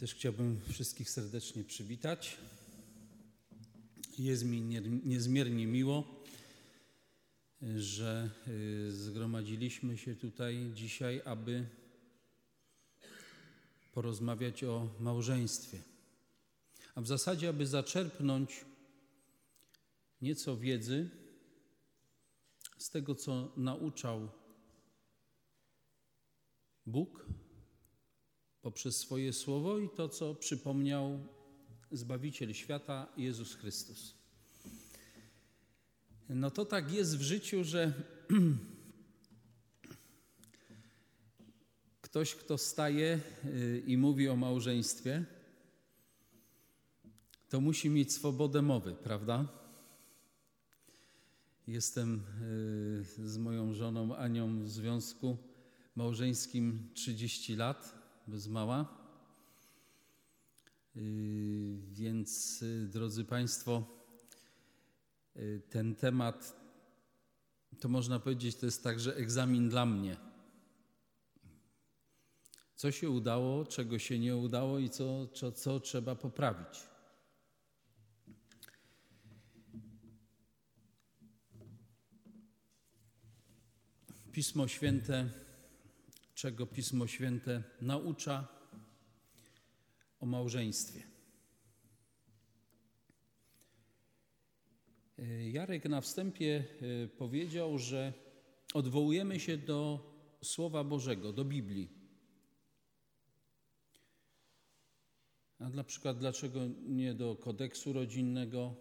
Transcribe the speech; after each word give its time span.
Też 0.00 0.14
chciałbym 0.14 0.60
wszystkich 0.72 1.10
serdecznie 1.10 1.64
przywitać. 1.64 2.36
Jest 4.18 4.44
mi 4.44 4.60
niezmiernie 5.04 5.66
miło, 5.66 6.24
że 7.76 8.30
y, 8.48 8.92
zgromadziliśmy 8.92 9.98
się 9.98 10.16
tutaj 10.16 10.70
dzisiaj, 10.74 11.22
aby 11.24 11.66
porozmawiać 13.92 14.64
o 14.64 14.88
małżeństwie. 15.00 15.78
A 16.94 17.00
w 17.00 17.06
zasadzie, 17.06 17.48
aby 17.48 17.66
zaczerpnąć 17.66 18.64
nieco 20.22 20.56
wiedzy 20.56 21.10
z 22.78 22.90
tego, 22.90 23.14
co 23.14 23.52
nauczał 23.56 24.28
Bóg 26.86 27.26
poprzez 28.62 28.96
swoje 28.96 29.32
słowo 29.32 29.78
i 29.78 29.88
to, 29.88 30.08
co 30.08 30.34
przypomniał 30.34 31.20
Zbawiciel 31.92 32.54
świata 32.54 33.06
Jezus 33.16 33.54
Chrystus. 33.54 34.14
No 36.28 36.50
to 36.50 36.64
tak 36.64 36.92
jest 36.92 37.18
w 37.18 37.22
życiu, 37.22 37.64
że 37.64 37.92
ktoś, 42.02 42.34
kto 42.34 42.58
staje 42.58 43.20
y, 43.44 43.82
i 43.86 43.96
mówi 43.96 44.28
o 44.28 44.36
małżeństwie, 44.36 45.24
to 47.48 47.60
musi 47.60 47.90
mieć 47.90 48.12
swobodę 48.12 48.62
mowy, 48.62 48.94
prawda? 48.94 49.48
Jestem 51.66 52.22
y, 53.20 53.28
z 53.28 53.38
moją 53.38 53.74
żoną 53.74 54.16
Anią 54.16 54.62
w 54.62 54.68
związku 54.68 55.36
małżeńskim 55.96 56.88
30 56.94 57.56
lat 57.56 57.99
bez 58.30 58.48
mała. 58.48 59.00
Y, 60.96 61.78
więc, 61.92 62.62
y, 62.62 62.88
drodzy 62.88 63.24
Państwo, 63.24 63.84
y, 65.36 65.62
ten 65.70 65.94
temat, 65.94 66.56
to 67.80 67.88
można 67.88 68.20
powiedzieć, 68.20 68.56
to 68.56 68.66
jest 68.66 68.84
także 68.84 69.16
egzamin 69.16 69.68
dla 69.68 69.86
mnie. 69.86 70.16
Co 72.74 72.90
się 72.90 73.10
udało, 73.10 73.64
czego 73.64 73.98
się 73.98 74.18
nie 74.18 74.36
udało 74.36 74.78
i 74.78 74.90
co, 74.90 75.26
co, 75.26 75.52
co 75.52 75.80
trzeba 75.80 76.14
poprawić. 76.14 76.90
Pismo 84.32 84.68
Święte 84.68 85.28
czego 86.40 86.66
Pismo 86.66 87.06
Święte 87.06 87.62
naucza 87.80 88.48
o 90.20 90.26
małżeństwie. 90.26 91.02
E, 95.18 95.50
Jarek 95.50 95.84
na 95.84 96.00
wstępie 96.00 96.64
e, 97.04 97.08
powiedział, 97.08 97.78
że 97.78 98.12
odwołujemy 98.74 99.40
się 99.40 99.58
do 99.58 100.10
Słowa 100.42 100.84
Bożego, 100.84 101.32
do 101.32 101.44
Biblii. 101.44 101.88
A 105.58 105.68
na 105.68 105.84
przykład 105.84 106.18
dlaczego 106.18 106.60
nie 106.88 107.14
do 107.14 107.36
kodeksu 107.36 107.92
rodzinnego? 107.92 108.74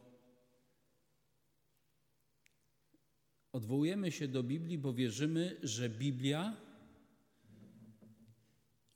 Odwołujemy 3.52 4.12
się 4.12 4.28
do 4.28 4.44
Biblii, 4.44 4.78
bo 4.78 4.94
wierzymy, 4.94 5.60
że 5.64 5.90
Biblia 5.90 6.69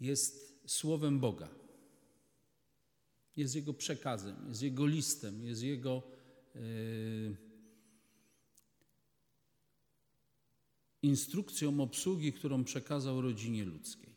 jest 0.04 0.60
słowem 0.66 1.20
Boga. 1.20 1.50
Jest 3.36 3.56
Jego 3.56 3.74
przekazem, 3.74 4.36
jest 4.48 4.62
Jego 4.62 4.86
listem, 4.86 5.44
jest 5.44 5.62
Jego 5.62 6.04
yy, 6.56 7.38
instrukcją 11.02 11.82
obsługi, 11.82 12.34
którą 12.34 12.64
przekazał 12.64 13.22
rodzinie 13.22 13.66
ludzkiej. 13.66 14.14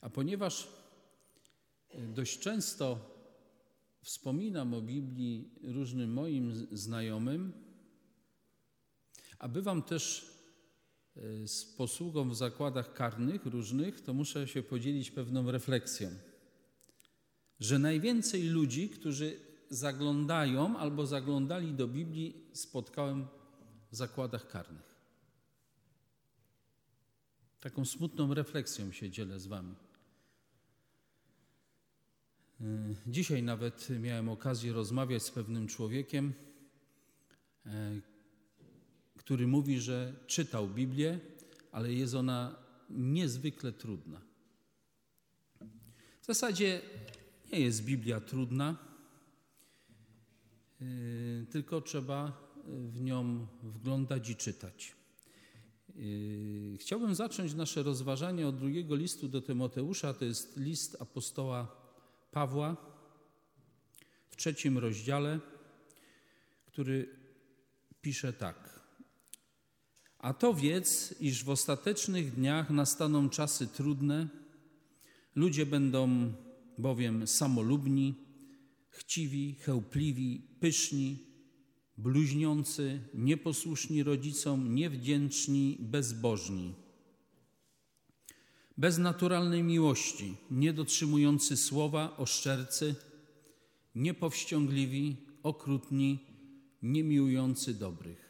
A 0.00 0.10
ponieważ 0.10 0.68
e, 1.88 2.06
dość 2.06 2.38
często 2.38 3.14
wspominam 4.02 4.74
o 4.74 4.80
Biblii 4.80 5.50
różnym 5.62 6.12
moim 6.12 6.66
znajomym, 6.72 7.52
a 9.38 9.48
bywam 9.48 9.82
też 9.82 10.37
z 11.46 11.64
posługą 11.64 12.30
w 12.30 12.36
zakładach 12.36 12.92
karnych 12.92 13.46
różnych, 13.46 14.00
to 14.00 14.14
muszę 14.14 14.48
się 14.48 14.62
podzielić 14.62 15.10
pewną 15.10 15.50
refleksją, 15.50 16.10
że 17.60 17.78
najwięcej 17.78 18.42
ludzi, 18.42 18.88
którzy 18.88 19.40
zaglądają 19.70 20.78
albo 20.78 21.06
zaglądali 21.06 21.74
do 21.74 21.88
Biblii, 21.88 22.50
spotkałem 22.52 23.26
w 23.92 23.96
zakładach 23.96 24.48
karnych. 24.48 24.98
Taką 27.60 27.84
smutną 27.84 28.34
refleksją 28.34 28.92
się 28.92 29.10
dzielę 29.10 29.40
z 29.40 29.46
Wami. 29.46 29.74
Y, 32.60 32.96
dzisiaj 33.06 33.42
nawet 33.42 33.88
miałem 33.90 34.28
okazję 34.28 34.72
rozmawiać 34.72 35.22
z 35.22 35.30
pewnym 35.30 35.66
człowiekiem, 35.66 36.32
y, 37.66 37.70
który 39.28 39.46
mówi, 39.46 39.80
że 39.80 40.14
czytał 40.26 40.68
Biblię, 40.68 41.20
ale 41.72 41.92
jest 41.92 42.14
ona 42.14 42.56
niezwykle 42.90 43.72
trudna. 43.72 44.20
W 46.20 46.26
zasadzie 46.26 46.80
nie 47.52 47.60
jest 47.60 47.84
Biblia 47.84 48.20
trudna, 48.20 48.76
yy, 50.80 51.46
tylko 51.50 51.80
trzeba 51.80 52.32
w 52.66 53.00
nią 53.00 53.46
wglądać 53.62 54.30
i 54.30 54.36
czytać. 54.36 54.96
Yy, 55.94 56.78
chciałbym 56.78 57.14
zacząć 57.14 57.54
nasze 57.54 57.82
rozważanie 57.82 58.48
od 58.48 58.58
drugiego 58.58 58.96
listu 58.96 59.28
do 59.28 59.40
Tymoteusza. 59.40 60.14
To 60.14 60.24
jest 60.24 60.56
list 60.56 60.96
apostoła 61.02 61.76
Pawła 62.30 62.76
w 64.28 64.36
trzecim 64.36 64.78
rozdziale, 64.78 65.40
który 66.66 67.16
pisze 68.00 68.32
tak. 68.32 68.77
A 70.18 70.34
to 70.34 70.54
wiedz, 70.54 71.14
iż 71.20 71.44
w 71.44 71.50
ostatecznych 71.50 72.34
dniach 72.34 72.70
nastaną 72.70 73.28
czasy 73.28 73.66
trudne, 73.66 74.28
ludzie 75.34 75.66
będą 75.66 76.32
bowiem 76.78 77.26
samolubni, 77.26 78.14
chciwi, 78.90 79.54
chełpliwi, 79.54 80.42
pyszni, 80.60 81.18
bluźniący, 81.96 83.00
nieposłuszni 83.14 84.02
rodzicom, 84.02 84.74
niewdzięczni, 84.74 85.76
bezbożni. 85.80 86.74
Bez 88.76 88.98
naturalnej 88.98 89.62
miłości, 89.62 90.36
niedotrzymujący 90.50 91.56
słowa, 91.56 92.16
oszczercy, 92.16 92.94
niepowściągliwi, 93.94 95.16
okrutni, 95.42 96.18
niemiłujący 96.82 97.74
dobrych 97.74 98.27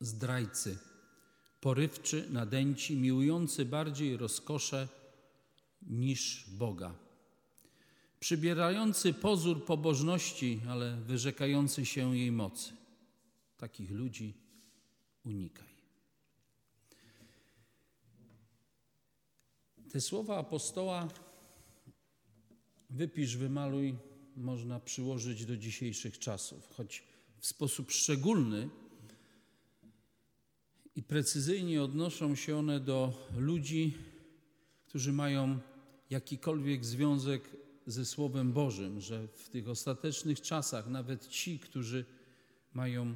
zdrajcy, 0.00 0.78
porywczy, 1.60 2.26
nadęci, 2.30 2.96
miłujący 2.96 3.64
bardziej 3.64 4.16
rozkosze 4.16 4.88
niż 5.82 6.50
Boga. 6.50 6.94
Przybierający 8.20 9.14
pozór 9.14 9.64
pobożności, 9.64 10.60
ale 10.68 10.96
wyrzekający 10.96 11.86
się 11.86 12.16
jej 12.16 12.32
mocy. 12.32 12.72
Takich 13.56 13.90
ludzi 13.90 14.34
unikaj. 15.24 15.70
Te 19.92 20.00
słowa 20.00 20.38
apostoła 20.38 21.08
wypisz, 22.90 23.36
wymaluj 23.36 23.96
można 24.36 24.80
przyłożyć 24.80 25.46
do 25.46 25.56
dzisiejszych 25.56 26.18
czasów, 26.18 26.68
choć 26.76 27.02
w 27.38 27.46
sposób 27.46 27.90
szczególny 27.90 28.68
i 31.00 31.02
precyzyjnie 31.02 31.82
odnoszą 31.82 32.34
się 32.34 32.56
one 32.56 32.80
do 32.80 33.12
ludzi, 33.36 33.94
którzy 34.86 35.12
mają 35.12 35.58
jakikolwiek 36.10 36.84
związek 36.84 37.42
ze 37.86 38.04
Słowem 38.04 38.52
Bożym, 38.52 39.00
że 39.00 39.28
w 39.28 39.48
tych 39.48 39.68
ostatecznych 39.68 40.40
czasach 40.40 40.88
nawet 40.88 41.28
ci, 41.28 41.58
którzy 41.58 42.04
mają 42.72 43.14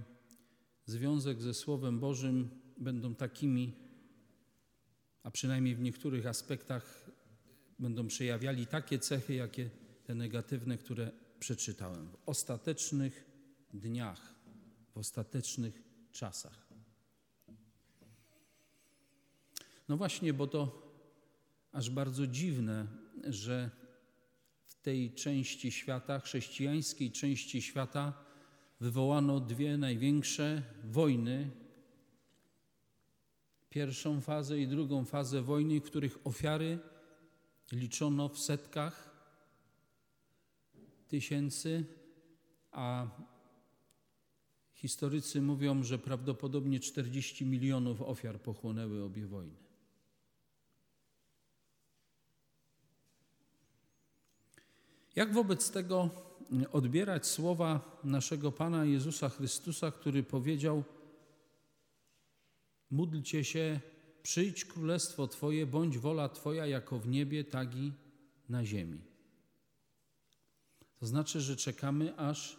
związek 0.87 1.43
ze 1.43 1.55
Słowem 1.55 2.01
Bożym, 2.01 2.51
będą 2.79 3.15
takimi, 3.15 3.73
a 5.23 5.31
przynajmniej 5.31 5.75
w 5.75 5.81
niektórych 5.81 6.27
aspektach 6.27 7.11
będą 7.79 8.07
przejawiali 8.07 8.67
takie 8.67 8.99
cechy, 8.99 9.35
jakie 9.35 9.71
te 10.05 10.15
negatywne, 10.15 10.79
które 10.79 11.11
przeczytałem. 11.41 12.09
W 12.09 12.17
ostatecznych 12.27 13.25
dniach, 13.75 14.35
w 14.95 14.99
ostatecznych 14.99 15.83
czasach. 16.13 16.64
No 19.89 19.97
właśnie, 19.97 20.33
bo 20.33 20.47
to 20.47 20.83
aż 21.73 21.91
bardzo 21.91 22.27
dziwne, 22.27 22.87
że 23.25 23.71
w 24.67 24.75
tej 24.75 25.15
części 25.15 25.73
świata, 25.73 26.21
chrześcijańskiej 26.21 27.13
części 27.13 27.63
świata, 27.63 28.13
wywołano 28.81 29.41
dwie 29.41 29.77
największe 29.77 30.63
wojny. 30.85 31.51
Pierwszą 33.71 34.21
fazę 34.21 34.59
i 34.59 34.69
drugą 34.69 35.05
fazę 35.05 35.43
wojny, 35.43 35.81
których 35.81 36.19
ofiary 36.25 36.79
liczono 37.73 38.29
w 38.29 38.39
setkach 38.39 39.15
tysięcy, 41.09 41.85
a 42.71 43.07
historycy 44.73 45.43
mówią, 45.43 45.83
że 45.83 45.99
prawdopodobnie 45.99 46.81
40 46.81 47.47
milionów 47.47 48.03
ofiar 48.03 48.41
pochłonęły 48.41 49.03
obie 49.03 49.27
wojny. 49.27 49.64
Jak 55.17 55.33
wobec 55.33 55.71
tego 55.71 56.11
odbierać 56.73 57.27
słowa 57.27 58.01
naszego 58.05 58.53
Pana 58.53 58.85
Jezusa 58.85 59.29
Chrystusa, 59.29 59.91
który 59.91 60.23
powiedział: 60.23 60.85
Módlcie 62.91 63.45
się, 63.45 63.81
przyjdź 64.23 64.65
królestwo 64.65 65.29
Twoje, 65.29 65.67
bądź 65.67 65.99
wola 65.99 66.29
Twoja 66.29 66.67
jako 66.67 66.99
w 66.99 67.09
niebie, 67.09 67.45
tak 67.45 67.77
i 67.77 67.93
na 68.49 68.65
ziemi. 68.65 69.01
To 71.01 71.07
znaczy, 71.07 71.41
że 71.41 71.57
czekamy, 71.57 72.17
aż 72.17 72.57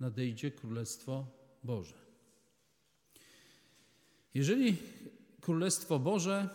nadejdzie 0.00 0.50
Królestwo 0.50 1.26
Boże. 1.64 1.94
Jeżeli 4.34 4.76
Królestwo 5.40 5.98
Boże 5.98 6.48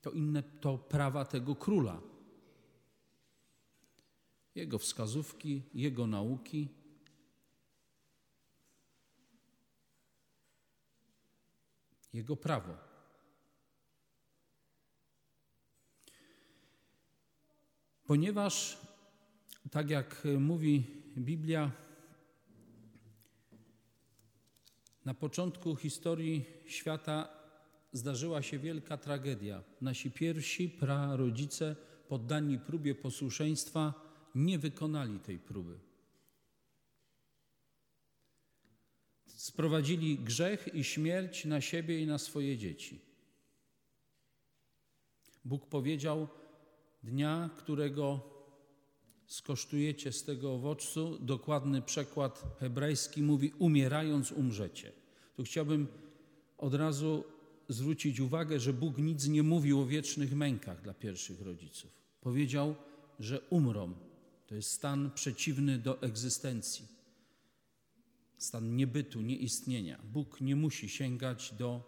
to 0.00 0.10
inne 0.10 0.42
to 0.42 0.78
prawa 0.78 1.24
tego 1.24 1.54
króla. 1.54 2.00
Jego 4.54 4.78
wskazówki, 4.78 5.62
jego 5.74 6.06
nauki. 6.06 6.68
Jego 12.12 12.36
prawo. 12.36 12.74
Ponieważ, 18.06 18.78
tak 19.70 19.90
jak 19.90 20.22
mówi 20.38 20.86
Biblia, 21.16 21.70
na 25.04 25.14
początku 25.14 25.76
historii 25.76 26.44
świata 26.66 27.37
zdarzyła 27.92 28.42
się 28.42 28.58
wielka 28.58 28.96
tragedia. 28.96 29.62
Nasi 29.80 30.10
pierwsi 30.10 30.68
prarodzice, 30.68 31.76
poddani 32.08 32.58
próbie 32.58 32.94
posłuszeństwa, 32.94 33.94
nie 34.34 34.58
wykonali 34.58 35.18
tej 35.20 35.38
próby. 35.38 35.78
Sprowadzili 39.26 40.18
grzech 40.18 40.74
i 40.74 40.84
śmierć 40.84 41.44
na 41.44 41.60
siebie 41.60 42.00
i 42.00 42.06
na 42.06 42.18
swoje 42.18 42.58
dzieci. 42.58 43.00
Bóg 45.44 45.66
powiedział: 45.66 46.28
Dnia, 47.02 47.50
którego 47.56 48.20
skosztujecie 49.26 50.12
z 50.12 50.24
tego 50.24 50.54
owocu, 50.54 51.18
dokładny 51.20 51.82
przekład 51.82 52.44
hebrajski 52.60 53.22
mówi: 53.22 53.52
umierając 53.58 54.32
umrzecie. 54.32 54.92
Tu 55.36 55.42
chciałbym 55.42 55.86
od 56.58 56.74
razu 56.74 57.24
zwrócić 57.68 58.20
uwagę, 58.20 58.60
że 58.60 58.72
Bóg 58.72 58.98
nic 58.98 59.26
nie 59.26 59.42
mówił 59.42 59.80
o 59.80 59.86
wiecznych 59.86 60.34
mękach 60.34 60.82
dla 60.82 60.94
pierwszych 60.94 61.40
rodziców. 61.40 61.90
Powiedział, 62.20 62.74
że 63.20 63.40
umrą. 63.40 63.94
To 64.46 64.54
jest 64.54 64.70
stan 64.70 65.10
przeciwny 65.14 65.78
do 65.78 66.02
egzystencji, 66.02 66.86
stan 68.38 68.76
niebytu, 68.76 69.20
nieistnienia. 69.20 69.98
Bóg 70.12 70.40
nie 70.40 70.56
musi 70.56 70.88
sięgać 70.88 71.54
do 71.58 71.82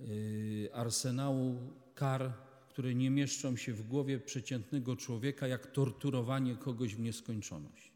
y, 0.00 0.68
arsenału 0.72 1.58
kar, 1.94 2.32
które 2.68 2.94
nie 2.94 3.10
mieszczą 3.10 3.56
się 3.56 3.72
w 3.72 3.88
głowie 3.88 4.18
przeciętnego 4.18 4.96
człowieka, 4.96 5.46
jak 5.46 5.66
torturowanie 5.66 6.56
kogoś 6.56 6.94
w 6.94 7.00
nieskończoność. 7.00 7.92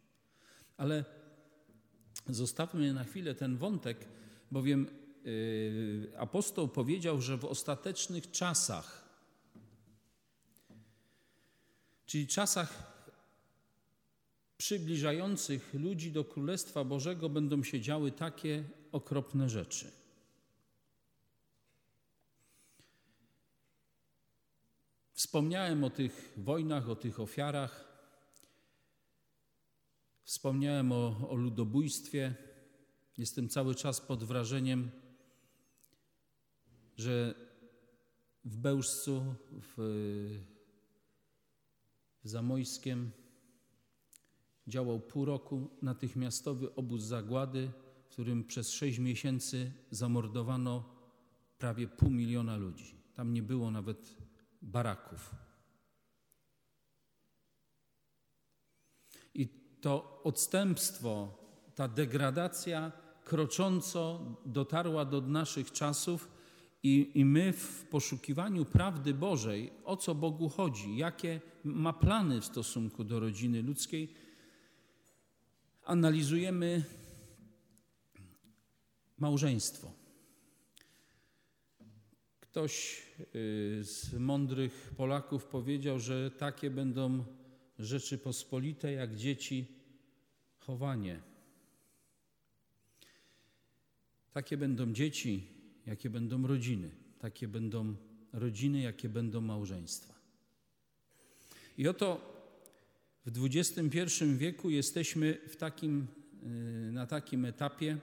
Ale 0.77 1.05
zostawmy 2.29 2.93
na 2.93 3.05
chwilę 3.05 3.35
ten 3.35 3.57
wątek, 3.57 4.09
bowiem 4.51 4.87
apostoł 6.17 6.69
powiedział, 6.69 7.21
że 7.21 7.37
w 7.37 7.45
ostatecznych 7.45 8.31
czasach, 8.31 9.09
czyli 12.07 12.27
czasach 12.27 12.97
przybliżających 14.59 15.75
ludzi 15.75 16.13
do 16.13 16.25
Królestwa 16.25 16.85
Bożego, 16.85 17.29
będą 17.29 17.63
się 17.63 17.81
działy 17.81 18.13
takie 18.13 18.65
okropne 18.93 19.49
rzeczy. 19.49 19.93
Wspomniałem 25.13 25.85
o 25.85 25.91
tych 25.91 26.33
wojnach, 26.37 26.89
o 26.89 26.97
tych 26.97 27.21
ofiarach. 27.21 27.85
Wspomniałem 30.25 30.93
o, 30.93 31.29
o 31.29 31.35
ludobójstwie. 31.35 32.35
Jestem 33.19 33.49
cały 33.49 33.75
czas 33.75 34.01
pod 34.01 34.25
wrażeniem 34.25 34.91
że 36.97 37.35
w 38.45 38.57
Bełżcu, 38.57 39.35
w, 39.51 39.75
w 42.25 42.29
Zamojskiem 42.29 43.11
działał 44.67 45.01
pół 45.01 45.25
roku 45.25 45.71
natychmiastowy 45.83 46.75
obóz 46.75 47.03
zagłady, 47.03 47.71
w 48.05 48.09
którym 48.09 48.45
przez 48.45 48.71
sześć 48.71 48.99
miesięcy 48.99 49.73
zamordowano 49.91 50.85
prawie 51.59 51.89
pół 51.89 52.11
miliona 52.11 52.57
ludzi. 52.57 52.95
Tam 53.15 53.33
nie 53.33 53.43
było 53.43 53.71
nawet 53.71 54.17
baraków. 54.63 55.35
I 59.35 59.49
to 59.81 60.21
odstępstwo, 60.25 61.39
ta 61.75 61.89
degradacja 61.89 62.93
krocząco 63.25 64.21
dotarła 64.47 65.05
do 65.05 65.21
naszych 65.21 65.73
czasów 65.73 66.36
i, 66.87 67.11
I 67.15 67.25
my 67.25 67.53
w 67.53 67.85
poszukiwaniu 67.85 68.65
prawdy 68.65 69.15
Bożej, 69.15 69.73
o 69.85 69.97
co 69.97 70.15
Bogu 70.15 70.49
chodzi, 70.49 70.97
jakie 70.97 71.41
ma 71.65 71.93
plany 71.93 72.41
w 72.41 72.45
stosunku 72.45 73.05
do 73.05 73.21
rodziny 73.21 73.63
ludzkiej, 73.63 74.15
analizujemy 75.85 76.85
małżeństwo. 79.19 79.93
Ktoś 82.41 83.03
y, 83.35 83.85
z 83.85 84.15
mądrych 84.19 84.95
Polaków 84.97 85.45
powiedział, 85.45 85.99
że 85.99 86.31
takie 86.31 86.71
będą 86.71 87.25
rzeczy 87.79 88.19
pospolite 88.19 88.93
jak 88.93 89.17
dzieci 89.17 89.67
chowanie. 90.59 91.23
Takie 94.33 94.57
będą 94.57 94.93
dzieci 94.93 95.56
jakie 95.87 96.11
będą 96.11 96.47
rodziny, 96.47 96.91
takie 97.19 97.49
będą 97.49 97.97
rodziny, 98.33 98.81
jakie 98.81 99.09
będą 99.09 99.41
małżeństwa. 99.41 100.15
I 101.79 101.89
oto 101.89 102.37
w 103.27 103.45
XXI 103.45 104.25
wieku 104.37 104.71
jesteśmy 104.71 105.35
takim, 105.59 106.07
y, 106.89 106.93
na 106.93 107.07
takim 107.07 107.45
etapie, 107.45 107.99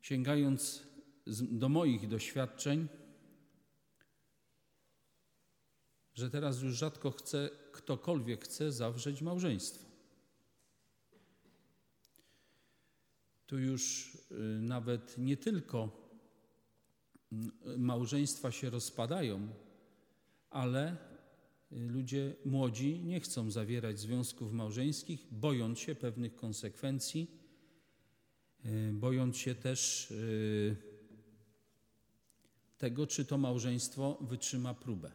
sięgając 0.00 0.82
do 1.40 1.68
moich 1.68 2.08
doświadczeń, 2.08 2.88
że 6.14 6.30
teraz 6.30 6.62
już 6.62 6.74
rzadko 6.74 7.10
chce, 7.10 7.50
ktokolwiek 7.72 8.44
chce 8.44 8.72
zawrzeć 8.72 9.22
małżeństwo. 9.22 9.84
Tu 13.46 13.58
już 13.58 14.14
y, 14.30 14.34
nawet 14.60 15.18
nie 15.18 15.36
tylko 15.36 15.99
małżeństwa 17.76 18.50
się 18.50 18.70
rozpadają, 18.70 19.48
ale 20.50 20.96
ludzie 21.70 22.34
młodzi 22.44 23.00
nie 23.04 23.20
chcą 23.20 23.50
zawierać 23.50 23.98
związków 23.98 24.52
małżeńskich, 24.52 25.26
bojąc 25.30 25.78
się 25.78 25.94
pewnych 25.94 26.34
konsekwencji, 26.36 27.30
e, 28.64 28.92
bojąc 28.92 29.36
się 29.36 29.54
też 29.54 30.10
e, 30.10 30.14
tego, 32.78 33.06
czy 33.06 33.24
to 33.24 33.38
małżeństwo 33.38 34.18
wytrzyma 34.20 34.74
próbę. 34.74 35.12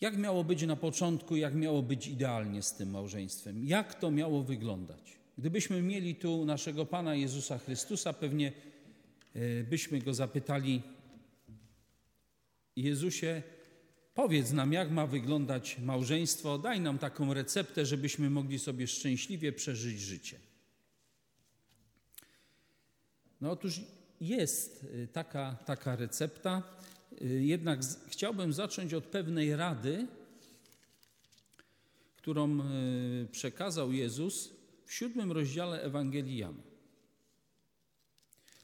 Jak 0.00 0.18
miało 0.18 0.44
być 0.44 0.62
na 0.62 0.76
początku, 0.76 1.36
jak 1.36 1.54
miało 1.54 1.82
być 1.82 2.06
idealnie 2.06 2.62
z 2.62 2.74
tym 2.74 2.90
małżeństwem? 2.90 3.64
Jak 3.64 3.94
to 3.94 4.10
miało 4.10 4.42
wyglądać? 4.42 5.21
Gdybyśmy 5.38 5.82
mieli 5.82 6.14
tu 6.14 6.44
naszego 6.44 6.86
Pana 6.86 7.14
Jezusa 7.14 7.58
Chrystusa, 7.58 8.12
pewnie 8.12 8.52
e, 9.34 9.64
byśmy 9.64 9.98
go 9.98 10.14
zapytali: 10.14 10.82
Jezusie, 12.76 13.42
powiedz 14.14 14.50
nam, 14.50 14.72
jak 14.72 14.90
ma 14.90 15.06
wyglądać 15.06 15.78
małżeństwo, 15.78 16.58
daj 16.58 16.80
nam 16.80 16.98
taką 16.98 17.34
receptę, 17.34 17.86
żebyśmy 17.86 18.30
mogli 18.30 18.58
sobie 18.58 18.86
szczęśliwie 18.86 19.52
przeżyć 19.52 20.00
życie. 20.00 20.38
No 23.40 23.50
otóż 23.50 23.80
jest 24.20 24.84
y, 24.84 25.08
taka, 25.12 25.56
taka 25.66 25.96
recepta, 25.96 26.62
y, 27.22 27.26
jednak 27.44 27.80
chciałbym 28.08 28.52
zacząć 28.52 28.94
od 28.94 29.04
pewnej 29.04 29.56
rady, 29.56 30.06
którą 32.16 32.58
przekazał 33.32 33.92
Jezus 33.92 34.61
w 34.92 34.94
siódmym 34.94 35.32
rozdziale 35.32 35.82
Ewangelii 35.82 36.36
Jana. 36.36 36.62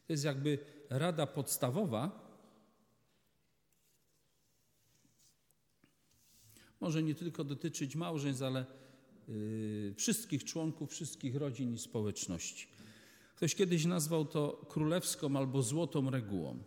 To 0.06 0.12
jest 0.12 0.24
jakby 0.24 0.58
rada 0.90 1.26
podstawowa. 1.26 2.28
Może 6.80 7.02
nie 7.02 7.14
tylko 7.14 7.44
dotyczyć 7.44 7.96
małżeństw, 7.96 8.42
ale 8.42 8.66
wszystkich 9.96 10.44
członków, 10.44 10.90
wszystkich 10.90 11.36
rodzin 11.36 11.74
i 11.74 11.78
społeczności. 11.78 12.66
Ktoś 13.36 13.54
kiedyś 13.54 13.84
nazwał 13.84 14.24
to 14.24 14.66
królewską 14.68 15.36
albo 15.36 15.62
złotą 15.62 16.10
regułą. 16.10 16.64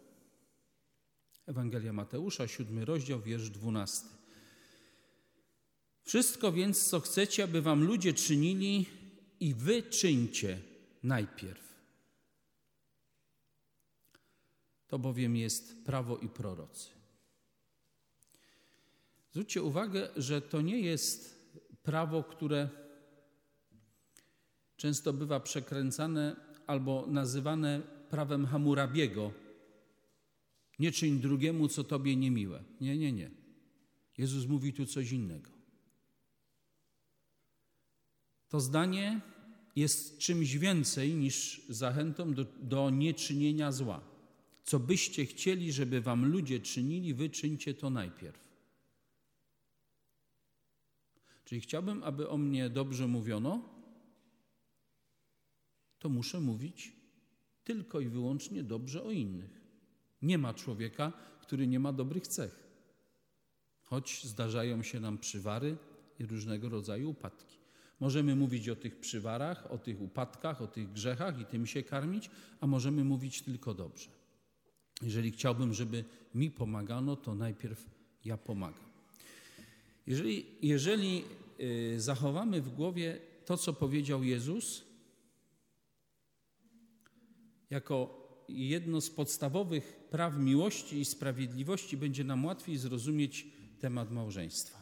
Ewangelia 1.46 1.94
Mateusza, 1.94 2.48
siódmy 2.48 2.86
rozdział, 2.86 3.22
wiersz 3.22 3.50
dwunasty. 3.50 4.10
Wszystko 6.04 6.52
więc, 6.52 6.90
co 6.90 7.00
chcecie, 7.00 7.44
aby 7.44 7.62
wam 7.62 7.84
ludzie 7.84 8.14
czynili, 8.14 9.01
i 9.42 9.54
wy 9.54 9.84
czyńcie 9.84 10.60
najpierw. 11.04 11.72
To 14.88 15.00
bowiem 15.00 15.36
jest 15.36 15.86
prawo 15.86 16.18
i 16.18 16.30
prorocy. 16.30 16.90
Zwróćcie 19.32 19.64
uwagę, 19.64 20.10
że 20.16 20.42
to 20.42 20.62
nie 20.62 20.80
jest 20.80 21.42
prawo, 21.84 22.24
które 22.24 22.70
często 24.78 25.14
bywa 25.14 25.40
przekręcane 25.40 26.36
albo 26.68 27.08
nazywane 27.08 27.82
prawem 28.10 28.46
Hamurabiego. 28.46 29.32
Nie 30.80 30.92
czyń 30.92 31.20
drugiemu, 31.20 31.68
co 31.68 31.84
tobie 31.84 32.16
niemiłe. 32.16 32.64
Nie, 32.82 32.98
nie, 32.98 33.12
nie. 33.12 33.32
Jezus 34.18 34.46
mówi 34.46 34.74
tu 34.74 34.86
coś 34.86 35.12
innego. 35.12 35.51
To 38.52 38.60
zdanie 38.60 39.22
jest 39.76 40.18
czymś 40.18 40.58
więcej 40.58 41.16
niż 41.16 41.62
zachętą 41.70 42.34
do, 42.34 42.46
do 42.60 42.90
nieczynienia 42.90 43.72
zła. 43.72 44.02
Co 44.64 44.80
byście 44.80 45.26
chcieli, 45.26 45.72
żeby 45.72 46.02
wam 46.02 46.26
ludzie 46.26 46.60
czynili, 46.60 47.14
wy 47.14 47.30
czyńcie 47.30 47.74
to 47.74 47.90
najpierw. 47.90 48.52
Czyli 51.46 51.62
chciałbym, 51.62 52.04
aby 52.04 52.30
o 52.30 52.38
mnie 52.38 52.70
dobrze 52.70 53.08
mówiono, 53.08 53.70
to 56.00 56.10
muszę 56.10 56.40
mówić 56.40 56.92
tylko 57.64 58.00
i 58.00 58.08
wyłącznie 58.08 58.64
dobrze 58.64 59.04
o 59.04 59.12
innych. 59.12 59.62
Nie 60.22 60.38
ma 60.38 60.54
człowieka, 60.54 61.14
który 61.42 61.68
nie 61.68 61.80
ma 61.80 61.94
dobrych 61.94 62.28
cech. 62.28 62.64
Choć 63.84 64.24
zdarzają 64.26 64.84
się 64.84 65.00
nam 65.00 65.18
przywary 65.18 65.78
i 66.20 66.26
różnego 66.26 66.70
rodzaju 66.70 67.10
upadki. 67.10 67.51
Możemy 68.02 68.36
mówić 68.36 68.70
o 68.70 68.76
tych 68.76 69.00
przywarach, 69.00 69.72
o 69.72 69.78
tych 69.78 70.02
upadkach, 70.02 70.62
o 70.62 70.68
tych 70.68 70.92
grzechach 70.92 71.40
i 71.40 71.46
tym 71.46 71.68
się 71.68 71.84
karmić, 71.84 72.30
a 72.60 72.68
możemy 72.68 73.04
mówić 73.04 73.42
tylko 73.42 73.74
dobrze. 73.74 74.10
Jeżeli 75.02 75.32
chciałbym, 75.32 75.74
żeby 75.74 76.04
mi 76.36 76.52
pomagano, 76.52 77.16
to 77.16 77.36
najpierw 77.36 77.86
ja 78.26 78.38
pomagam. 78.38 78.92
Jeżeli, 80.08 80.46
jeżeli 80.62 81.24
y, 81.60 82.02
zachowamy 82.02 82.62
w 82.62 82.70
głowie 82.70 83.20
to, 83.46 83.58
co 83.58 83.74
powiedział 83.74 84.24
Jezus, 84.24 84.84
jako 87.70 88.22
jedno 88.50 89.02
z 89.02 89.10
podstawowych 89.10 90.08
praw 90.10 90.38
miłości 90.38 91.00
i 91.00 91.06
sprawiedliwości 91.06 91.98
będzie 91.98 92.24
nam 92.24 92.46
łatwiej 92.46 92.78
zrozumieć 92.78 93.48
temat 93.80 94.12
małżeństwa. 94.12 94.82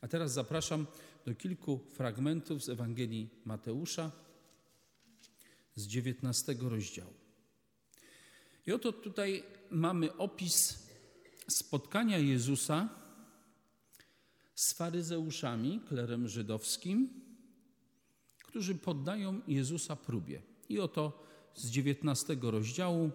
A 0.00 0.08
teraz 0.08 0.32
zapraszam 0.32 0.86
do 1.24 1.34
kilku 1.34 1.78
fragmentów 1.78 2.64
z 2.64 2.68
Ewangelii 2.68 3.28
Mateusza 3.44 4.10
z 5.74 5.86
19 5.86 6.56
rozdziału. 6.60 7.14
I 8.66 8.72
oto 8.72 8.92
tutaj 8.92 9.42
mamy 9.70 10.16
opis 10.16 10.88
spotkania 11.48 12.18
Jezusa 12.18 12.88
z 14.54 14.72
faryzeuszami, 14.72 15.80
klerem 15.88 16.28
żydowskim, 16.28 17.08
którzy 18.44 18.74
poddają 18.74 19.40
Jezusa 19.48 19.96
próbie. 19.96 20.42
I 20.68 20.80
oto 20.80 21.24
z 21.54 21.70
19 21.70 22.36
rozdziału. 22.42 23.10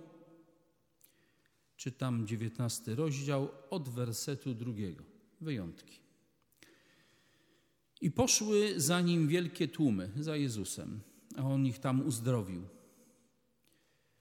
Czytam 1.78 2.28
19 2.28 2.96
rozdział 2.96 3.50
od 3.70 3.89
wersetu 3.89 4.54
drugiego. 4.54 5.04
Wyjątki. 5.42 6.09
I 8.01 8.12
poszły 8.12 8.79
za 8.79 9.01
nim 9.01 9.27
wielkie 9.27 9.68
tłumy, 9.68 10.12
za 10.20 10.36
Jezusem, 10.36 11.00
a 11.38 11.41
on 11.41 11.65
ich 11.65 11.79
tam 11.79 12.06
uzdrowił. 12.06 12.62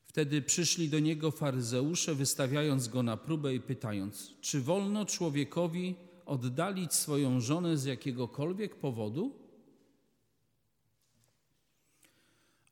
Wtedy 0.04 0.42
przyszli 0.42 0.88
do 0.88 0.98
niego 0.98 1.30
faryzeusze, 1.30 2.14
wystawiając 2.14 2.88
go 2.88 3.02
na 3.02 3.16
próbę 3.16 3.54
i 3.54 3.60
pytając: 3.60 4.34
Czy 4.40 4.60
wolno 4.60 5.04
człowiekowi 5.04 5.94
oddalić 6.26 6.94
swoją 6.94 7.40
żonę 7.40 7.76
z 7.76 7.84
jakiegokolwiek 7.84 8.76
powodu? 8.76 9.32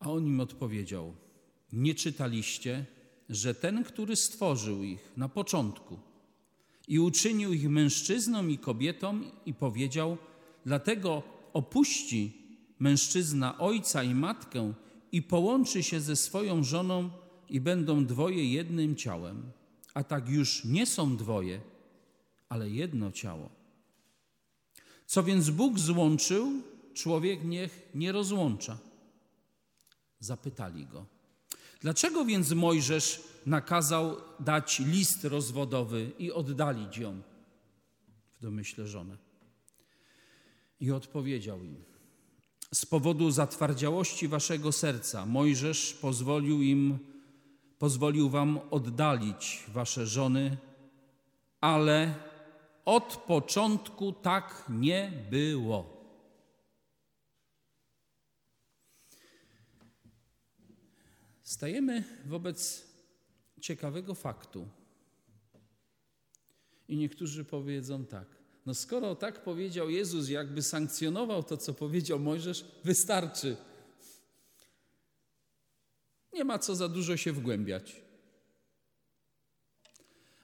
A 0.00 0.10
on 0.10 0.26
im 0.26 0.40
odpowiedział: 0.40 1.14
nie 1.72 1.94
czytaliście, 1.94 2.86
że 3.28 3.54
ten, 3.54 3.84
który 3.84 4.16
stworzył 4.16 4.82
ich 4.82 5.12
na 5.16 5.28
początku 5.28 5.98
i 6.88 6.98
uczynił 6.98 7.52
ich 7.52 7.68
mężczyzną 7.68 8.46
i 8.46 8.58
kobietą 8.58 9.20
i 9.46 9.54
powiedział, 9.54 10.18
dlatego 10.66 11.22
opuści 11.52 12.46
mężczyzna 12.78 13.58
ojca 13.58 14.02
i 14.02 14.14
matkę 14.14 14.72
i 15.12 15.22
połączy 15.22 15.82
się 15.82 16.00
ze 16.00 16.16
swoją 16.16 16.64
żoną 16.64 17.10
i 17.48 17.60
będą 17.60 18.06
dwoje 18.06 18.52
jednym 18.52 18.96
ciałem. 18.96 19.50
A 19.94 20.04
tak 20.04 20.28
już 20.28 20.64
nie 20.64 20.86
są 20.86 21.16
dwoje, 21.16 21.60
ale 22.48 22.70
jedno 22.70 23.12
ciało. 23.12 23.50
Co 25.06 25.22
więc 25.22 25.50
Bóg 25.50 25.78
złączył, 25.78 26.52
człowiek 26.94 27.44
niech 27.44 27.88
nie 27.94 28.12
rozłącza. 28.12 28.78
Zapytali 30.20 30.86
go. 30.86 31.06
Dlaczego 31.80 32.24
więc 32.24 32.52
Mojżesz 32.52 33.22
nakazał 33.46 34.16
dać 34.40 34.78
list 34.78 35.24
rozwodowy 35.24 36.12
i 36.18 36.32
oddalić 36.32 36.96
ją 36.98 37.22
w 38.32 38.42
domyśle 38.42 38.86
żonę? 38.86 39.25
I 40.80 40.90
odpowiedział 40.90 41.64
im: 41.64 41.84
Z 42.74 42.86
powodu 42.86 43.30
zatwardziałości 43.30 44.28
waszego 44.28 44.72
serca 44.72 45.26
Mojżesz 45.26 45.94
pozwolił 45.94 46.62
im, 46.62 46.98
pozwolił 47.78 48.30
wam 48.30 48.60
oddalić 48.70 49.64
wasze 49.68 50.06
żony, 50.06 50.56
ale 51.60 52.14
od 52.84 53.16
początku 53.16 54.12
tak 54.12 54.64
nie 54.68 55.12
było. 55.30 55.96
Stajemy 61.42 62.04
wobec 62.24 62.86
ciekawego 63.60 64.14
faktu. 64.14 64.68
I 66.88 66.96
niektórzy 66.96 67.44
powiedzą 67.44 68.04
tak: 68.06 68.35
No, 68.66 68.74
skoro 68.74 69.14
tak 69.14 69.42
powiedział 69.42 69.90
Jezus, 69.90 70.28
jakby 70.28 70.62
sankcjonował 70.62 71.42
to, 71.42 71.56
co 71.56 71.74
powiedział 71.74 72.18
Mojżesz, 72.18 72.64
wystarczy. 72.84 73.56
Nie 76.32 76.44
ma 76.44 76.58
co 76.58 76.76
za 76.76 76.88
dużo 76.88 77.16
się 77.16 77.32
wgłębiać. 77.32 78.02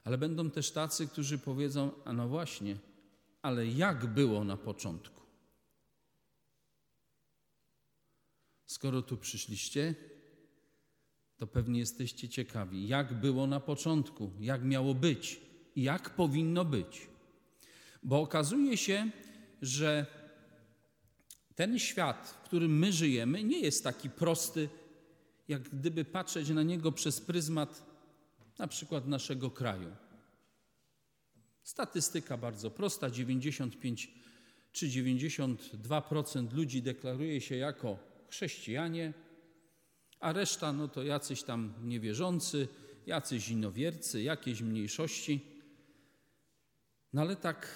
Ale 0.03 0.17
będą 0.17 0.51
też 0.51 0.71
tacy, 0.71 1.07
którzy 1.07 1.37
powiedzą: 1.37 1.91
A 2.05 2.13
no 2.13 2.27
właśnie, 2.27 2.77
ale 3.41 3.67
jak 3.67 4.05
było 4.05 4.43
na 4.43 4.57
początku? 4.57 5.21
Skoro 8.65 9.01
tu 9.01 9.17
przyszliście, 9.17 9.95
to 11.37 11.47
pewnie 11.47 11.79
jesteście 11.79 12.29
ciekawi, 12.29 12.87
jak 12.87 13.19
było 13.19 13.47
na 13.47 13.59
początku, 13.59 14.31
jak 14.39 14.63
miało 14.63 14.93
być 14.93 15.41
jak 15.75 16.09
powinno 16.09 16.65
być. 16.65 17.07
Bo 18.03 18.21
okazuje 18.21 18.77
się, 18.77 19.11
że 19.61 20.05
ten 21.55 21.79
świat, 21.79 22.27
w 22.27 22.45
którym 22.45 22.79
my 22.79 22.91
żyjemy, 22.91 23.43
nie 23.43 23.59
jest 23.59 23.83
taki 23.83 24.09
prosty, 24.09 24.69
jak 25.47 25.61
gdyby 25.61 26.05
patrzeć 26.05 26.49
na 26.49 26.63
niego 26.63 26.91
przez 26.91 27.21
pryzmat 27.21 27.83
na 28.59 28.67
przykład 28.67 29.07
naszego 29.07 29.51
kraju. 29.51 29.95
Statystyka 31.63 32.37
bardzo 32.37 32.71
prosta: 32.71 33.09
95 33.09 34.11
czy 34.71 34.87
92% 34.87 36.53
ludzi 36.53 36.81
deklaruje 36.81 37.41
się 37.41 37.55
jako 37.55 37.97
chrześcijanie, 38.29 39.13
a 40.19 40.33
reszta 40.33 40.73
no 40.73 40.87
to 40.87 41.03
jacyś 41.03 41.43
tam 41.43 41.73
niewierzący, 41.83 42.67
jacyś 43.05 43.49
inowiercy, 43.49 44.23
jakieś 44.23 44.61
mniejszości. 44.61 45.41
No 47.13 47.21
ale 47.21 47.35
tak 47.35 47.67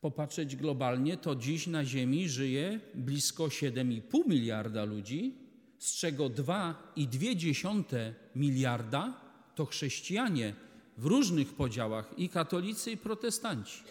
popatrzeć 0.00 0.56
globalnie, 0.56 1.16
to 1.16 1.36
dziś 1.36 1.66
na 1.66 1.84
Ziemi 1.84 2.28
żyje 2.28 2.80
blisko 2.94 3.44
7,5 3.44 4.28
miliarda 4.28 4.84
ludzi, 4.84 5.34
z 5.78 5.96
czego 5.96 6.30
2,2 6.30 8.12
miliarda 8.34 9.20
to 9.54 9.66
chrześcijanie 9.66 10.54
w 10.98 11.04
różnych 11.06 11.54
podziałach 11.54 12.18
i 12.18 12.28
katolicy, 12.28 12.90
i 12.90 12.96
protestanci. 12.96 13.82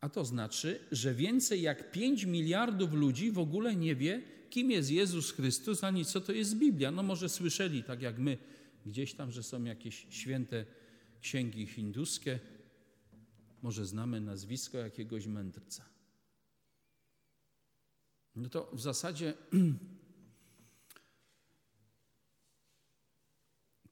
A 0.00 0.08
to 0.08 0.24
znaczy, 0.24 0.80
że 0.92 1.14
więcej 1.14 1.62
jak 1.62 1.92
5 1.92 2.24
miliardów 2.24 2.92
ludzi 2.92 3.30
w 3.30 3.38
ogóle 3.38 3.76
nie 3.76 3.96
wie, 3.96 4.22
kim 4.50 4.70
jest 4.70 4.90
Jezus 4.90 5.32
Chrystus, 5.32 5.84
ani 5.84 6.04
co 6.04 6.20
to 6.20 6.32
jest 6.32 6.56
Biblia. 6.56 6.90
No 6.90 7.02
może 7.02 7.28
słyszeli, 7.28 7.84
tak 7.84 8.02
jak 8.02 8.18
my, 8.18 8.38
gdzieś 8.88 9.14
tam, 9.14 9.32
że 9.32 9.42
są 9.42 9.64
jakieś 9.64 10.06
święte 10.10 10.66
księgi 11.20 11.66
hinduskie, 11.66 12.40
może 13.62 13.86
znamy 13.86 14.20
nazwisko 14.20 14.78
jakiegoś 14.78 15.26
mędrca. 15.26 15.84
No 18.36 18.48
to 18.48 18.70
w 18.72 18.80
zasadzie 18.80 19.34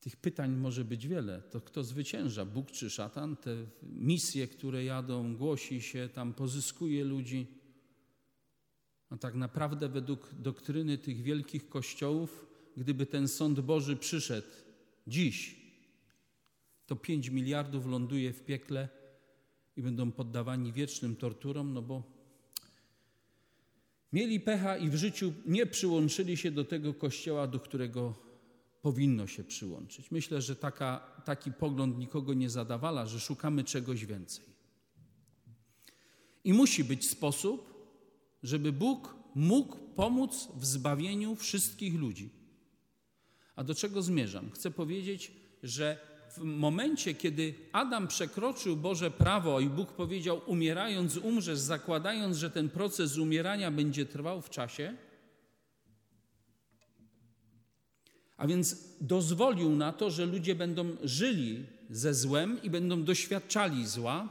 tych 0.01 0.17
pytań 0.17 0.57
może 0.57 0.85
być 0.85 1.09
wiele. 1.09 1.43
To 1.43 1.61
kto 1.61 1.85
zwycięża, 1.85 2.45
Bóg 2.45 2.71
czy 2.71 2.91
szatan? 2.91 3.37
Te 3.37 3.67
misje, 3.83 4.49
które 4.49 4.85
jadą, 4.85 5.37
głosi 5.37 5.83
się, 5.83 6.09
tam 6.15 6.35
pozyskuje 6.35 7.05
ludzi. 7.05 7.47
A 9.11 9.17
tak 9.17 9.35
naprawdę 9.35 9.89
według 9.89 10.35
doktryny 10.35 10.99
tych 10.99 11.23
wielkich 11.23 11.69
kościołów, 11.69 12.47
gdyby 12.77 13.07
ten 13.07 13.29
sąd 13.29 13.61
Boży 13.61 13.97
przyszedł 13.97 14.66
dziś, 15.07 15.57
to 16.87 16.97
5 16.97 17.29
miliardów 17.29 17.87
ląduje 17.87 18.33
w 18.33 18.45
piekle 18.45 18.89
i 19.77 19.83
będą 19.83 20.13
poddawani 20.13 20.73
wiecznym 20.73 21.17
torturom, 21.17 21.73
no 21.73 21.83
bo 21.83 22.03
mieli 24.13 24.41
pecha 24.41 24.77
i 24.77 24.91
w 24.91 24.95
życiu 24.95 25.33
nie 25.47 25.67
przyłączyli 25.67 26.37
się 26.37 26.51
do 26.51 26.65
tego 26.65 26.95
kościoła, 26.95 27.47
do 27.47 27.61
którego 27.61 28.15
powinno 28.83 29.27
się 29.27 29.45
przyłączyć. 29.45 30.11
Myślę, 30.11 30.43
że 30.43 30.57
taka, 30.57 30.99
taki 31.25 31.53
pogląd 31.53 31.99
nikogo 31.99 32.35
nie 32.35 32.51
zadawala, 32.51 33.07
że 33.07 33.21
szukamy 33.21 33.65
czegoś 33.65 34.07
więcej. 34.07 34.45
I 36.45 36.53
musi 36.53 36.85
być 36.85 37.11
sposób, 37.11 37.77
żeby 38.43 38.73
Bóg 38.73 39.17
mógł 39.35 39.77
pomóc 39.77 40.49
w 40.57 40.67
zbawieniu 40.67 41.37
wszystkich 41.37 41.95
ludzi. 41.95 42.31
A 43.57 43.65
do 43.65 43.75
czego 43.75 44.03
zmierzam? 44.03 44.51
Chcę 44.51 44.71
powiedzieć, 44.71 45.33
że 45.63 45.99
w 46.31 46.39
momencie, 46.39 47.15
kiedy 47.15 47.55
Adam 47.73 48.09
przekroczył 48.09 48.77
Boże 48.77 49.11
prawo 49.11 49.61
i 49.61 49.69
Bóg 49.69 49.93
powiedział: 49.93 50.41
Umierając, 50.47 51.17
umrzesz, 51.17 51.59
zakładając, 51.59 52.37
że 52.37 52.51
ten 52.51 52.69
proces 52.69 53.19
umierania 53.19 53.71
będzie 53.71 54.07
trwał 54.07 54.43
w 54.43 54.51
czasie, 54.51 54.97
a 58.37 58.47
więc 58.47 58.77
dozwolił 59.01 59.71
na 59.71 59.93
to, 59.93 60.11
że 60.11 60.27
ludzie 60.27 60.55
będą 60.55 60.97
żyli 61.03 61.67
ze 61.91 62.15
złem 62.15 62.63
i 62.63 62.71
będą 62.71 63.05
doświadczali 63.05 63.87
zła, 63.87 64.29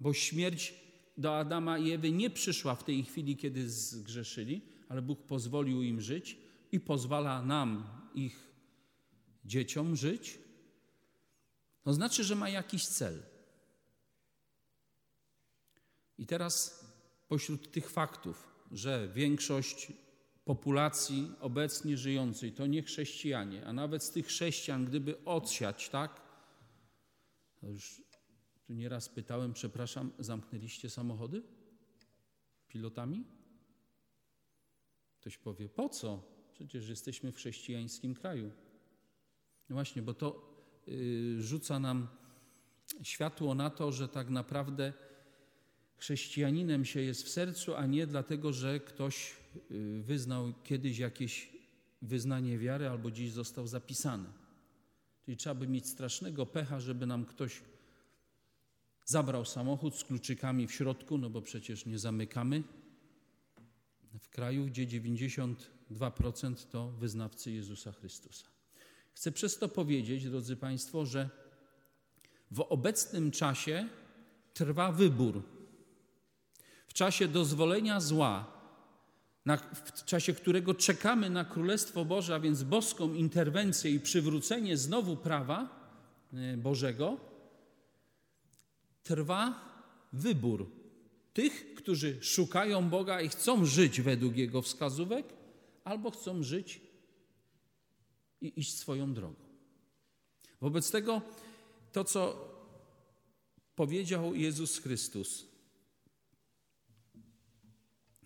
bo 0.00 0.12
śmierć 0.12 0.74
do 1.16 1.38
Adama 1.38 1.78
i 1.78 1.90
Ewy 1.90 2.12
nie 2.12 2.30
przyszła 2.30 2.74
w 2.74 2.84
tej 2.84 3.04
chwili, 3.04 3.36
kiedy 3.36 3.70
zgrzeszyli, 3.70 4.60
ale 4.88 5.02
Bóg 5.02 5.22
pozwolił 5.22 5.82
im 5.82 6.00
żyć 6.00 6.36
i 6.72 6.80
pozwala 6.80 7.42
nam, 7.42 8.01
ich 8.14 8.52
dzieciom 9.44 9.96
żyć. 9.96 10.38
To 11.82 11.92
znaczy, 11.94 12.24
że 12.24 12.34
ma 12.34 12.48
jakiś 12.48 12.86
cel. 12.86 13.22
I 16.18 16.26
teraz 16.26 16.84
pośród 17.28 17.72
tych 17.72 17.90
faktów, 17.90 18.48
że 18.70 19.08
większość 19.14 19.92
populacji 20.44 21.32
obecnie 21.40 21.96
żyjącej 21.96 22.52
to 22.52 22.66
nie 22.66 22.82
chrześcijanie, 22.82 23.66
a 23.66 23.72
nawet 23.72 24.04
z 24.04 24.10
tych 24.10 24.26
chrześcijan, 24.26 24.84
gdyby 24.84 25.24
odsiać, 25.24 25.88
tak? 25.88 26.22
To 27.60 27.68
już 27.68 28.02
tu 28.66 28.72
nieraz 28.72 29.08
pytałem, 29.08 29.52
przepraszam, 29.52 30.12
zamknęliście 30.18 30.90
samochody 30.90 31.42
pilotami? 32.68 33.24
Ktoś 35.20 35.38
powie, 35.38 35.68
po 35.68 35.88
co? 35.88 36.31
Przecież 36.52 36.88
jesteśmy 36.88 37.32
w 37.32 37.36
chrześcijańskim 37.36 38.14
kraju. 38.14 38.50
No 39.68 39.74
właśnie, 39.74 40.02
bo 40.02 40.14
to 40.14 40.54
yy, 40.86 41.42
rzuca 41.42 41.78
nam 41.80 42.08
światło 43.02 43.54
na 43.54 43.70
to, 43.70 43.92
że 43.92 44.08
tak 44.08 44.30
naprawdę 44.30 44.92
chrześcijaninem 45.96 46.84
się 46.84 47.00
jest 47.00 47.22
w 47.22 47.28
sercu, 47.28 47.74
a 47.74 47.86
nie 47.86 48.06
dlatego, 48.06 48.52
że 48.52 48.80
ktoś 48.80 49.36
y, 49.70 50.02
wyznał 50.02 50.52
kiedyś 50.64 50.98
jakieś 50.98 51.52
wyznanie 52.02 52.58
wiary 52.58 52.88
albo 52.88 53.10
dziś 53.10 53.32
został 53.32 53.66
zapisany. 53.66 54.28
Czyli 55.24 55.36
trzeba 55.36 55.54
by 55.54 55.68
mieć 55.68 55.88
strasznego 55.88 56.46
pecha, 56.46 56.80
żeby 56.80 57.06
nam 57.06 57.24
ktoś 57.24 57.62
zabrał 59.04 59.44
samochód 59.44 59.96
z 59.96 60.04
kluczykami 60.04 60.66
w 60.66 60.72
środku, 60.72 61.18
no 61.18 61.30
bo 61.30 61.42
przecież 61.42 61.86
nie 61.86 61.98
zamykamy. 61.98 62.62
W 64.20 64.28
kraju, 64.28 64.66
gdzie 64.66 64.86
92% 65.90 66.54
to 66.70 66.88
wyznawcy 66.88 67.50
Jezusa 67.52 67.92
Chrystusa. 67.92 68.46
Chcę 69.12 69.32
przez 69.32 69.58
to 69.58 69.68
powiedzieć, 69.68 70.28
drodzy 70.28 70.56
Państwo, 70.56 71.06
że 71.06 71.30
w 72.50 72.60
obecnym 72.60 73.30
czasie 73.30 73.88
trwa 74.54 74.92
wybór 74.92 75.42
w 76.92 76.94
czasie 76.94 77.28
dozwolenia 77.28 78.00
zła, 78.00 78.52
na, 79.46 79.56
w 79.56 80.04
czasie 80.04 80.32
którego 80.32 80.74
czekamy 80.74 81.30
na 81.30 81.44
Królestwo 81.44 82.04
Boże, 82.04 82.34
a 82.34 82.40
więc 82.40 82.62
boską 82.62 83.14
interwencję 83.14 83.90
i 83.90 84.00
przywrócenie 84.00 84.76
znowu 84.76 85.16
prawa 85.16 85.68
e, 86.32 86.56
Bożego, 86.56 87.16
trwa 89.02 89.54
wybór 90.12 90.70
tych, 91.32 91.74
którzy 91.74 92.18
szukają 92.22 92.88
Boga 92.88 93.20
i 93.20 93.28
chcą 93.28 93.64
żyć 93.64 94.00
według 94.00 94.36
Jego 94.36 94.62
wskazówek, 94.62 95.26
albo 95.84 96.10
chcą 96.10 96.42
żyć 96.42 96.80
i 98.40 98.60
iść 98.60 98.78
swoją 98.78 99.14
drogą. 99.14 99.42
Wobec 100.60 100.90
tego 100.90 101.22
to, 101.92 102.04
co 102.04 102.48
powiedział 103.76 104.34
Jezus 104.34 104.78
Chrystus, 104.78 105.46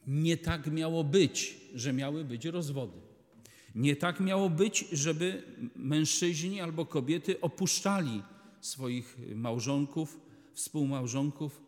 nie 0.07 0.37
tak 0.37 0.67
miało 0.73 1.05
być, 1.05 1.57
że 1.75 1.93
miały 1.93 2.25
być 2.25 2.45
rozwody. 2.45 2.99
Nie 3.75 3.97
tak 3.97 4.21
miało 4.21 4.51
być, 4.51 4.89
żeby 4.93 5.43
mężczyźni 5.77 6.61
albo 6.61 6.87
kobiety 6.87 7.41
opuszczali 7.41 8.23
swoich 8.61 9.17
małżonków, 9.35 10.21
współmałżonków 10.55 11.63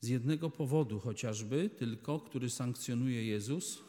z 0.00 0.08
jednego 0.08 0.50
powodu 0.50 1.00
chociażby, 1.00 1.70
tylko 1.70 2.20
który 2.20 2.50
sankcjonuje 2.50 3.24
Jezus. 3.26 3.82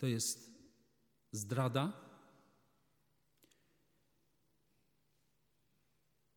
To 0.00 0.06
jest 0.06 0.50
zdrada, 1.32 1.92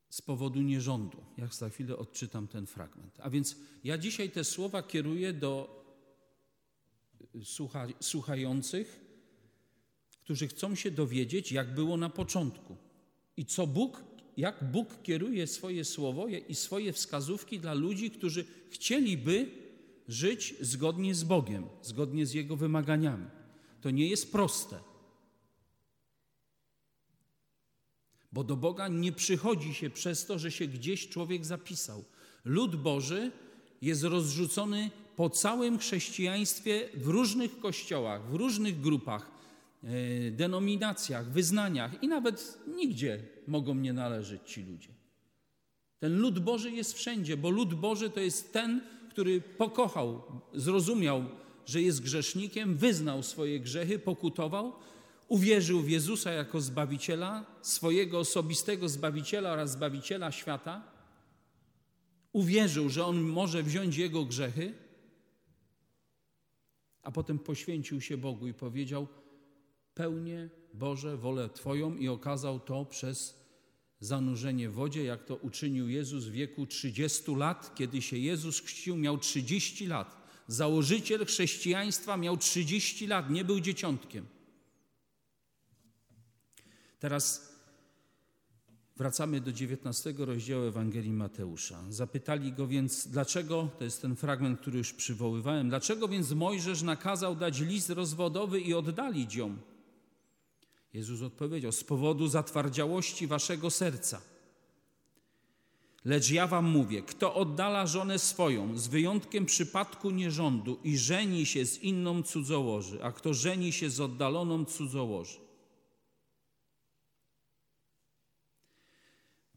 z 0.09 0.21
powodu 0.21 0.61
nierządu. 0.61 1.17
Jak 1.37 1.55
za 1.55 1.69
chwilę 1.69 1.97
odczytam 1.97 2.47
ten 2.47 2.65
fragment. 2.65 3.19
A 3.19 3.29
więc 3.29 3.55
ja 3.83 3.97
dzisiaj 3.97 4.29
te 4.29 4.43
słowa 4.43 4.83
kieruję 4.83 5.33
do 5.33 5.83
słucha, 7.43 7.87
słuchających, 7.99 8.99
którzy 10.23 10.47
chcą 10.47 10.75
się 10.75 10.91
dowiedzieć, 10.91 11.51
jak 11.51 11.73
było 11.73 11.97
na 11.97 12.09
początku 12.09 12.77
i 13.37 13.45
co 13.45 13.67
Bóg, 13.67 14.03
jak 14.37 14.71
Bóg 14.71 15.01
kieruje 15.03 15.47
swoje 15.47 15.85
słowo 15.85 16.27
i 16.27 16.55
swoje 16.55 16.93
wskazówki 16.93 17.59
dla 17.59 17.73
ludzi, 17.73 18.11
którzy 18.11 18.45
chcieliby 18.69 19.51
żyć 20.07 20.55
zgodnie 20.61 21.15
z 21.15 21.23
Bogiem, 21.23 21.65
zgodnie 21.81 22.25
z 22.25 22.33
Jego 22.33 22.55
wymaganiami. 22.55 23.42
To 23.83 23.91
nie 23.91 24.07
jest 24.07 24.31
proste. 24.31 24.79
Bo 28.31 28.43
do 28.43 28.55
Boga 28.55 28.87
nie 28.87 29.11
przychodzi 29.11 29.73
się 29.73 29.89
przez 29.89 30.25
to, 30.25 30.39
że 30.39 30.51
się 30.51 30.67
gdzieś 30.67 31.09
człowiek 31.09 31.45
zapisał. 31.45 32.03
Lud 32.45 32.75
Boży 32.75 33.31
jest 33.81 34.03
rozrzucony 34.03 34.91
po 35.15 35.29
całym 35.29 35.77
chrześcijaństwie 35.77 36.89
w 36.93 37.07
różnych 37.07 37.59
kościołach, 37.59 38.29
w 38.29 38.33
różnych 38.33 38.81
grupach, 38.81 39.31
e, 39.83 40.31
denominacjach, 40.31 41.31
wyznaniach 41.31 42.03
i 42.03 42.07
nawet 42.07 42.57
nigdzie 42.75 43.23
mogą 43.47 43.75
nie 43.75 43.93
należeć 43.93 44.41
ci 44.45 44.63
ludzie. 44.63 44.89
Ten 45.99 46.19
lud 46.19 46.39
Boży 46.39 46.71
jest 46.71 46.93
wszędzie, 46.93 47.37
bo 47.37 47.49
lud 47.49 47.73
Boży 47.73 48.09
to 48.09 48.19
jest 48.19 48.53
ten, 48.53 48.81
który 49.09 49.41
pokochał, 49.41 50.21
zrozumiał, 50.53 51.25
że 51.65 51.81
jest 51.81 52.01
grzesznikiem, 52.01 52.77
wyznał 52.77 53.23
swoje 53.23 53.59
grzechy, 53.59 53.99
pokutował, 53.99 54.73
uwierzył 55.27 55.81
w 55.81 55.89
Jezusa 55.89 56.31
jako 56.31 56.61
Zbawiciela, 56.61 57.45
swojego 57.61 58.19
osobistego 58.19 58.89
Zbawiciela 58.89 59.51
oraz 59.51 59.71
Zbawiciela 59.71 60.31
świata, 60.31 60.83
uwierzył, 62.33 62.89
że 62.89 63.05
On 63.05 63.21
może 63.21 63.63
wziąć 63.63 63.97
jego 63.97 64.25
grzechy, 64.25 64.73
a 67.03 67.11
potem 67.11 67.39
poświęcił 67.39 68.01
się 68.01 68.17
Bogu 68.17 68.47
i 68.47 68.53
powiedział: 68.53 69.07
Pełnię 69.93 70.49
Boże 70.73 71.17
wolę 71.17 71.49
Twoją, 71.49 71.95
i 71.95 72.07
okazał 72.07 72.59
to 72.59 72.85
przez 72.85 73.43
zanurzenie 73.99 74.69
w 74.69 74.73
wodzie, 74.73 75.03
jak 75.03 75.25
to 75.25 75.35
uczynił 75.35 75.89
Jezus 75.89 76.25
w 76.25 76.31
wieku 76.31 76.65
30 76.65 77.35
lat. 77.35 77.75
Kiedy 77.75 78.01
się 78.01 78.17
Jezus 78.17 78.59
chrzcił, 78.59 78.97
miał 78.97 79.17
30 79.17 79.87
lat. 79.87 80.22
Założyciel 80.47 81.25
chrześcijaństwa 81.25 82.17
miał 82.17 82.37
30 82.37 83.07
lat, 83.07 83.29
nie 83.29 83.45
był 83.45 83.59
dzieciątkiem. 83.59 84.25
Teraz 86.99 87.53
wracamy 88.97 89.41
do 89.41 89.51
19 89.51 90.13
rozdziału 90.17 90.63
Ewangelii 90.63 91.13
Mateusza. 91.13 91.83
Zapytali 91.89 92.53
go 92.53 92.67
więc, 92.67 93.07
dlaczego, 93.07 93.69
to 93.77 93.83
jest 93.83 94.01
ten 94.01 94.15
fragment, 94.15 94.59
który 94.59 94.77
już 94.77 94.93
przywoływałem, 94.93 95.69
dlaczego 95.69 96.07
więc 96.07 96.31
Mojżesz 96.31 96.81
nakazał 96.81 97.35
dać 97.35 97.59
list 97.59 97.89
rozwodowy 97.89 98.59
i 98.61 98.73
oddalić 98.73 99.35
ją? 99.35 99.57
Jezus 100.93 101.21
odpowiedział: 101.21 101.71
Z 101.71 101.83
powodu 101.83 102.27
zatwardziałości 102.27 103.27
waszego 103.27 103.69
serca. 103.69 104.32
Lecz 106.05 106.29
ja 106.31 106.47
wam 106.47 106.65
mówię: 106.65 107.01
kto 107.01 107.35
oddala 107.35 107.87
żonę 107.87 108.19
swoją, 108.19 108.77
z 108.77 108.87
wyjątkiem 108.87 109.45
przypadku 109.45 110.09
nierządu, 110.09 110.79
i 110.83 110.97
żeni 110.97 111.45
się 111.45 111.65
z 111.65 111.79
inną 111.79 112.23
cudzołoży, 112.23 113.03
a 113.03 113.11
kto 113.11 113.33
żeni 113.33 113.71
się 113.71 113.89
z 113.89 113.99
oddaloną 113.99 114.65
cudzołoży. 114.65 115.37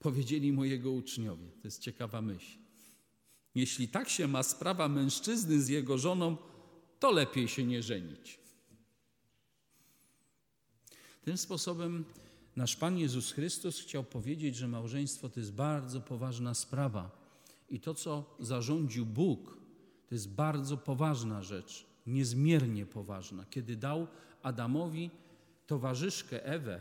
Powiedzieli 0.01 0.53
mojego 0.53 0.91
uczniowie, 0.91 1.49
to 1.63 1.69
jest 1.69 1.81
ciekawa 1.81 2.23
myśl. 2.23 2.59
Jeśli 3.55 3.89
tak 3.89 4.09
się 4.09 4.29
ma 4.29 4.43
sprawa 4.43 4.89
mężczyzny 4.89 5.61
z 5.61 5.69
jego 5.69 5.99
żoną, 5.99 6.37
to 6.99 7.11
lepiej 7.11 7.49
się 7.49 7.65
nie 7.65 7.83
żenić. 7.83 8.39
Tym 11.25 11.39
sposobem 11.39 12.05
nasz 12.57 12.77
Pan 12.77 12.99
Jezus 12.99 13.33
Chrystus 13.33 13.81
chciał 13.81 14.05
powiedzieć, 14.05 14.57
że 14.57 14.69
małżeństwo 14.69 15.29
to 15.29 15.41
jest 15.41 15.53
bardzo 15.53 16.01
poważna 16.01 16.55
sprawa 16.55 17.11
i 17.69 17.81
to, 17.81 17.95
co 17.95 18.37
zarządził 18.41 19.07
Bóg, 19.07 19.57
to 20.09 20.15
jest 20.15 20.29
bardzo 20.29 20.77
poważna 20.77 21.43
rzecz, 21.43 21.87
niezmiernie 22.07 22.87
poważna. 22.87 23.45
Kiedy 23.51 23.77
dał 23.77 24.07
Adamowi 24.43 25.11
towarzyszkę 25.67 26.45
Ewę, 26.45 26.81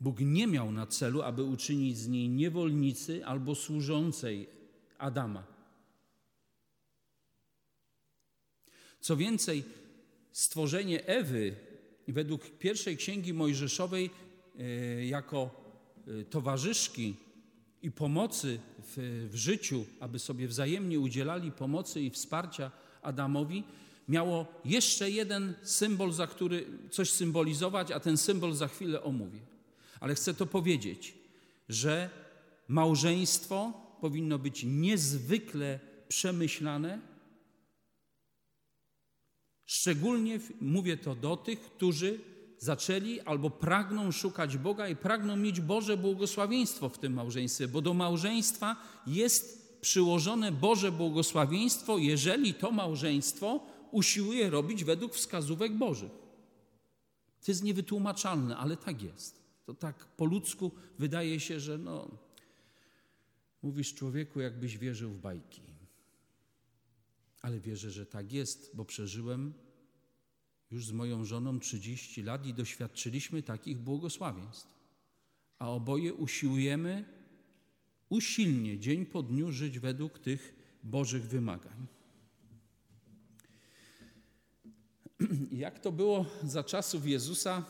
Bóg 0.00 0.20
nie 0.20 0.46
miał 0.46 0.72
na 0.72 0.86
celu, 0.86 1.22
aby 1.22 1.42
uczynić 1.42 1.98
z 1.98 2.08
niej 2.08 2.28
niewolnicy 2.28 3.26
albo 3.26 3.54
służącej 3.54 4.48
Adama. 4.98 5.46
Co 9.00 9.16
więcej, 9.16 9.64
stworzenie 10.32 11.06
Ewy 11.06 11.56
według 12.12 12.50
pierwszej 12.58 12.96
księgi 12.96 13.34
Mojżeszowej 13.34 14.10
e, 14.58 15.06
jako 15.06 15.50
e, 16.06 16.24
towarzyszki 16.24 17.14
i 17.82 17.90
pomocy 17.90 18.58
w, 18.78 19.28
w 19.32 19.36
życiu, 19.36 19.86
aby 20.00 20.18
sobie 20.18 20.48
wzajemnie 20.48 21.00
udzielali 21.00 21.52
pomocy 21.52 22.00
i 22.00 22.10
wsparcia 22.10 22.70
Adamowi, 23.02 23.64
miało 24.08 24.46
jeszcze 24.64 25.10
jeden 25.10 25.54
symbol, 25.62 26.12
za 26.12 26.26
który 26.26 26.66
coś 26.90 27.10
symbolizować, 27.10 27.90
a 27.90 28.00
ten 28.00 28.16
symbol 28.16 28.52
za 28.52 28.68
chwilę 28.68 29.02
omówię. 29.02 29.40
Ale 30.00 30.14
chcę 30.14 30.34
to 30.34 30.46
powiedzieć, 30.46 31.14
że 31.68 32.10
małżeństwo 32.68 33.72
powinno 34.00 34.38
być 34.38 34.64
niezwykle 34.64 35.80
przemyślane, 36.08 37.00
Szczególnie 39.66 40.40
mówię 40.60 40.96
to 40.96 41.14
do 41.14 41.36
tych, 41.36 41.60
którzy 41.60 42.20
zaczęli 42.58 43.20
albo 43.20 43.50
pragną 43.50 44.12
szukać 44.12 44.56
Boga 44.56 44.88
i 44.88 44.96
pragną 44.96 45.36
mieć 45.36 45.60
Boże 45.60 45.96
błogosławieństwo 45.96 46.88
w 46.88 46.98
tym 46.98 47.12
małżeństwie, 47.12 47.68
bo 47.68 47.80
do 47.80 47.94
małżeństwa 47.94 48.76
jest 49.06 49.64
przyłożone 49.80 50.52
Boże 50.52 50.92
błogosławieństwo, 50.92 51.98
jeżeli 51.98 52.54
to 52.54 52.70
małżeństwo 52.70 53.66
usiłuje 53.90 54.50
robić 54.50 54.84
według 54.84 55.14
wskazówek 55.14 55.72
Bożych. 55.72 56.12
To 57.44 57.50
jest 57.52 57.62
niewytłumaczalne, 57.62 58.56
ale 58.56 58.76
tak 58.76 59.02
jest. 59.02 59.42
To 59.66 59.74
tak 59.74 60.06
po 60.06 60.24
ludzku 60.24 60.70
wydaje 60.98 61.40
się, 61.40 61.60
że 61.60 61.78
no, 61.78 62.08
mówisz 63.62 63.94
człowieku, 63.94 64.40
jakbyś 64.40 64.78
wierzył 64.78 65.10
w 65.10 65.18
bajki. 65.18 65.73
Ale 67.44 67.60
wierzę, 67.60 67.90
że 67.90 68.06
tak 68.06 68.32
jest, 68.32 68.70
bo 68.74 68.84
przeżyłem 68.84 69.54
już 70.70 70.86
z 70.86 70.92
moją 70.92 71.24
żoną 71.24 71.60
30 71.60 72.22
lat 72.22 72.46
i 72.46 72.54
doświadczyliśmy 72.54 73.42
takich 73.42 73.78
błogosławieństw. 73.78 74.74
A 75.58 75.70
oboje 75.70 76.14
usiłujemy 76.14 77.04
usilnie, 78.08 78.78
dzień 78.78 79.06
po 79.06 79.22
dniu 79.22 79.52
żyć 79.52 79.78
według 79.78 80.18
tych 80.18 80.54
Bożych 80.82 81.26
wymagań. 81.26 81.86
Jak 85.64 85.78
to 85.78 85.92
było 85.92 86.26
za 86.44 86.64
czasów 86.64 87.06
Jezusa, 87.06 87.64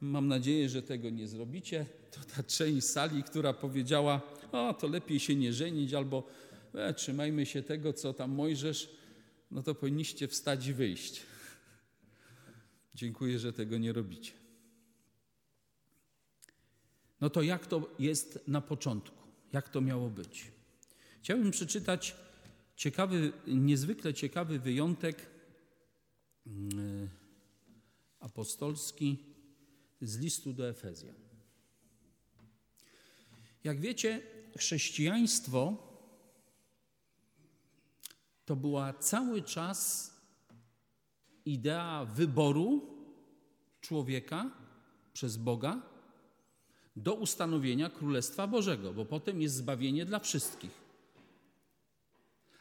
mam 0.00 0.28
nadzieję, 0.28 0.68
że 0.68 0.82
tego 0.82 1.10
nie 1.10 1.28
zrobicie, 1.28 1.86
to 2.10 2.20
ta 2.36 2.42
część 2.42 2.86
sali, 2.86 3.22
która 3.22 3.52
powiedziała, 3.52 4.20
o 4.52 4.74
to 4.74 4.88
lepiej 4.88 5.20
się 5.20 5.34
nie 5.34 5.52
żenić, 5.52 5.94
albo 5.94 6.26
e, 6.74 6.94
trzymajmy 6.94 7.46
się 7.46 7.62
tego, 7.62 7.92
co 7.92 8.12
tam 8.12 8.30
Mojżesz, 8.30 8.97
no 9.50 9.62
to 9.62 9.74
powinniście 9.74 10.28
wstać 10.28 10.66
i 10.66 10.74
wyjść. 10.74 11.22
Dziękuję, 12.94 13.38
że 13.38 13.52
tego 13.52 13.78
nie 13.78 13.92
robicie. 13.92 14.32
No 17.20 17.30
to 17.30 17.42
jak 17.42 17.66
to 17.66 17.94
jest 17.98 18.40
na 18.46 18.60
początku? 18.60 19.28
Jak 19.52 19.68
to 19.68 19.80
miało 19.80 20.10
być? 20.10 20.52
Chciałbym 21.22 21.50
przeczytać 21.50 22.16
ciekawy, 22.76 23.32
niezwykle 23.46 24.14
ciekawy 24.14 24.58
wyjątek 24.58 25.26
mm, 26.46 27.08
apostolski 28.20 29.18
z 30.00 30.18
listu 30.18 30.52
do 30.52 30.68
Efezjan. 30.68 31.14
Jak 33.64 33.80
wiecie, 33.80 34.22
chrześcijaństwo 34.56 35.87
to 38.48 38.56
była 38.56 38.92
cały 38.92 39.42
czas 39.42 40.10
idea 41.44 42.04
wyboru 42.04 42.80
człowieka 43.80 44.50
przez 45.12 45.36
Boga 45.36 45.82
do 46.96 47.14
ustanowienia 47.14 47.90
Królestwa 47.90 48.46
Bożego, 48.46 48.92
bo 48.92 49.04
potem 49.04 49.42
jest 49.42 49.54
zbawienie 49.54 50.04
dla 50.04 50.18
wszystkich. 50.18 50.70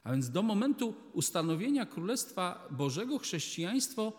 A 0.04 0.12
więc 0.12 0.30
do 0.30 0.44
momentu 0.44 0.94
ustanowienia 1.14 1.86
Królestwa 1.86 2.68
Bożego 2.72 3.20
chrześcijaństwo 3.20 4.14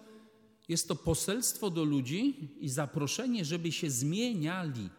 jest 0.68 0.88
to 0.88 0.94
poselstwo 0.96 1.70
do 1.70 1.84
ludzi 1.84 2.48
i 2.60 2.68
zaproszenie, 2.68 3.44
żeby 3.44 3.72
się 3.72 3.90
zmieniali. 3.90 4.90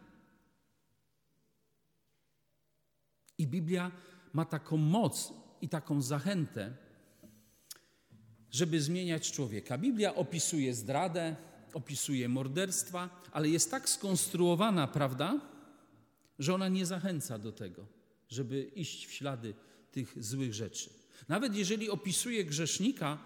I 3.38 3.46
Biblia 3.46 3.90
ma 4.32 4.44
taką 4.44 4.76
moc 4.76 5.32
i 5.62 5.68
taką 5.68 6.02
zachętę, 6.02 6.76
żeby 8.50 8.80
zmieniać 8.80 9.32
człowieka. 9.32 9.78
Biblia 9.78 10.14
opisuje 10.14 10.74
zdradę, 10.74 11.36
opisuje 11.74 12.28
morderstwa, 12.28 13.22
ale 13.32 13.48
jest 13.48 13.70
tak 13.70 13.88
skonstruowana, 13.88 14.86
prawda, 14.86 15.40
że 16.38 16.54
ona 16.54 16.68
nie 16.68 16.86
zachęca 16.86 17.38
do 17.38 17.52
tego, 17.52 17.86
żeby 18.28 18.62
iść 18.62 19.06
w 19.06 19.12
ślady 19.12 19.54
tych 19.92 20.24
złych 20.24 20.54
rzeczy. 20.54 20.90
Nawet 21.28 21.54
jeżeli 21.54 21.90
opisuje 21.90 22.44
grzesznika, 22.44 23.18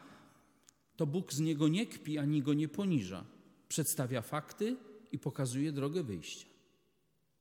to 0.96 1.06
Bóg 1.06 1.32
z 1.32 1.40
niego 1.40 1.68
nie 1.68 1.86
kpi 1.86 2.18
ani 2.18 2.42
go 2.42 2.54
nie 2.54 2.68
poniża. 2.68 3.24
Przedstawia 3.68 4.22
fakty 4.22 4.76
i 5.12 5.18
pokazuje 5.18 5.72
drogę 5.72 6.02
wyjścia. 6.02 6.46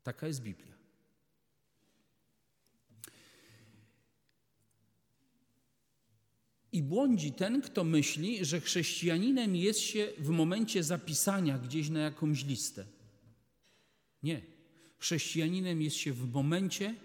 Taka 0.03 0.27
jest 0.27 0.41
Biblia. 0.41 0.72
I 6.73 6.83
błądzi 6.83 7.31
ten, 7.31 7.61
kto 7.61 7.83
myśli, 7.83 8.45
że 8.45 8.61
chrześcijaninem 8.61 9.55
jest 9.55 9.79
się 9.79 10.07
w 10.17 10.29
momencie 10.29 10.83
zapisania 10.83 11.57
gdzieś 11.57 11.89
na 11.89 11.99
jakąś 11.99 12.45
listę. 12.45 12.85
Nie. 14.23 14.41
Chrześcijaninem 14.97 15.81
jest 15.81 15.95
się 15.95 16.13
w 16.13 16.33
momencie, 16.33 16.95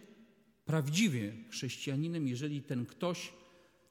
prawdziwie 0.65 1.33
chrześcijaninem, 1.51 2.29
jeżeli 2.29 2.63
ten 2.63 2.87
ktoś 2.87 3.33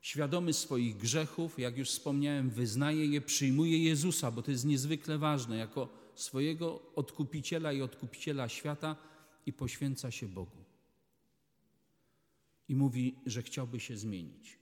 świadomy 0.02 0.54
swoich 0.54 0.98
grzechów, 0.98 1.60
jak 1.60 1.78
już 1.78 1.90
wspomniałem, 1.90 2.50
wyznaje 2.50 3.06
je, 3.06 3.22
przyjmuje 3.22 3.84
Jezusa, 3.84 4.32
bo 4.32 4.42
to 4.42 4.52
jest 4.52 4.66
niezwykle 4.66 5.18
ważne, 5.18 5.58
jako 5.58 5.90
swojego 6.16 6.94
odkupiciela 6.96 7.74
i 7.74 7.82
odkupiciela 7.82 8.50
świata 8.50 8.96
i 9.46 9.54
poświęca 9.54 10.12
się 10.12 10.28
Bogu. 10.28 10.64
I 12.68 12.76
mówi, 12.76 13.16
że 13.26 13.44
chciałby 13.44 13.80
się 13.80 13.98
zmienić. 13.98 14.57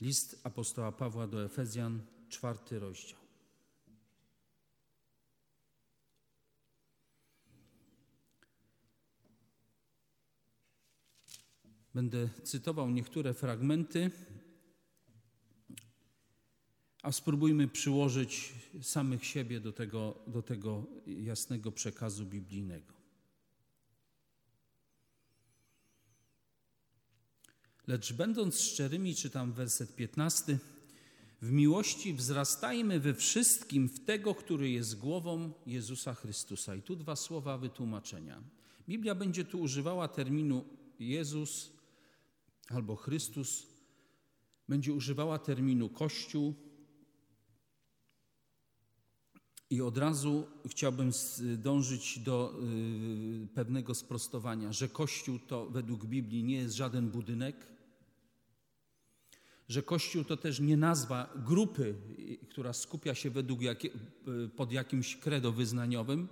List 0.00 0.40
apostoła 0.44 0.92
Pawła 0.92 1.26
do 1.26 1.44
Efezjan, 1.44 2.00
czwarty 2.28 2.78
rozdział. 2.78 3.18
Będę 11.94 12.28
cytował 12.44 12.90
niektóre 12.90 13.34
fragmenty, 13.34 14.10
a 17.02 17.12
spróbujmy 17.12 17.68
przyłożyć 17.68 18.54
samych 18.82 19.24
siebie 19.24 19.60
do 19.60 19.72
tego, 19.72 20.18
do 20.26 20.42
tego 20.42 20.86
jasnego 21.06 21.72
przekazu 21.72 22.26
biblijnego. 22.26 22.97
Lecz 27.88 28.12
będąc 28.12 28.60
szczerymi, 28.60 29.14
czytam 29.14 29.52
werset 29.52 29.96
15, 29.96 30.58
w 31.42 31.50
miłości 31.50 32.14
wzrastajmy 32.14 33.00
we 33.00 33.14
wszystkim 33.14 33.88
w 33.88 34.04
tego, 34.04 34.34
który 34.34 34.70
jest 34.70 34.98
głową 34.98 35.52
Jezusa 35.66 36.14
Chrystusa. 36.14 36.74
I 36.74 36.82
tu 36.82 36.96
dwa 36.96 37.16
słowa 37.16 37.58
wytłumaczenia. 37.58 38.42
Biblia 38.88 39.14
będzie 39.14 39.44
tu 39.44 39.60
używała 39.60 40.08
terminu 40.08 40.64
Jezus 41.00 41.72
albo 42.68 42.96
Chrystus, 42.96 43.66
będzie 44.68 44.92
używała 44.92 45.38
terminu 45.38 45.88
Kościół. 45.88 46.54
I 49.70 49.80
od 49.80 49.98
razu 49.98 50.46
chciałbym 50.66 51.10
dążyć 51.58 52.18
do 52.18 52.54
y, 53.44 53.48
pewnego 53.54 53.94
sprostowania, 53.94 54.72
że 54.72 54.88
Kościół 54.88 55.38
to 55.38 55.66
według 55.66 56.06
Biblii 56.06 56.44
nie 56.44 56.56
jest 56.56 56.74
żaden 56.74 57.10
budynek, 57.10 57.77
że 59.68 59.82
Kościół 59.82 60.24
to 60.24 60.36
też 60.36 60.60
nie 60.60 60.76
nazwa 60.76 61.32
grupy, 61.46 61.94
która 62.48 62.72
skupia 62.72 63.14
się 63.14 63.30
według 63.30 63.62
jakie, 63.62 63.90
pod 64.56 64.72
jakimś 64.72 65.16
kredo 65.16 65.52
wyznaniowym, 65.52 66.28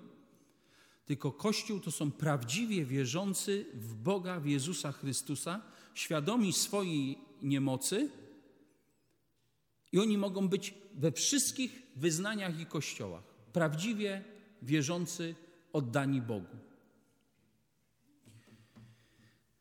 tylko 1.07 1.33
Kościół 1.33 1.81
to 1.81 1.91
są 1.91 2.11
prawdziwie 2.11 2.85
wierzący 2.85 3.67
w 3.75 3.95
Boga, 3.95 4.41
w 4.41 4.47
Jezusa 4.47 4.93
Chrystusa, 4.93 5.63
świadomi 5.95 6.53
swojej 6.53 7.19
niemocy 7.43 8.11
i 9.93 9.99
oni 9.99 10.19
mogą 10.19 10.49
być 10.49 10.75
we 10.95 11.13
wszystkich 11.13 11.83
wyznaniach 11.97 12.61
i 12.61 12.67
kościołach. 12.67 13.23
Prawdziwie 13.53 14.25
wierzący, 14.63 15.35
oddani 15.73 16.23
Bogu. 16.23 16.66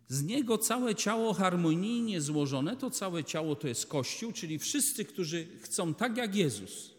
Z 0.07 0.23
niego 0.23 0.57
całe 0.57 0.95
ciało 0.95 1.33
harmonijnie 1.33 2.21
złożone, 2.21 2.77
to 2.77 2.89
całe 2.89 3.23
ciało 3.23 3.55
to 3.55 3.67
jest 3.67 3.87
Kościół, 3.87 4.31
czyli 4.31 4.59
wszyscy, 4.59 5.05
którzy 5.05 5.47
chcą 5.61 5.93
tak 5.93 6.17
jak 6.17 6.35
Jezus 6.35 6.95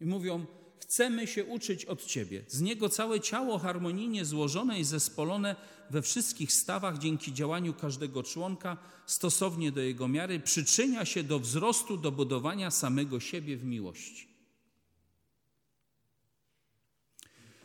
i 0.00 0.06
mówią, 0.06 0.46
chcemy 0.80 1.26
się 1.26 1.44
uczyć 1.44 1.84
od 1.84 2.06
Ciebie. 2.06 2.44
Z 2.48 2.60
niego 2.60 2.88
całe 2.88 3.20
ciało 3.20 3.58
harmonijnie 3.58 4.24
złożone 4.24 4.80
i 4.80 4.84
zespolone 4.84 5.56
we 5.90 6.02
wszystkich 6.02 6.52
stawach 6.52 6.98
dzięki 6.98 7.32
działaniu 7.32 7.74
każdego 7.74 8.22
członka 8.22 8.76
stosownie 9.06 9.72
do 9.72 9.80
jego 9.80 10.08
miary 10.08 10.40
przyczynia 10.40 11.04
się 11.04 11.22
do 11.22 11.38
wzrostu, 11.38 11.96
do 11.96 12.12
budowania 12.12 12.70
samego 12.70 13.20
siebie 13.20 13.56
w 13.56 13.64
miłości. 13.64 14.33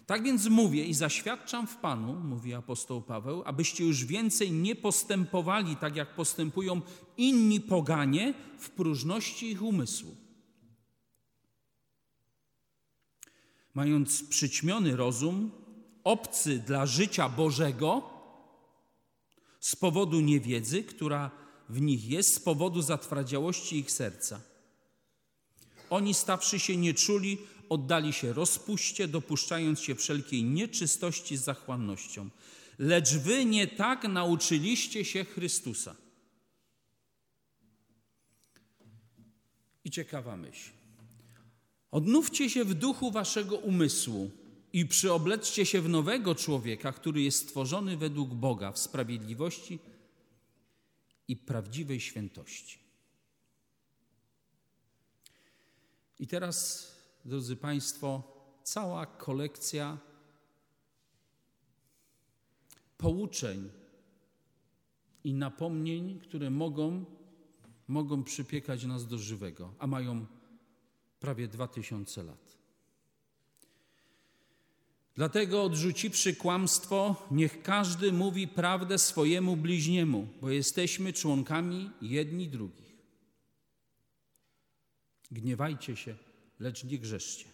Tak 0.10 0.24
więc 0.24 0.48
mówię 0.48 0.86
i 0.86 0.94
zaświadczam 0.94 1.68
w 1.68 1.78
Panu, 1.78 2.14
mówi 2.14 2.54
apostoł 2.54 3.02
Paweł, 3.02 3.44
abyście 3.46 3.86
już 3.86 4.06
więcej 4.06 4.52
nie 4.52 4.76
postępowali 4.76 5.76
tak, 5.76 5.96
jak 5.96 6.16
postępują 6.16 6.82
inni 7.18 7.62
poganie 7.62 8.34
w 8.60 8.70
próżności 8.70 9.52
ich 9.52 9.62
umysłu. 9.62 10.16
Mając 13.74 14.24
przyćmiony 14.24 14.96
rozum, 14.96 15.52
obcy 16.04 16.60
dla 16.60 16.86
życia 16.86 17.30
Bożego, 17.30 18.10
z 19.60 19.76
powodu 19.76 20.20
niewiedzy, 20.20 20.84
która 20.84 21.32
w 21.70 21.82
nich 21.82 22.10
jest, 22.10 22.34
z 22.34 22.40
powodu 22.40 22.82
zatwardziałości 22.82 23.78
ich 23.78 23.92
serca. 23.92 24.42
Oni, 25.90 26.14
stawszy 26.14 26.60
się 26.60 26.78
nieczuli, 26.78 27.38
oddali 27.70 28.14
się 28.14 28.34
rozpuście, 28.34 29.08
dopuszczając 29.08 29.80
się 29.80 29.96
wszelkiej 29.96 30.44
nieczystości 30.44 31.38
z 31.38 31.44
zachłannością. 31.44 32.30
Lecz 32.80 33.14
wy 33.14 33.46
nie 33.46 33.68
tak 33.68 34.04
nauczyliście 34.04 35.06
się 35.06 35.26
Chrystusa. 35.26 35.96
I 39.86 39.92
ciekawa 39.92 40.38
myśl. 40.38 40.70
Odnówcie 41.92 42.50
się 42.50 42.66
w 42.66 42.74
duchu 42.74 43.12
waszego 43.12 43.58
umysłu 43.58 44.32
i 44.74 44.86
przyobleczcie 44.86 45.66
się 45.66 45.82
w 45.82 45.90
nowego 45.90 46.36
człowieka, 46.36 46.92
który 46.92 47.22
jest 47.22 47.38
stworzony 47.38 47.98
według 47.98 48.30
Boga 48.30 48.72
w 48.72 48.80
sprawiedliwości 48.80 49.80
i 51.28 51.36
prawdziwej 51.36 52.00
świętości. 52.00 52.80
I 56.20 56.28
teraz 56.28 56.88
drodzy 57.26 57.56
Państwo, 57.56 58.24
cała 58.64 59.06
kolekcja 59.06 59.98
pouczeń 62.98 63.70
i 65.24 65.34
napomnień, 65.34 66.20
które 66.20 66.50
mogą, 66.50 67.06
mogą 67.88 68.24
przypiekać 68.24 68.84
nas 68.84 69.08
do 69.08 69.18
żywego, 69.18 69.74
a 69.80 69.88
mają 69.88 70.26
prawie 71.20 71.48
dwa 71.48 71.68
tysiące 71.68 72.24
lat. 72.24 72.58
Dlatego 75.16 75.64
odrzuciwszy 75.64 76.36
kłamstwo, 76.36 77.28
niech 77.32 77.62
każdy 77.62 78.12
mówi 78.12 78.48
prawdę 78.48 78.98
swojemu 78.98 79.58
bliźniemu, 79.58 80.28
bo 80.42 80.50
jesteśmy 80.50 81.14
członkami 81.14 81.90
jedni 82.02 82.48
drugich. 82.48 82.98
Gniewajcie 85.32 85.96
się 85.96 86.29
lecz 86.60 86.84
nie 86.84 87.00
grzeszcie. 87.00 87.46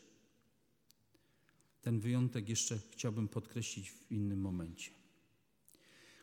Ten 1.81 1.99
wyjątek 1.99 2.49
jeszcze 2.49 2.79
chciałbym 2.91 3.27
podkreślić 3.27 3.91
w 3.91 4.11
innym 4.11 4.41
momencie. 4.41 4.91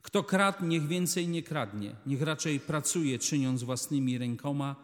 Kto 0.03 0.23
kradł, 0.23 0.67
niech 0.67 0.87
więcej 0.87 1.29
nie 1.29 1.43
kradnie, 1.43 1.97
niech 2.07 2.23
raczej 2.23 2.61
pracuje, 2.61 3.19
czyniąc 3.19 3.63
własnymi 3.63 4.19
rękoma, 4.19 4.77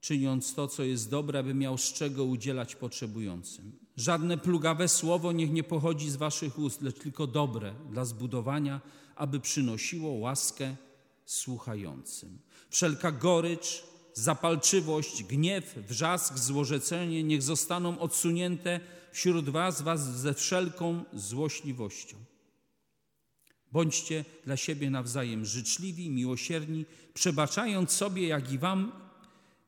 czyniąc 0.00 0.54
to, 0.54 0.68
co 0.68 0.82
jest 0.82 1.10
dobre, 1.10 1.38
aby 1.38 1.54
miał 1.54 1.78
z 1.78 1.92
czego 1.92 2.24
udzielać 2.24 2.76
potrzebującym. 2.76 3.72
Żadne 3.96 4.38
plugawe 4.38 4.88
słowo 4.88 5.32
niech 5.32 5.50
nie 5.50 5.62
pochodzi 5.62 6.10
z 6.10 6.16
waszych 6.16 6.58
ust, 6.58 6.82
lecz 6.82 6.98
tylko 6.98 7.26
dobre 7.26 7.74
dla 7.90 8.04
zbudowania, 8.04 8.80
aby 9.16 9.40
przynosiło 9.40 10.10
łaskę 10.10 10.76
słuchającym. 11.24 12.38
Wszelka 12.70 13.12
gorycz, 13.12 13.82
zapalczywość, 14.14 15.24
gniew, 15.24 15.74
wrzask, 15.88 16.38
złorzeczenie 16.38 17.22
niech 17.22 17.42
zostaną 17.42 17.98
odsunięte 17.98 18.80
wśród 19.12 19.48
was, 19.48 19.82
was 19.82 20.16
ze 20.16 20.34
wszelką 20.34 21.04
złośliwością. 21.12 22.16
Bądźcie 23.72 24.24
dla 24.44 24.56
siebie 24.56 24.90
nawzajem 24.90 25.44
życzliwi, 25.44 26.10
miłosierni, 26.10 26.86
przebaczając 27.14 27.90
sobie, 27.90 28.26
jak 28.26 28.52
i 28.52 28.58
wam 28.58 28.92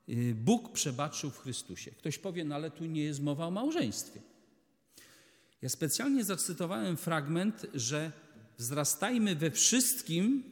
y, 0.09 0.35
Bóg 0.35 0.73
przebaczył 0.73 1.31
w 1.31 1.39
Chrystusie. 1.39 1.91
Ktoś 1.91 2.19
powie, 2.19 2.45
no 2.45 2.55
ale 2.55 2.71
tu 2.71 2.85
nie 2.85 3.05
jest 3.05 3.23
mowa 3.23 3.47
o 3.47 3.51
małżeństwie. 3.51 4.23
Ja 5.63 5.69
specjalnie 5.69 6.25
zacytowałem 6.25 6.97
fragment, 6.97 7.67
że 7.75 8.13
wzrastajmy 8.59 9.37
we 9.37 9.51
wszystkim 9.51 10.43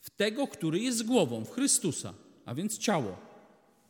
w 0.00 0.10
tego, 0.10 0.46
który 0.46 0.78
jest 0.78 1.02
głową, 1.02 1.44
w 1.44 1.50
Chrystusa 1.50 2.14
a 2.48 2.54
więc 2.54 2.78
ciało. 2.78 3.16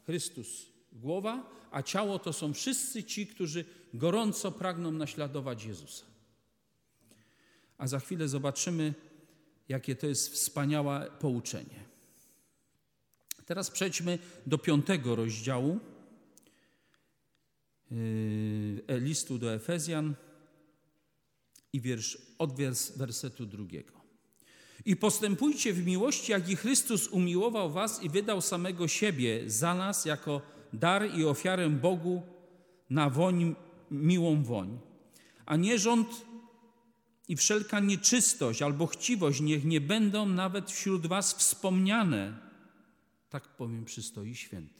Chrystus 0.06 0.66
głowa, 0.92 1.50
a 1.70 1.82
ciało 1.82 2.18
to 2.18 2.32
są 2.32 2.54
wszyscy 2.54 3.04
ci, 3.04 3.26
którzy 3.26 3.64
gorąco 3.94 4.52
pragną 4.52 4.92
naśladować 4.92 5.64
Jezusa. 5.64 6.04
A 7.78 7.86
za 7.86 8.00
chwilę 8.00 8.28
zobaczymy, 8.28 8.94
jakie 9.68 9.96
to 9.96 10.06
jest 10.06 10.32
wspaniałe 10.32 11.10
pouczenie. 11.20 11.84
Teraz 13.46 13.70
przejdźmy 13.70 14.18
do 14.46 14.58
piątego 14.58 15.16
rozdziału 15.16 15.80
yy, 17.90 19.00
listu 19.00 19.38
do 19.38 19.54
Efezjan 19.54 20.14
i 21.72 21.80
wiersz, 21.80 22.18
od 22.38 22.56
wersetu 22.96 23.46
drugiego. 23.46 23.97
I 24.84 24.96
postępujcie 24.96 25.72
w 25.72 25.86
miłości, 25.86 26.32
jak 26.32 26.48
i 26.48 26.56
Chrystus 26.56 27.08
umiłował 27.08 27.70
was 27.70 28.02
i 28.02 28.08
wydał 28.08 28.40
samego 28.40 28.88
siebie 28.88 29.50
za 29.50 29.74
nas 29.74 30.04
jako 30.04 30.42
dar 30.72 31.14
i 31.14 31.24
ofiarę 31.24 31.70
Bogu 31.70 32.22
na 32.90 33.10
woń, 33.10 33.54
miłą 33.90 34.42
woń. 34.42 34.78
A 35.46 35.56
nie 35.56 35.78
rząd 35.78 36.08
i 37.28 37.36
wszelka 37.36 37.80
nieczystość 37.80 38.62
albo 38.62 38.86
chciwość 38.86 39.40
niech 39.40 39.64
nie 39.64 39.80
będą 39.80 40.28
nawet 40.28 40.70
wśród 40.70 41.06
was 41.06 41.34
wspomniane. 41.34 42.38
Tak 43.30 43.48
powiem 43.56 43.84
przystoi 43.84 44.34
święty. 44.34 44.78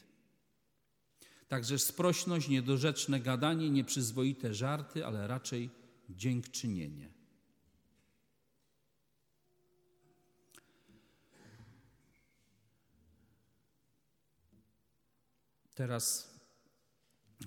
Także 1.49 1.79
sprośność, 1.79 2.49
niedorzeczne 2.49 3.21
gadanie, 3.21 3.71
nieprzyzwoite 3.71 4.55
żarty, 4.55 5.07
ale 5.07 5.27
raczej 5.27 5.71
dziękczynienie. 6.11 7.18
Teraz 15.79 16.35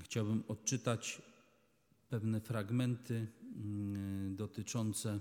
chciałbym 0.04 0.44
odczytać 0.48 1.22
pewne 2.10 2.42
fragmenty 2.42 3.28
mm, 3.56 4.36
dotyczące 4.36 5.20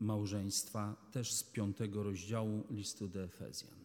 małżeństwa, 0.00 1.08
też 1.12 1.32
z 1.32 1.42
piątego 1.42 2.02
rozdziału 2.02 2.66
listu 2.70 3.08
do 3.08 3.22
Efezjan. 3.22 3.84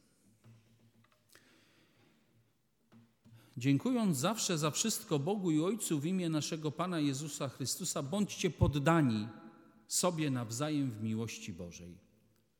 Dziękując 3.58 4.18
zawsze 4.18 4.58
za 4.58 4.72
wszystko 4.72 5.20
Bogu 5.20 5.52
i 5.52 5.62
Ojcu 5.62 6.00
w 6.00 6.06
imię 6.06 6.30
naszego 6.30 6.72
Pana 6.72 7.00
Jezusa 7.00 7.50
Chrystusa, 7.50 8.04
bądźcie 8.04 8.50
poddani 8.50 9.28
sobie 9.88 10.32
nawzajem 10.32 10.92
w 10.92 11.04
miłości 11.04 11.54
Bożej. 11.54 11.98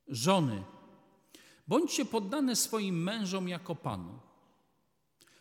Żony, 0.08 0.64
bądźcie 1.68 2.04
poddane 2.04 2.56
swoim 2.56 3.02
mężom 3.02 3.48
jako 3.48 3.74
Panu. 3.74 4.18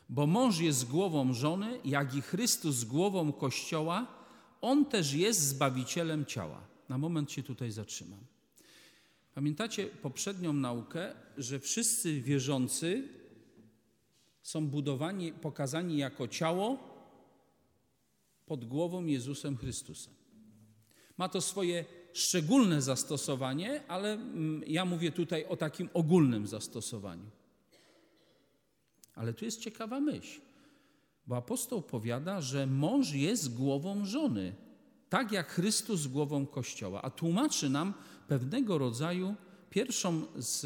Bo 0.09 0.27
mąż 0.27 0.59
jest 0.59 0.87
głową 0.87 1.33
żony, 1.33 1.79
jak 1.85 2.15
i 2.15 2.21
Chrystus 2.21 2.83
głową 2.83 3.31
Kościoła, 3.33 4.07
on 4.61 4.85
też 4.85 5.13
jest 5.13 5.39
zbawicielem 5.39 6.25
ciała. 6.25 6.61
Na 6.89 6.97
moment 6.97 7.31
się 7.31 7.43
tutaj 7.43 7.71
zatrzymam. 7.71 8.19
Pamiętacie 9.33 9.87
poprzednią 9.87 10.53
naukę, 10.53 11.15
że 11.37 11.59
wszyscy 11.59 12.21
wierzący 12.21 13.09
są 14.41 14.67
budowani, 14.67 15.33
pokazani 15.33 15.97
jako 15.97 16.27
ciało 16.27 16.95
pod 18.45 18.65
głową 18.65 19.05
Jezusem 19.05 19.57
Chrystusem. 19.57 20.13
Ma 21.17 21.29
to 21.29 21.41
swoje 21.41 21.85
szczególne 22.15 22.81
zastosowanie, 22.81 23.83
ale 23.87 24.13
mm, 24.13 24.63
ja 24.67 24.85
mówię 24.85 25.11
tutaj 25.11 25.45
o 25.45 25.55
takim 25.55 25.89
ogólnym 25.93 26.47
zastosowaniu. 26.47 27.29
Ale 29.15 29.33
tu 29.33 29.45
jest 29.45 29.59
ciekawa 29.59 29.99
myśl, 29.99 30.41
bo 31.27 31.37
apostoł 31.37 31.81
powiada, 31.81 32.41
że 32.41 32.67
mąż 32.67 33.11
jest 33.11 33.55
głową 33.55 34.05
żony, 34.05 34.55
tak 35.09 35.31
jak 35.31 35.51
Chrystus 35.51 36.07
głową 36.07 36.45
Kościoła, 36.45 37.01
a 37.01 37.09
tłumaczy 37.09 37.69
nam 37.69 37.93
pewnego 38.27 38.77
rodzaju 38.77 39.35
pierwszą 39.69 40.21
z, 40.35 40.65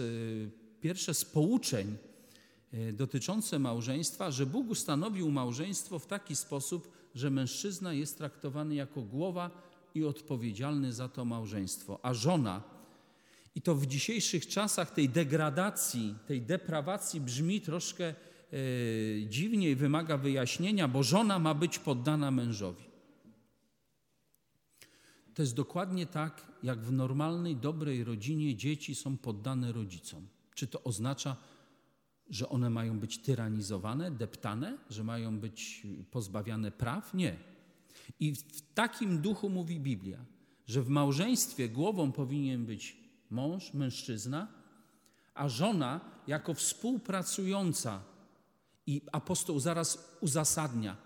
pierwsze 0.82 1.14
z 1.14 1.26
pouczeń 1.26 1.98
e, 2.74 2.94
dotyczące 2.94 3.60
małżeństwa, 3.60 4.32
że 4.32 4.46
Bóg 4.46 4.70
ustanowił 4.70 5.32
małżeństwo 5.32 6.00
w 6.00 6.08
taki 6.08 6.36
sposób, 6.36 6.92
że 7.16 7.30
mężczyzna 7.30 7.94
jest 7.94 8.18
traktowany 8.18 8.76
jako 8.76 9.02
głowa 9.02 9.69
i 9.96 10.04
odpowiedzialny 10.04 10.94
za 10.94 11.10
to 11.10 11.26
małżeństwo, 11.26 12.00
a 12.02 12.14
żona 12.14 12.80
i 13.56 13.62
to 13.62 13.76
w 13.76 13.86
dzisiejszych 13.86 14.48
czasach 14.48 14.92
tej 14.92 15.10
degradacji, 15.10 16.16
tej 16.28 16.42
deprawacji 16.42 17.22
brzmi 17.22 17.62
troszkę 17.62 18.06
e, 18.06 18.16
dziwnie 19.28 19.72
i 19.72 19.76
wymaga 19.76 20.18
wyjaśnienia, 20.18 20.88
bo 20.88 21.04
żona 21.04 21.40
ma 21.40 21.54
być 21.54 21.80
poddana 21.80 22.32
mężowi. 22.32 22.84
To 25.34 25.42
jest 25.42 25.56
dokładnie 25.56 26.06
tak, 26.06 26.48
jak 26.64 26.80
w 26.80 26.92
normalnej, 26.92 27.56
dobrej 27.56 28.04
rodzinie 28.04 28.56
dzieci 28.56 28.96
są 28.96 29.18
poddane 29.18 29.72
rodzicom. 29.72 30.28
Czy 30.56 30.68
to 30.68 30.84
oznacza, 30.84 31.36
że 32.30 32.50
one 32.50 32.70
mają 32.70 33.00
być 33.00 33.18
tyranizowane, 33.18 34.12
deptane, 34.12 34.78
że 34.90 35.04
mają 35.04 35.40
być 35.40 35.88
pozbawiane 36.12 36.72
praw? 36.72 37.14
Nie. 37.14 37.38
I 38.20 38.36
w 38.36 38.62
takim 38.74 39.22
duchu 39.22 39.50
mówi 39.50 39.80
Biblia, 39.80 40.18
że 40.68 40.82
w 40.82 40.90
małżeństwie 40.90 41.70
głową 41.70 42.12
powinien 42.12 42.66
być 42.66 42.98
mąż, 43.30 43.74
mężczyzna, 43.74 44.48
a 45.34 45.50
żona 45.50 46.02
jako 46.28 46.54
współpracująca. 46.54 48.02
I 48.88 49.02
apostoł 49.12 49.60
zaraz 49.60 50.18
uzasadnia, 50.22 50.98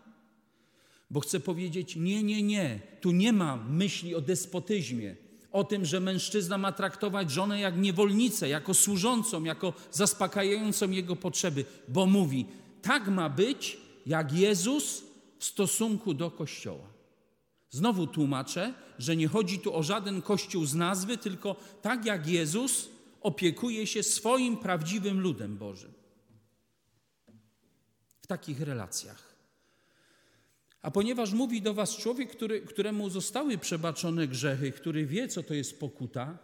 bo 1.10 1.20
chcę 1.20 1.40
powiedzieć: 1.40 1.96
nie, 1.96 2.24
nie, 2.24 2.44
nie, 2.44 2.80
tu 3.02 3.12
nie 3.12 3.34
ma 3.34 3.58
myśli 3.58 4.16
o 4.16 4.22
despotyzmie, 4.22 5.16
o 5.52 5.64
tym, 5.64 5.86
że 5.86 6.00
mężczyzna 6.00 6.58
ma 6.58 6.72
traktować 6.72 7.32
żonę 7.32 7.60
jak 7.60 7.78
niewolnicę, 7.78 8.50
jako 8.50 8.74
służącą, 8.74 9.44
jako 9.44 9.74
zaspokajającą 9.92 10.92
jego 10.92 11.16
potrzeby, 11.16 11.66
bo 11.88 12.06
mówi: 12.06 12.46
tak 12.82 13.08
ma 13.08 13.30
być, 13.30 13.78
jak 14.06 14.34
Jezus 14.34 15.04
w 15.40 15.46
stosunku 15.46 16.14
do 16.14 16.32
Kościoła. 16.32 16.93
Znowu 17.74 18.08
tłumaczę, 18.08 18.74
że 19.00 19.16
nie 19.16 19.28
chodzi 19.28 19.60
tu 19.60 19.76
o 19.76 19.84
żaden 19.84 20.22
kościół 20.22 20.66
z 20.66 20.76
nazwy, 20.76 21.18
tylko 21.18 21.56
tak 21.82 22.06
jak 22.06 22.28
Jezus 22.28 22.90
opiekuje 23.22 23.88
się 23.88 24.04
swoim 24.04 24.58
prawdziwym 24.58 25.20
ludem 25.20 25.58
Bożym. 25.58 25.94
W 28.22 28.28
takich 28.28 28.62
relacjach. 28.62 29.36
A 30.82 30.92
ponieważ 30.92 31.34
mówi 31.34 31.62
do 31.62 31.74
was 31.74 31.98
człowiek, 31.98 32.32
który, 32.32 32.62
któremu 32.62 33.10
zostały 33.10 33.58
przebaczone 33.58 34.28
grzechy, 34.28 34.72
który 34.72 35.06
wie, 35.06 35.28
co 35.28 35.44
to 35.44 35.54
jest 35.54 35.80
pokuta, 35.80 36.38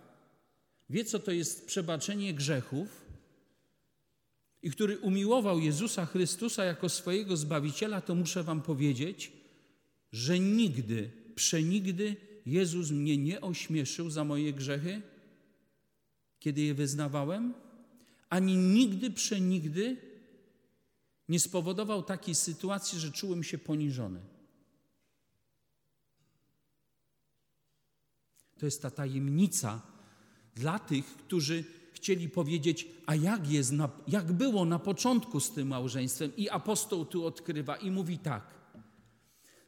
wie, 0.90 1.06
co 1.06 1.20
to 1.20 1.32
jest 1.32 1.68
przebaczenie 1.68 2.34
grzechów 2.34 3.06
i 4.62 4.72
który 4.72 5.00
umiłował 5.00 5.60
Jezusa 5.60 6.06
Chrystusa 6.06 6.66
jako 6.66 6.90
swojego 6.90 7.38
Zbawiciela, 7.38 8.02
to 8.02 8.16
muszę 8.16 8.44
wam 8.44 8.62
powiedzieć, 8.62 9.32
że 10.12 10.40
nigdy, 10.40 11.19
przenigdy 11.40 12.16
Jezus 12.46 12.92
mnie 12.92 13.18
nie 13.18 13.42
ośmieszył 13.42 14.10
za 14.10 14.24
moje 14.24 14.54
grzechy, 14.54 15.02
kiedy 16.40 16.62
je 16.62 16.74
wyznawałem, 16.74 17.54
ani 18.30 18.58
nigdy, 18.58 19.12
przenigdy 19.12 19.98
nie 21.30 21.40
spowodował 21.40 22.04
takiej 22.04 22.36
sytuacji, 22.36 23.00
że 23.00 23.12
czułem 23.12 23.44
się 23.44 23.58
poniżony. 23.58 24.20
To 28.58 28.66
jest 28.66 28.82
ta 28.82 28.92
tajemnica 28.92 29.82
dla 30.56 30.80
tych, 30.80 31.06
którzy 31.06 31.64
chcieli 31.94 32.30
powiedzieć, 32.30 32.88
a 33.06 33.16
jak, 33.16 33.52
jest 33.52 33.72
na, 33.72 33.90
jak 34.08 34.32
było 34.32 34.66
na 34.66 34.80
początku 34.80 35.40
z 35.40 35.52
tym 35.52 35.68
małżeństwem. 35.68 36.36
I 36.36 36.50
apostoł 36.50 37.06
tu 37.06 37.26
odkrywa 37.26 37.76
i 37.78 37.92
mówi 37.92 38.18
tak. 38.18 38.59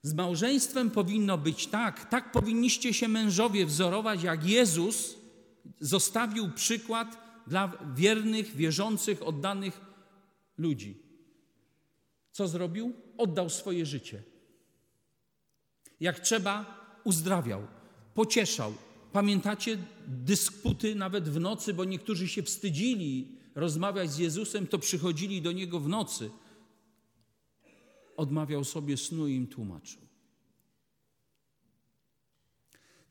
Z 0.02 0.14
małżeństwem 0.14 0.92
powinno 0.92 1.38
być 1.38 1.68
tak, 1.68 2.10
tak 2.10 2.32
powinniście 2.32 2.94
się 2.94 3.08
mężowie 3.08 3.66
wzorować, 3.66 4.24
jak 4.24 4.46
Jezus 4.46 5.16
zostawił 5.80 6.52
przykład 6.52 7.18
dla 7.48 7.72
wiernych, 7.96 8.56
wierzących, 8.56 9.28
oddanych 9.28 9.82
ludzi. 10.58 11.02
Co 12.32 12.48
zrobił? 12.48 12.94
Oddał 13.18 13.50
swoje 13.50 13.86
życie. 13.86 14.24
Jak 16.00 16.20
trzeba, 16.20 16.82
uzdrawiał, 17.04 17.68
pocieszał. 18.14 18.74
Pamiętacie 19.12 19.78
dysputy 20.08 20.96
nawet 20.96 21.30
w 21.30 21.40
nocy, 21.40 21.74
bo 21.74 21.86
niektórzy 21.86 22.28
się 22.28 22.44
wstydzili 22.44 23.38
rozmawiać 23.56 24.12
z 24.12 24.18
Jezusem, 24.18 24.68
to 24.68 24.80
przychodzili 24.80 25.42
do 25.42 25.52
Niego 25.52 25.80
w 25.80 25.88
nocy. 25.88 26.30
Odmawiał 28.18 28.64
sobie 28.64 28.98
snu 28.98 29.28
i 29.28 29.36
im 29.36 29.48
tłumaczył. 29.48 30.02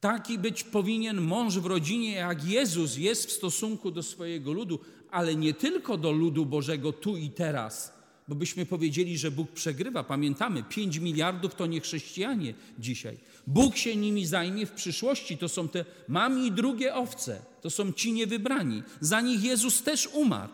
Taki 0.00 0.38
być 0.38 0.64
powinien 0.64 1.20
mąż 1.20 1.58
w 1.58 1.66
rodzinie, 1.66 2.12
jak 2.12 2.44
Jezus 2.44 2.96
jest 2.96 3.26
w 3.26 3.32
stosunku 3.32 3.90
do 3.90 4.02
swojego 4.02 4.52
ludu, 4.52 4.78
ale 5.10 5.34
nie 5.34 5.54
tylko 5.54 5.96
do 5.96 6.12
ludu 6.12 6.46
Bożego 6.46 6.92
tu 6.92 7.16
i 7.16 7.30
teraz, 7.30 8.00
bo 8.28 8.34
byśmy 8.34 8.66
powiedzieli, 8.66 9.18
że 9.18 9.30
Bóg 9.30 9.50
przegrywa. 9.50 10.04
Pamiętamy, 10.04 10.62
5 10.62 10.96
miliardów 10.98 11.54
to 11.54 11.66
nie 11.66 11.80
chrześcijanie 11.80 12.54
dzisiaj. 12.78 13.18
Bóg 13.46 13.76
się 13.76 13.96
nimi 13.96 14.26
zajmie 14.26 14.66
w 14.66 14.72
przyszłości. 14.72 15.38
To 15.38 15.48
są 15.48 15.68
te 15.68 15.84
mami 16.08 16.46
i 16.46 16.52
drugie 16.52 16.94
owce. 16.94 17.42
To 17.60 17.70
są 17.70 17.92
ci 17.92 18.12
niewybrani. 18.12 18.82
Za 19.00 19.20
nich 19.20 19.44
Jezus 19.44 19.82
też 19.82 20.06
umarł. 20.06 20.52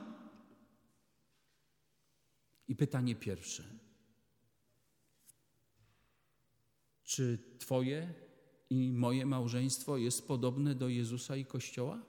I 2.69 2.77
pytanie 2.77 3.15
pierwsze. 3.15 3.63
Czy 7.07 7.39
Twoje 7.59 8.15
i 8.71 8.93
moje 8.93 9.27
małżeństwo 9.27 9.97
jest 9.97 10.27
podobne 10.27 10.75
do 10.75 10.89
Jezusa 10.89 11.37
i 11.37 11.45
Kościoła? 11.45 12.03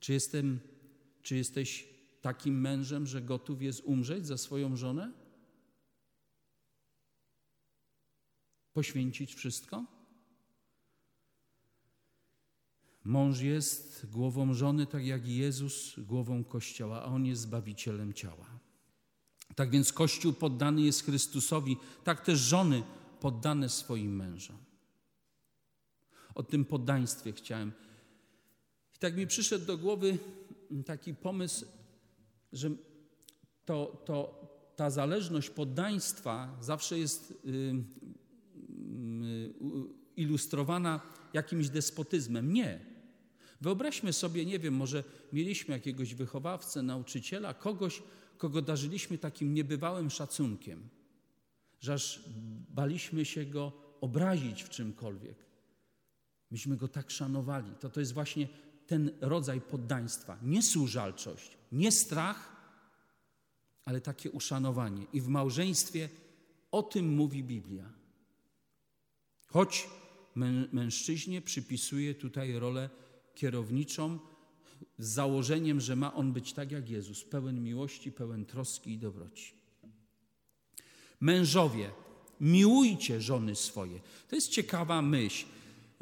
Czy, 0.00 0.12
jestem, 0.12 0.60
czy 1.22 1.36
jesteś 1.36 1.88
takim 2.20 2.60
mężem, 2.60 3.06
że 3.06 3.22
gotów 3.22 3.62
jest 3.62 3.80
umrzeć 3.84 4.26
za 4.26 4.38
swoją 4.38 4.76
żonę? 4.76 5.12
Poświęcić 8.72 9.34
wszystko? 9.34 9.86
Mąż 13.04 13.40
jest 13.40 14.06
głową 14.10 14.54
żony, 14.54 14.86
tak 14.86 15.06
jak 15.06 15.26
Jezus 15.26 16.00
głową 16.00 16.44
Kościoła, 16.44 17.02
a 17.02 17.04
On 17.04 17.26
jest 17.26 17.42
Zbawicielem 17.42 18.12
ciała. 18.12 18.61
Tak 19.56 19.70
więc 19.70 19.92
Kościół 19.92 20.32
poddany 20.32 20.82
jest 20.82 21.04
Chrystusowi, 21.04 21.76
tak 22.04 22.24
też 22.24 22.38
żony 22.38 22.82
poddane 23.20 23.68
swoim 23.68 24.16
mężom. 24.16 24.56
O 26.34 26.42
tym 26.42 26.64
poddaństwie 26.64 27.32
chciałem. 27.32 27.72
I 28.96 28.98
tak 28.98 29.16
mi 29.16 29.26
przyszedł 29.26 29.66
do 29.66 29.78
głowy 29.78 30.18
taki 30.86 31.14
pomysł, 31.14 31.66
że 32.52 32.70
to, 33.64 34.02
to, 34.04 34.48
ta 34.76 34.90
zależność 34.90 35.50
poddaństwa 35.50 36.56
zawsze 36.60 36.98
jest 36.98 37.30
y, 37.30 37.48
y, 37.48 37.84
ilustrowana 40.16 41.00
jakimś 41.32 41.68
despotyzmem. 41.68 42.52
Nie. 42.52 42.80
Wyobraźmy 43.60 44.12
sobie, 44.12 44.44
nie 44.44 44.58
wiem, 44.58 44.74
może 44.74 45.04
mieliśmy 45.32 45.74
jakiegoś 45.74 46.14
wychowawcę, 46.14 46.82
nauczyciela, 46.82 47.54
kogoś, 47.54 48.02
kogo 48.42 48.62
darzyliśmy 48.62 49.18
takim 49.18 49.54
niebywałym 49.54 50.10
szacunkiem, 50.10 50.88
że 51.80 51.94
aż 51.94 52.20
baliśmy 52.68 53.24
się 53.24 53.44
go 53.44 53.72
obrazić 54.00 54.62
w 54.62 54.68
czymkolwiek. 54.68 55.36
Myśmy 56.50 56.76
go 56.76 56.88
tak 56.88 57.10
szanowali. 57.10 57.74
To 57.80 57.90
to 57.90 58.00
jest 58.00 58.12
właśnie 58.12 58.48
ten 58.86 59.10
rodzaj 59.20 59.60
poddaństwa. 59.60 60.38
Nie 60.42 60.62
służalczość, 60.62 61.58
nie 61.72 61.92
strach, 61.92 62.56
ale 63.84 64.00
takie 64.00 64.30
uszanowanie. 64.30 65.06
I 65.12 65.20
w 65.20 65.28
małżeństwie 65.28 66.08
o 66.70 66.82
tym 66.82 67.14
mówi 67.14 67.44
Biblia. 67.44 67.92
Choć 69.46 69.88
mężczyźnie 70.72 71.42
przypisuje 71.42 72.14
tutaj 72.14 72.58
rolę 72.58 72.90
kierowniczą 73.34 74.18
z 74.98 75.08
założeniem, 75.08 75.80
że 75.80 75.96
ma 75.96 76.14
on 76.14 76.32
być 76.32 76.52
tak 76.52 76.72
jak 76.72 76.90
Jezus, 76.90 77.24
pełen 77.24 77.62
miłości, 77.62 78.12
pełen 78.12 78.44
troski 78.44 78.90
i 78.90 78.98
dobroci. 78.98 79.54
Mężowie, 81.20 81.90
miłujcie 82.40 83.20
żony 83.20 83.54
swoje. 83.56 84.00
To 84.28 84.36
jest 84.36 84.48
ciekawa 84.48 85.02
myśl. 85.02 85.46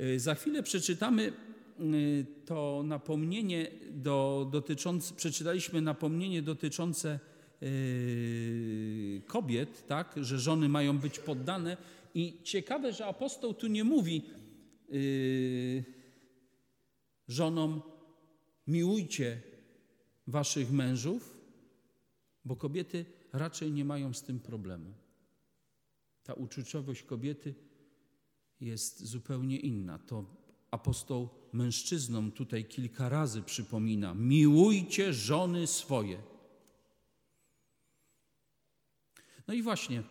Y, 0.00 0.20
za 0.20 0.34
chwilę 0.34 0.62
przeczytamy 0.62 1.32
y, 1.80 2.26
to 2.46 2.82
napomnienie 2.86 3.70
do, 3.90 4.48
dotyczące, 4.52 5.14
przeczytaliśmy 5.14 5.80
napomnienie 5.80 6.42
dotyczące 6.42 7.18
yy, 7.60 9.22
kobiet, 9.26 9.86
tak, 9.86 10.14
że 10.16 10.38
żony 10.38 10.68
mają 10.68 10.98
być 10.98 11.18
poddane 11.18 11.76
i 12.14 12.34
ciekawe, 12.42 12.92
że 12.92 13.06
apostoł 13.06 13.54
tu 13.54 13.66
nie 13.66 13.84
mówi 13.84 14.22
yy, 14.90 15.84
żonom 17.28 17.82
miłujcie 18.70 19.42
waszych 20.26 20.72
mężów, 20.72 21.40
bo 22.44 22.56
kobiety 22.56 23.04
raczej 23.32 23.72
nie 23.72 23.84
mają 23.84 24.14
z 24.14 24.22
tym 24.22 24.40
problemu. 24.40 24.94
Ta 26.22 26.34
uczuciowość 26.34 27.02
kobiety 27.02 27.54
jest 28.60 29.04
zupełnie 29.04 29.56
inna. 29.56 29.98
To 29.98 30.24
apostoł 30.70 31.28
mężczyznom 31.52 32.32
tutaj 32.32 32.64
kilka 32.64 33.08
razy 33.08 33.42
przypomina: 33.42 34.14
miłujcie 34.14 35.12
żony 35.12 35.66
swoje. 35.66 36.22
No 39.48 39.54
i 39.54 39.62
właśnie, 39.62 40.02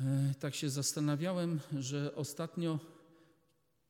e, 0.00 0.34
tak 0.40 0.54
się 0.54 0.70
zastanawiałem, 0.70 1.60
że 1.78 2.14
ostatnio 2.14 2.78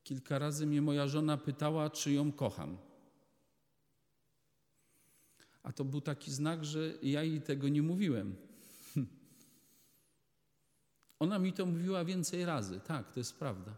kilka 0.02 0.38
razy 0.38 0.66
mnie 0.66 0.82
moja 0.82 1.08
żona 1.08 1.36
pytała, 1.36 1.90
czy 1.90 2.12
ją 2.12 2.32
kocham. 2.32 2.89
A 5.62 5.72
to 5.72 5.84
był 5.84 6.00
taki 6.00 6.30
znak, 6.30 6.64
że 6.64 6.94
ja 7.02 7.22
jej 7.22 7.42
tego 7.42 7.68
nie 7.68 7.82
mówiłem. 7.82 8.36
Ona 11.18 11.38
mi 11.38 11.52
to 11.52 11.66
mówiła 11.66 12.04
więcej 12.04 12.44
razy. 12.44 12.80
Tak, 12.80 13.12
to 13.12 13.20
jest 13.20 13.38
prawda. 13.38 13.76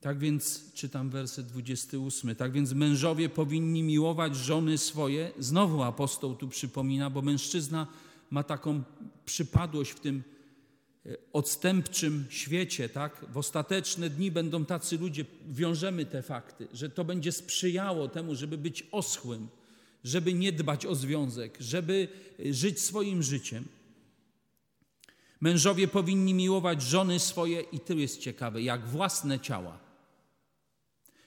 Tak 0.00 0.18
więc 0.18 0.72
czytam 0.72 1.10
werset 1.10 1.46
28. 1.46 2.36
Tak 2.36 2.52
więc 2.52 2.72
mężowie 2.72 3.28
powinni 3.28 3.82
miłować 3.82 4.36
żony 4.36 4.78
swoje. 4.78 5.32
Znowu 5.38 5.82
apostoł 5.82 6.36
tu 6.36 6.48
przypomina, 6.48 7.10
bo 7.10 7.22
mężczyzna 7.22 7.86
ma 8.30 8.42
taką 8.42 8.82
przypadłość 9.24 9.90
w 9.90 10.00
tym 10.00 10.22
odstępczym 11.32 12.26
świecie, 12.28 12.88
tak? 12.88 13.24
W 13.32 13.36
ostateczne 13.36 14.10
dni 14.10 14.30
będą 14.30 14.64
tacy 14.64 14.98
ludzie, 14.98 15.24
wiążemy 15.48 16.06
te 16.06 16.22
fakty, 16.22 16.68
że 16.72 16.90
to 16.90 17.04
będzie 17.04 17.32
sprzyjało 17.32 18.08
temu, 18.08 18.34
żeby 18.34 18.58
być 18.58 18.86
oschłym, 18.92 19.48
żeby 20.04 20.34
nie 20.34 20.52
dbać 20.52 20.86
o 20.86 20.94
związek, 20.94 21.56
żeby 21.60 22.08
e, 22.40 22.54
żyć 22.54 22.80
swoim 22.80 23.22
życiem. 23.22 23.64
Mężowie 25.40 25.88
powinni 25.88 26.34
miłować 26.34 26.82
żony 26.82 27.18
swoje 27.18 27.60
i 27.60 27.80
to 27.80 27.94
jest 27.94 28.20
ciekawe, 28.20 28.62
jak 28.62 28.86
własne 28.86 29.40
ciała. 29.40 29.78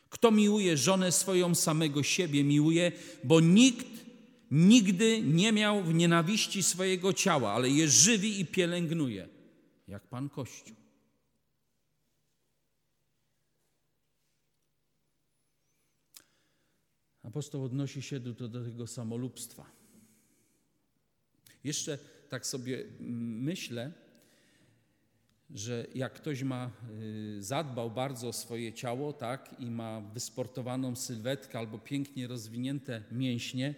Kto 0.10 0.32
miłuje 0.32 0.78
żonę 0.78 1.12
swoją, 1.12 1.56
samego 1.56 2.04
siebie 2.04 2.44
miłuje, 2.44 2.92
bo 3.24 3.40
nikt 3.40 3.88
nigdy 4.52 5.22
nie 5.22 5.52
miał 5.52 5.84
w 5.84 5.94
nienawiści 5.94 6.64
swojego 6.64 7.14
ciała, 7.14 7.52
ale 7.52 7.70
je 7.70 7.90
żywi 7.90 8.40
i 8.40 8.46
pielęgnuje, 8.46 9.28
jak 9.92 10.08
Pan 10.08 10.30
Kościół. 10.30 10.76
Apostoł 17.24 17.64
odnosi 17.64 18.02
się 18.02 18.20
do, 18.20 18.48
do 18.48 18.64
tego 18.64 18.88
samolubstwa. 18.88 19.66
Jeszcze 21.64 21.98
tak 22.30 22.46
sobie 22.46 22.86
myślę, 23.00 23.92
że 25.50 25.88
jak 25.96 26.14
ktoś 26.14 26.44
ma, 26.44 26.72
y, 27.38 27.44
zadbał 27.44 27.92
bardzo 27.92 28.28
o 28.28 28.34
swoje 28.34 28.74
ciało, 28.74 29.14
tak, 29.14 29.56
i 29.60 29.72
ma 29.72 30.02
wysportowaną 30.02 30.96
sylwetkę 30.96 31.60
albo 31.60 31.80
pięknie 31.80 32.28
rozwinięte 32.28 33.04
mięśnie, 33.12 33.76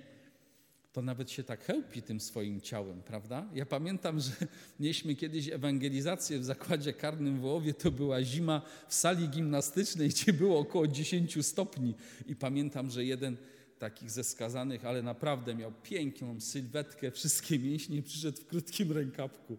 to 0.94 1.02
nawet 1.02 1.32
się 1.32 1.44
tak 1.44 1.64
chełpi 1.64 2.02
tym 2.02 2.20
swoim 2.20 2.62
ciałem, 2.62 3.02
prawda? 3.02 3.50
Ja 3.54 3.66
pamiętam, 3.66 4.20
że 4.20 4.32
mieliśmy 4.80 5.16
kiedyś 5.16 5.50
ewangelizację 5.50 6.40
w 6.40 6.46
zakładzie 6.46 6.94
karnym 6.94 7.38
w 7.38 7.42
Wołowie, 7.42 7.74
to 7.74 7.92
była 7.92 8.24
zima 8.24 8.62
w 8.88 8.94
sali 8.94 9.30
gimnastycznej, 9.30 10.10
gdzie 10.10 10.34
było 10.34 10.60
około 10.60 10.88
10 10.88 11.46
stopni 11.46 11.96
i 12.28 12.36
pamiętam, 12.36 12.90
że 12.90 13.06
jeden 13.06 13.38
takich 13.80 14.12
ze 14.12 14.24
skazanych, 14.24 14.86
ale 14.86 15.04
naprawdę 15.04 15.56
miał 15.56 15.72
piękną 15.84 16.42
sylwetkę, 16.42 17.12
wszystkie 17.12 17.60
mięśnie, 17.60 18.04
przyszedł 18.04 18.42
w 18.42 18.46
krótkim 18.46 18.92
rękawku 18.92 19.58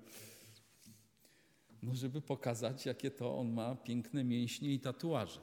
no 1.85 1.95
żeby 1.95 2.20
pokazać, 2.20 2.87
jakie 2.87 3.11
to 3.11 3.39
on 3.39 3.53
ma 3.53 3.74
piękne 3.74 4.24
mięśnie 4.24 4.74
i 4.74 4.80
tatuaże. 4.80 5.41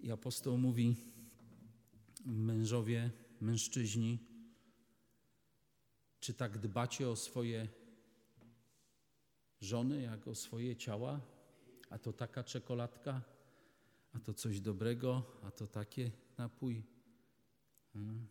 I 0.00 0.10
apostoł 0.10 0.58
mówi, 0.58 0.96
mężowie, 2.24 3.10
mężczyźni, 3.40 4.18
czy 6.20 6.34
tak 6.34 6.58
dbacie 6.58 7.08
o 7.08 7.16
swoje 7.16 7.68
żony, 9.60 10.02
jak 10.02 10.28
o 10.28 10.34
swoje 10.34 10.76
ciała? 10.76 11.20
A 11.90 11.98
to 11.98 12.12
taka 12.12 12.44
czekoladka, 12.44 13.22
a 14.12 14.20
to 14.20 14.34
coś 14.34 14.60
dobrego, 14.60 15.22
a 15.42 15.50
to 15.50 15.66
takie 15.66 16.10
napój. 16.38 16.82
Hmm. 17.92 18.26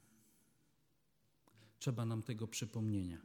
Trzeba 1.80 2.06
nam 2.06 2.24
tego 2.24 2.48
przypomnienia. 2.48 3.22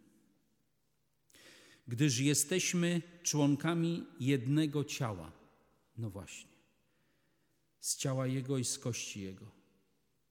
gdyż 1.89 2.18
jesteśmy 2.18 3.03
członkami 3.22 4.07
jednego 4.20 4.85
ciała. 4.85 5.33
No 5.97 6.11
właśnie, 6.11 6.51
z 7.81 7.97
ciała 7.97 8.26
Jego 8.26 8.59
i 8.59 8.64
z 8.64 8.78
kości 8.78 9.20
Jego. 9.20 9.60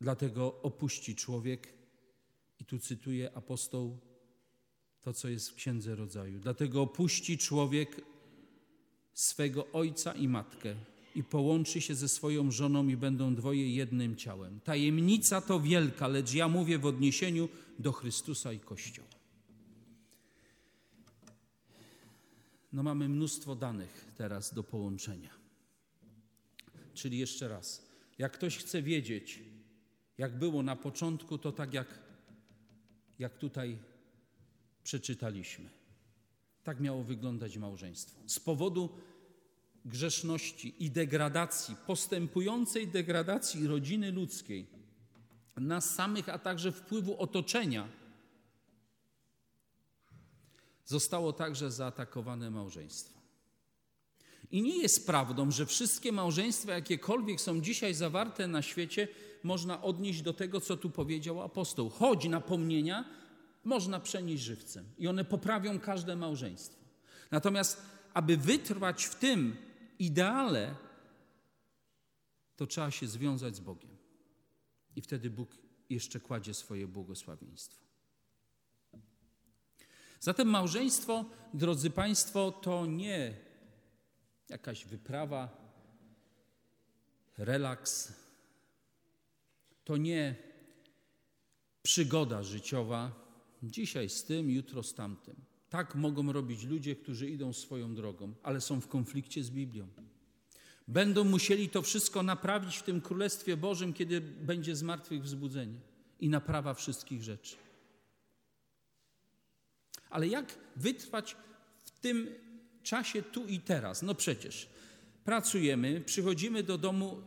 Dlatego 0.01 0.61
opuści 0.61 1.15
człowiek, 1.15 1.73
i 2.59 2.65
tu 2.65 2.79
cytuję 2.79 3.31
apostoł 3.35 3.99
to, 5.01 5.13
co 5.13 5.29
jest 5.29 5.49
w 5.49 5.55
Księdze 5.55 5.95
Rodzaju. 5.95 6.39
Dlatego 6.39 6.81
opuści 6.81 7.37
człowiek 7.37 8.01
swego 9.13 9.67
ojca 9.73 10.13
i 10.13 10.27
matkę 10.27 10.75
i 11.15 11.23
połączy 11.23 11.81
się 11.81 11.95
ze 11.95 12.09
swoją 12.09 12.51
żoną 12.51 12.87
i 12.87 12.97
będą 12.97 13.35
dwoje 13.35 13.75
jednym 13.75 14.15
ciałem. 14.15 14.59
Tajemnica 14.59 15.41
to 15.41 15.59
wielka, 15.59 16.07
lecz 16.07 16.33
ja 16.33 16.47
mówię 16.47 16.79
w 16.79 16.85
odniesieniu 16.85 17.49
do 17.79 17.91
Chrystusa 17.91 18.53
i 18.53 18.59
Kościoła. 18.59 19.07
No 22.73 22.83
mamy 22.83 23.09
mnóstwo 23.09 23.55
danych 23.55 24.11
teraz 24.17 24.53
do 24.53 24.63
połączenia. 24.63 25.29
Czyli 26.93 27.17
jeszcze 27.17 27.47
raz, 27.47 27.85
jak 28.17 28.33
ktoś 28.33 28.57
chce 28.57 28.81
wiedzieć, 28.81 29.39
jak 30.19 30.37
było 30.37 30.63
na 30.63 30.75
początku, 30.75 31.37
to 31.37 31.51
tak 31.51 31.73
jak, 31.73 31.99
jak 33.19 33.37
tutaj 33.37 33.77
przeczytaliśmy. 34.83 35.69
Tak 36.63 36.79
miało 36.79 37.03
wyglądać 37.03 37.57
małżeństwo. 37.57 38.19
Z 38.27 38.39
powodu 38.39 38.89
grzeszności 39.85 40.75
i 40.79 40.91
degradacji, 40.91 41.75
postępującej 41.87 42.87
degradacji 42.87 43.67
rodziny 43.67 44.11
ludzkiej, 44.11 44.67
nas 45.57 45.95
samych, 45.95 46.29
a 46.29 46.39
także 46.39 46.71
wpływu 46.71 47.21
otoczenia, 47.21 47.87
zostało 50.85 51.33
także 51.33 51.71
zaatakowane 51.71 52.51
małżeństwo. 52.51 53.19
I 54.51 54.61
nie 54.61 54.81
jest 54.81 55.05
prawdą, 55.05 55.51
że 55.51 55.65
wszystkie 55.65 56.11
małżeństwa, 56.11 56.73
jakiekolwiek 56.73 57.41
są 57.41 57.61
dzisiaj 57.61 57.93
zawarte 57.93 58.47
na 58.47 58.61
świecie, 58.61 59.07
można 59.43 59.81
odnieść 59.81 60.21
do 60.21 60.33
tego, 60.33 60.61
co 60.61 60.77
tu 60.77 60.89
powiedział 60.89 61.41
apostoł. 61.41 61.89
Choć 61.89 62.27
napomnienia 62.27 63.05
można 63.63 63.99
przenieść 63.99 64.43
żywcem 64.43 64.85
i 64.97 65.07
one 65.07 65.25
poprawią 65.25 65.79
każde 65.79 66.15
małżeństwo. 66.15 66.79
Natomiast, 67.31 67.81
aby 68.13 68.37
wytrwać 68.37 69.05
w 69.05 69.15
tym 69.15 69.55
ideale, 69.99 70.75
to 72.55 72.67
trzeba 72.67 72.91
się 72.91 73.07
związać 73.07 73.55
z 73.55 73.59
Bogiem. 73.59 73.97
I 74.95 75.01
wtedy 75.01 75.29
Bóg 75.29 75.57
jeszcze 75.89 76.19
kładzie 76.19 76.53
swoje 76.53 76.87
błogosławieństwo. 76.87 77.85
Zatem 80.19 80.47
małżeństwo, 80.47 81.25
drodzy 81.53 81.89
Państwo, 81.89 82.51
to 82.51 82.85
nie 82.85 83.33
jakaś 84.49 84.85
wyprawa, 84.85 85.69
relaks, 87.37 88.13
to 89.89 89.97
nie 89.97 90.35
przygoda 91.81 92.43
życiowa, 92.43 93.11
dzisiaj 93.63 94.09
z 94.09 94.23
tym, 94.23 94.49
jutro 94.49 94.83
z 94.83 94.93
tamtym. 94.93 95.35
Tak 95.69 95.95
mogą 95.95 96.31
robić 96.31 96.63
ludzie, 96.63 96.95
którzy 96.95 97.29
idą 97.29 97.53
swoją 97.53 97.95
drogą, 97.95 98.33
ale 98.43 98.61
są 98.61 98.81
w 98.81 98.87
konflikcie 98.87 99.43
z 99.43 99.49
Biblią. 99.49 99.87
Będą 100.87 101.23
musieli 101.23 101.69
to 101.69 101.81
wszystko 101.81 102.23
naprawić 102.23 102.77
w 102.77 102.83
tym 102.83 103.01
Królestwie 103.01 103.57
Bożym, 103.57 103.93
kiedy 103.93 104.21
będzie 104.21 104.75
zmartwychwzbudzenie 104.75 105.79
i 106.19 106.29
naprawa 106.29 106.73
wszystkich 106.73 107.23
rzeczy. 107.23 107.55
Ale 110.09 110.27
jak 110.27 110.59
wytrwać 110.75 111.35
w 111.83 111.91
tym 111.91 112.27
czasie 112.83 113.21
tu 113.21 113.45
i 113.45 113.59
teraz? 113.59 114.01
No 114.01 114.15
przecież 114.15 114.69
pracujemy, 115.23 116.01
przychodzimy 116.01 116.63
do 116.63 116.77
domu 116.77 117.21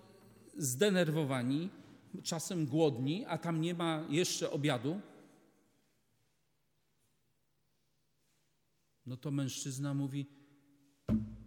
zdenerwowani, 0.56 1.68
czasem 2.22 2.66
głodni, 2.66 3.24
a 3.24 3.38
tam 3.38 3.60
nie 3.60 3.74
ma 3.74 4.06
jeszcze 4.08 4.50
obiadu. 4.50 5.00
No 9.06 9.16
to 9.16 9.30
mężczyzna 9.30 9.94
mówi, 9.94 10.26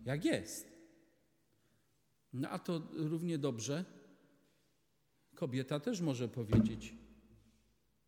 jak 0.06 0.26
jest. 0.26 0.76
No 2.34 2.50
a 2.50 2.60
to 2.60 2.82
równie 2.94 3.38
dobrze 3.38 3.86
kobieta 5.36 5.80
też 5.80 6.02
może 6.02 6.28
powiedzieć, 6.28 6.94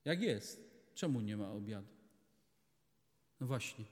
jak 0.05 0.22
jest. 0.22 0.68
Czemu 0.93 1.22
nie 1.22 1.38
ma 1.38 1.51
obiadu? 1.51 1.88
No 3.39 3.47
właśnie. 3.47 3.86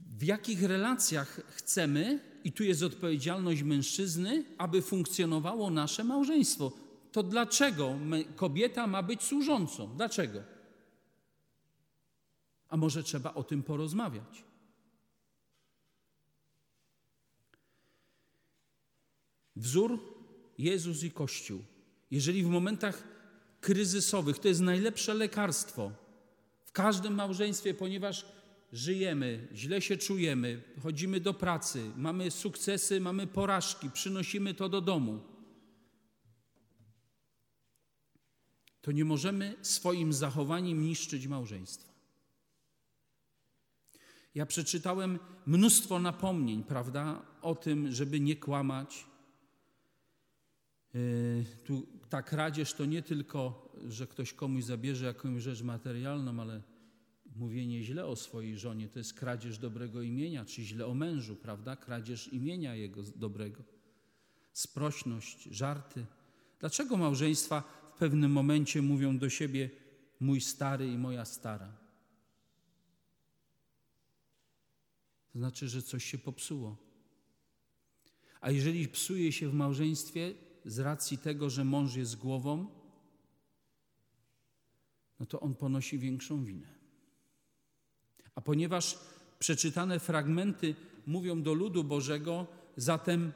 W 0.00 0.22
jakich 0.22 0.62
relacjach 0.62 1.40
chcemy, 1.48 2.20
i 2.44 2.52
tu 2.52 2.64
jest 2.64 2.82
odpowiedzialność 2.82 3.62
mężczyzny, 3.62 4.44
aby 4.58 4.82
funkcjonowało 4.82 5.70
nasze 5.70 6.04
małżeństwo? 6.04 6.72
To 7.12 7.22
dlaczego 7.22 7.98
kobieta 8.36 8.86
ma 8.86 9.02
być 9.02 9.22
służącą? 9.22 9.96
Dlaczego? 9.96 10.42
A 12.68 12.76
może 12.76 13.02
trzeba 13.02 13.34
o 13.34 13.44
tym 13.44 13.62
porozmawiać? 13.62 14.44
Wzór 19.56 19.98
Jezus 20.58 21.02
i 21.02 21.10
Kościół. 21.10 21.64
Jeżeli 22.10 22.42
w 22.42 22.48
momentach 22.48 23.04
kryzysowych 23.60 24.38
to 24.38 24.48
jest 24.48 24.60
najlepsze 24.60 25.14
lekarstwo, 25.14 25.92
w 26.64 26.72
każdym 26.72 27.14
małżeństwie, 27.14 27.74
ponieważ 27.74 28.26
żyjemy, 28.72 29.48
źle 29.54 29.82
się 29.82 29.96
czujemy, 29.96 30.62
chodzimy 30.82 31.20
do 31.20 31.34
pracy, 31.34 31.90
mamy 31.96 32.30
sukcesy, 32.30 33.00
mamy 33.00 33.26
porażki, 33.26 33.90
przynosimy 33.90 34.54
to 34.54 34.68
do 34.68 34.80
domu. 34.80 35.20
To 38.80 38.92
nie 38.92 39.04
możemy 39.04 39.56
swoim 39.62 40.12
zachowaniem 40.12 40.82
niszczyć 40.82 41.26
małżeństwa. 41.26 41.90
Ja 44.34 44.46
przeczytałem 44.46 45.18
mnóstwo 45.46 45.98
napomnień, 45.98 46.64
prawda, 46.64 47.22
o 47.42 47.54
tym, 47.54 47.92
żeby 47.92 48.20
nie 48.20 48.36
kłamać. 48.36 49.06
Yy, 50.94 51.44
tu 51.64 51.86
ta 52.08 52.22
kradzież 52.22 52.72
to 52.72 52.84
nie 52.84 53.02
tylko 53.02 53.70
że 53.88 54.06
ktoś 54.06 54.32
komuś 54.32 54.64
zabierze 54.64 55.06
jakąś 55.06 55.42
rzecz 55.42 55.62
materialną, 55.62 56.40
ale 56.40 56.62
mówienie 57.40 57.82
źle 57.82 58.06
o 58.06 58.16
swojej 58.16 58.58
żonie 58.58 58.88
to 58.88 58.98
jest 58.98 59.14
kradzież 59.14 59.58
dobrego 59.58 60.02
imienia, 60.02 60.44
czy 60.44 60.62
źle 60.62 60.86
o 60.86 60.94
mężu, 60.94 61.36
prawda? 61.36 61.76
Kradzież 61.76 62.32
imienia 62.32 62.74
jego 62.74 63.02
dobrego. 63.02 63.62
Sprośność, 64.52 65.42
żarty. 65.42 66.06
Dlaczego 66.58 66.96
małżeństwa 66.96 67.62
w 67.94 67.98
pewnym 67.98 68.32
momencie 68.32 68.82
mówią 68.82 69.18
do 69.18 69.30
siebie 69.30 69.70
mój 70.20 70.40
stary 70.40 70.92
i 70.92 70.98
moja 70.98 71.24
stara? 71.24 71.76
To 75.32 75.38
znaczy, 75.38 75.68
że 75.68 75.82
coś 75.82 76.04
się 76.04 76.18
popsuło. 76.18 76.76
A 78.40 78.50
jeżeli 78.50 78.88
psuje 78.88 79.32
się 79.32 79.48
w 79.48 79.54
małżeństwie 79.54 80.34
z 80.64 80.78
racji 80.78 81.18
tego, 81.18 81.50
że 81.50 81.64
mąż 81.64 81.94
jest 81.94 82.16
głową, 82.16 82.66
no 85.20 85.26
to 85.26 85.40
on 85.40 85.54
ponosi 85.54 85.98
większą 85.98 86.44
winę. 86.44 86.79
A 88.34 88.40
ponieważ 88.40 88.98
przeczytane 89.38 90.00
fragmenty 90.00 90.74
mówią 91.06 91.42
do 91.42 91.54
ludu 91.54 91.84
Bożego, 91.84 92.46
zatem 92.76 93.32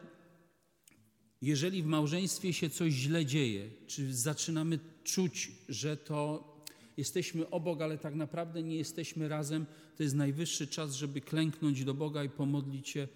jeżeli 1.43 1.83
w 1.83 1.87
małżeństwie 1.87 2.53
się 2.53 2.71
coś 2.71 2.93
źle 2.93 3.27
dzieje, 3.27 3.71
czy 3.87 4.15
zaczynamy 4.15 4.79
czuć, 5.05 5.53
że 5.69 5.97
to 5.97 6.55
jesteśmy 6.97 7.51
obok, 7.51 7.81
ale 7.81 7.99
tak 7.99 8.15
naprawdę 8.15 8.63
nie 8.63 8.77
jesteśmy 8.77 9.29
razem, 9.29 9.67
to 9.97 10.03
jest 10.03 10.15
najwyższy 10.15 10.67
czas, 10.67 10.95
żeby 10.95 11.21
klęknąć 11.21 11.85
do 11.85 11.95
Boga 11.95 12.25
i 12.25 12.29
pomodlić 12.29 12.89
się 12.89 13.09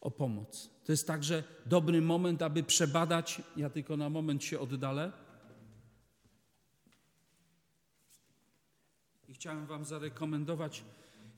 o 0.00 0.10
pomoc. 0.10 0.70
To 0.84 0.92
jest 0.92 1.06
także 1.06 1.44
dobry 1.66 2.02
moment, 2.02 2.42
aby 2.42 2.62
przebadać, 2.62 3.42
ja 3.56 3.70
tylko 3.70 3.96
na 3.96 4.10
moment 4.10 4.44
się 4.44 4.60
oddalę, 4.60 5.12
chciałem 9.40 9.66
Wam 9.66 9.84
zarekomendować, 9.84 10.84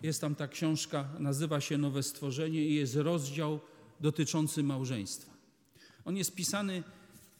jest 0.02 0.20
tam 0.20 0.34
ta 0.34 0.48
książka, 0.48 1.08
nazywa 1.18 1.60
się 1.60 1.78
Nowe 1.78 2.02
Stworzenie 2.02 2.64
i 2.66 2.74
jest 2.74 2.96
rozdział 2.96 3.60
dotyczący 4.00 4.62
małżeństwa. 4.62 5.32
On 6.04 6.16
jest 6.16 6.34
pisany 6.34 6.82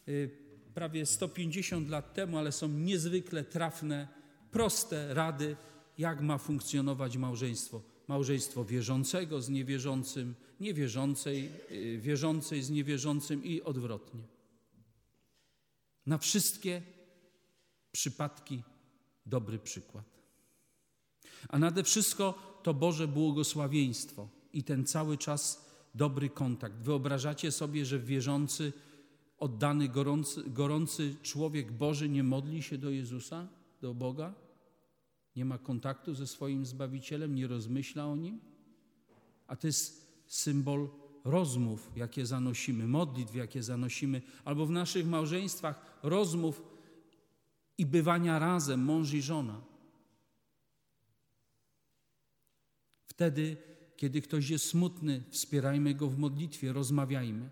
y, 0.08 0.30
prawie 0.74 1.06
150 1.06 1.88
lat 1.88 2.14
temu, 2.14 2.38
ale 2.38 2.52
są 2.52 2.68
niezwykle 2.68 3.44
trafne, 3.44 4.08
proste 4.50 5.14
rady, 5.14 5.56
jak 5.98 6.20
ma 6.20 6.38
funkcjonować 6.38 7.16
małżeństwo. 7.16 7.82
Małżeństwo 8.08 8.64
wierzącego 8.64 9.42
z 9.42 9.48
niewierzącym, 9.48 10.34
niewierzącej, 10.60 11.52
y, 11.70 11.98
wierzącej 11.98 12.62
z 12.62 12.70
niewierzącym 12.70 13.44
i 13.44 13.62
odwrotnie. 13.62 14.20
Na 16.06 16.18
wszystkie 16.18 16.82
przypadki 17.92 18.62
dobry 19.26 19.58
przykład. 19.58 20.11
A 21.48 21.58
nade 21.58 21.82
wszystko 21.82 22.34
to 22.62 22.74
Boże 22.74 23.08
błogosławieństwo 23.08 24.28
i 24.52 24.64
ten 24.64 24.84
cały 24.84 25.18
czas 25.18 25.70
dobry 25.94 26.30
kontakt. 26.30 26.76
Wyobrażacie 26.82 27.52
sobie, 27.52 27.86
że 27.86 27.98
wierzący, 27.98 28.72
oddany, 29.38 29.88
gorący, 29.88 30.42
gorący 30.46 31.16
człowiek 31.22 31.72
Boży 31.72 32.08
nie 32.08 32.22
modli 32.22 32.62
się 32.62 32.78
do 32.78 32.90
Jezusa, 32.90 33.48
do 33.80 33.94
Boga? 33.94 34.34
Nie 35.36 35.44
ma 35.44 35.58
kontaktu 35.58 36.14
ze 36.14 36.26
swoim 36.26 36.66
Zbawicielem, 36.66 37.34
nie 37.34 37.46
rozmyśla 37.46 38.06
o 38.06 38.16
Nim? 38.16 38.40
A 39.46 39.56
to 39.56 39.66
jest 39.66 40.12
symbol 40.26 40.88
rozmów, 41.24 41.90
jakie 41.96 42.26
zanosimy, 42.26 42.88
modlitw, 42.88 43.34
jakie 43.34 43.62
zanosimy, 43.62 44.22
albo 44.44 44.66
w 44.66 44.70
naszych 44.70 45.06
małżeństwach 45.06 45.98
rozmów 46.02 46.62
i 47.78 47.86
bywania 47.86 48.38
razem, 48.38 48.84
mąż 48.84 49.12
i 49.12 49.22
żona. 49.22 49.71
Wtedy, 53.22 53.56
kiedy 53.96 54.22
ktoś 54.22 54.50
jest 54.50 54.64
smutny, 54.64 55.22
wspierajmy 55.30 55.94
go 55.94 56.08
w 56.08 56.18
modlitwie, 56.18 56.72
rozmawiajmy. 56.72 57.48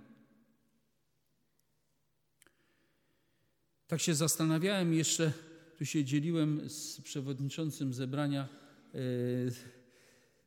Tak 3.87 4.01
się 4.01 4.15
zastanawiałem 4.15 4.95
jeszcze, 4.95 5.33
tu 5.79 5.87
się 5.87 6.05
dzieliłem 6.05 6.71
z 6.71 7.01
przewodniczącym 7.01 7.95
zebrania. 7.95 8.49
E, 8.95 8.99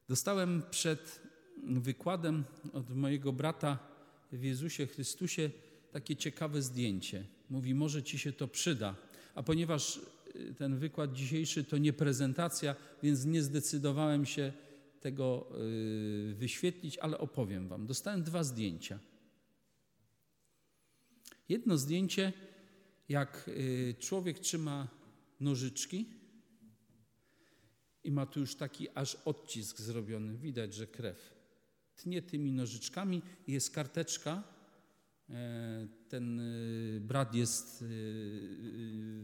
dostałem 0.09 0.63
przed 0.71 1.21
wykładem 1.63 2.43
od 2.73 2.95
mojego 2.95 3.33
brata 3.33 3.79
w 4.31 4.43
Jezusie 4.43 4.87
Chrystusie 4.87 5.49
takie 5.91 6.15
ciekawe 6.15 6.61
zdjęcie. 6.61 7.25
Mówi, 7.49 7.75
może 7.75 8.03
ci 8.03 8.19
się 8.19 8.33
to 8.33 8.47
przyda. 8.47 8.95
A 9.35 9.43
ponieważ 9.43 9.99
y, 10.35 10.53
ten 10.57 10.77
wykład 10.77 11.13
dzisiejszy 11.13 11.63
to 11.63 11.77
nie 11.77 11.93
prezentacja, 11.93 12.75
więc 13.03 13.25
nie 13.25 13.43
zdecydowałem 13.43 14.25
się 14.25 14.53
tego 15.03 15.49
y, 16.31 16.33
wyświetlić, 16.35 16.97
ale 16.97 17.17
opowiem 17.17 17.67
Wam. 17.67 17.87
Dostałem 17.87 18.23
dwa 18.23 18.43
zdjęcia. 18.43 18.99
Jedno 21.49 21.77
zdjęcie, 21.77 22.33
jak 23.09 23.45
y, 23.47 23.95
człowiek 23.99 24.39
trzyma 24.39 24.87
nożyczki 25.39 26.05
i 28.03 28.11
ma 28.11 28.25
tu 28.25 28.39
już 28.39 28.55
taki 28.55 28.87
aż 28.95 29.15
odcisk 29.15 29.79
zrobiony. 29.79 30.37
Widać, 30.37 30.73
że 30.73 30.87
krew 30.87 31.33
tnie 31.95 32.21
tymi 32.21 32.51
nożyczkami 32.51 33.21
jest 33.47 33.71
karteczka. 33.71 34.43
E, 35.29 35.87
ten 36.09 36.39
e, 36.39 36.43
brat 36.99 37.35
jest 37.35 37.83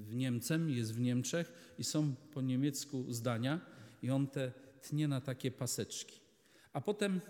w 0.03 0.11
Niemcem, 0.13 0.69
jest 0.69 0.93
w 0.93 0.99
Niemczech 0.99 1.75
i 1.77 1.84
są 1.84 2.15
po 2.15 2.41
niemiecku 2.41 3.13
zdania 3.13 3.61
i 4.01 4.09
on 4.09 4.27
te 4.27 4.51
tnie 4.82 5.07
na 5.07 5.21
takie 5.21 5.51
paseczki. 5.51 6.19
A 6.73 6.82
potem 6.82 7.21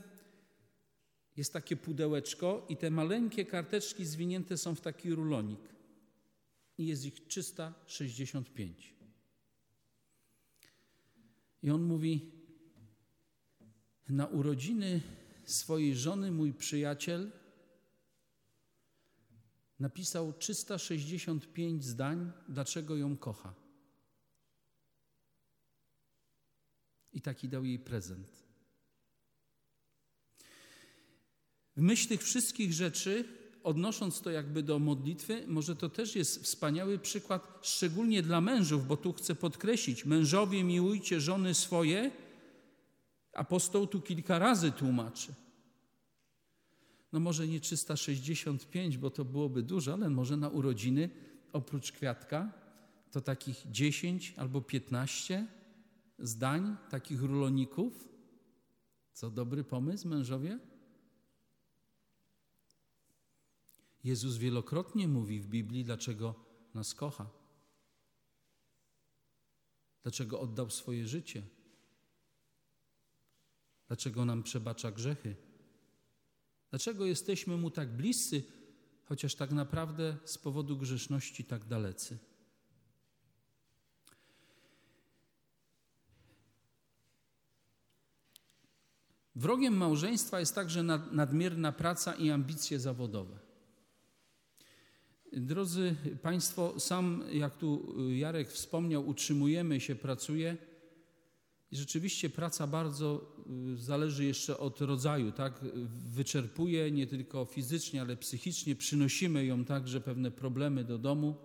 jest 1.38 1.54
takie 1.54 1.76
pudełeczko 1.76 2.66
i 2.70 2.78
te 2.78 2.90
maleńkie 2.90 3.46
karteczki 3.46 4.06
zwinięte 4.06 4.58
są 4.58 4.76
w 4.76 4.82
taki 4.82 5.12
rulonik. 5.12 5.60
I 6.78 6.88
jest 6.88 7.06
ich 7.06 7.28
365. 7.28 8.96
I 11.64 11.70
on 11.70 11.84
mówi, 11.84 12.32
na 14.10 14.28
urodziny 14.28 15.02
swojej 15.46 15.96
żony 15.96 16.32
mój 16.32 16.54
przyjaciel 16.54 17.32
napisał 19.80 20.34
365 20.34 21.86
zdań, 21.86 22.32
dlaczego 22.50 22.98
ją 22.98 23.18
kocha. 23.18 23.69
I 27.14 27.22
taki 27.22 27.50
dał 27.50 27.66
jej 27.66 27.80
prezent. 27.80 28.28
W 31.76 31.82
myśl 31.82 32.08
tych 32.08 32.24
wszystkich 32.24 32.74
rzeczy, 32.74 33.26
odnosząc 33.64 34.22
to 34.22 34.30
jakby 34.32 34.64
do 34.64 34.80
modlitwy, 34.80 35.48
może 35.48 35.76
to 35.76 35.90
też 35.90 36.16
jest 36.16 36.44
wspaniały 36.44 37.00
przykład, 37.00 37.60
szczególnie 37.62 38.24
dla 38.24 38.42
mężów, 38.42 38.88
bo 38.88 38.98
tu 38.98 39.14
chcę 39.14 39.36
podkreślić: 39.36 40.06
mężowie, 40.06 40.64
miłujcie 40.64 41.22
żony 41.22 41.54
swoje 41.54 42.12
Apostoł 43.34 43.88
tu 43.88 44.02
kilka 44.02 44.40
razy 44.40 44.72
tłumaczy. 44.72 45.34
No 47.14 47.20
może 47.20 47.48
nie 47.48 47.60
365, 47.60 48.98
bo 48.98 49.10
to 49.10 49.26
byłoby 49.26 49.64
dużo, 49.64 49.94
ale 49.94 50.10
może 50.10 50.38
na 50.38 50.50
urodziny 50.50 51.10
oprócz 51.54 51.92
kwiatka 51.92 52.52
to 53.12 53.22
takich 53.22 53.64
10 53.72 54.34
albo 54.38 54.62
15 54.62 55.48
zdań, 56.22 56.78
takich 56.90 57.22
ruloników. 57.22 58.10
Co 59.14 59.30
dobry 59.30 59.64
pomysł, 59.64 60.08
mężowie? 60.08 60.60
Jezus 64.04 64.38
wielokrotnie 64.38 65.08
mówi 65.08 65.40
w 65.40 65.48
Biblii, 65.48 65.84
dlaczego 65.84 66.36
nas 66.74 66.94
kocha. 66.94 67.30
Dlaczego 70.04 70.40
oddał 70.40 70.70
swoje 70.70 71.08
życie. 71.08 71.44
Dlaczego 73.88 74.26
nam 74.26 74.44
przebacza 74.44 74.92
grzechy? 74.92 75.36
Dlaczego 76.70 77.06
jesteśmy 77.06 77.58
Mu 77.58 77.72
tak 77.72 77.96
bliscy, 77.98 78.44
chociaż 79.06 79.36
tak 79.36 79.52
naprawdę 79.52 80.18
z 80.26 80.38
powodu 80.38 80.78
grzeszności 80.78 81.44
tak 81.46 81.66
dalecy? 81.66 82.18
Wrogiem 89.40 89.78
małżeństwa 89.78 90.40
jest 90.40 90.56
także 90.56 90.84
nadmierna 91.12 91.72
praca 91.72 92.14
i 92.14 92.30
ambicje 92.30 92.80
zawodowe. 92.80 93.40
Drodzy 95.34 95.96
Państwo, 96.22 96.80
sam, 96.80 97.24
jak 97.32 97.58
tu 97.58 97.96
Jarek 98.10 98.50
wspomniał, 98.50 99.08
utrzymujemy 99.08 99.80
się, 99.80 99.96
pracuje. 99.96 100.58
I 101.72 101.78
rzeczywiście 101.78 102.30
praca 102.30 102.68
bardzo 102.68 103.36
y, 103.74 103.78
zależy 103.78 104.26
jeszcze 104.26 104.58
od 104.58 104.82
rodzaju, 104.82 105.32
tak? 105.32 105.60
Wyczerpuje 106.14 106.92
nie 106.92 107.08
tylko 107.08 107.46
fizycznie, 107.46 108.02
ale 108.02 108.18
psychicznie, 108.18 108.76
przynosimy 108.76 109.46
ją 109.46 109.66
także 109.66 110.02
pewne 110.02 110.32
problemy 110.32 110.84
do 110.84 110.98
domu, 110.98 111.36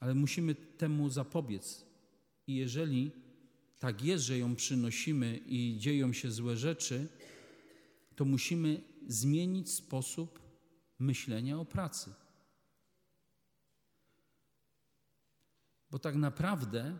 ale 0.00 0.14
musimy 0.14 0.54
temu 0.54 1.10
zapobiec. 1.10 1.86
I 2.46 2.54
jeżeli 2.54 3.25
tak 3.78 4.04
jest, 4.04 4.24
że 4.24 4.38
ją 4.38 4.56
przynosimy 4.56 5.40
i 5.46 5.76
dzieją 5.78 6.12
się 6.12 6.30
złe 6.30 6.56
rzeczy, 6.56 7.08
to 8.16 8.24
musimy 8.24 8.82
zmienić 9.08 9.70
sposób 9.70 10.40
myślenia 10.98 11.58
o 11.58 11.64
pracy. 11.64 12.14
Bo 15.90 15.98
tak 15.98 16.16
naprawdę, 16.16 16.98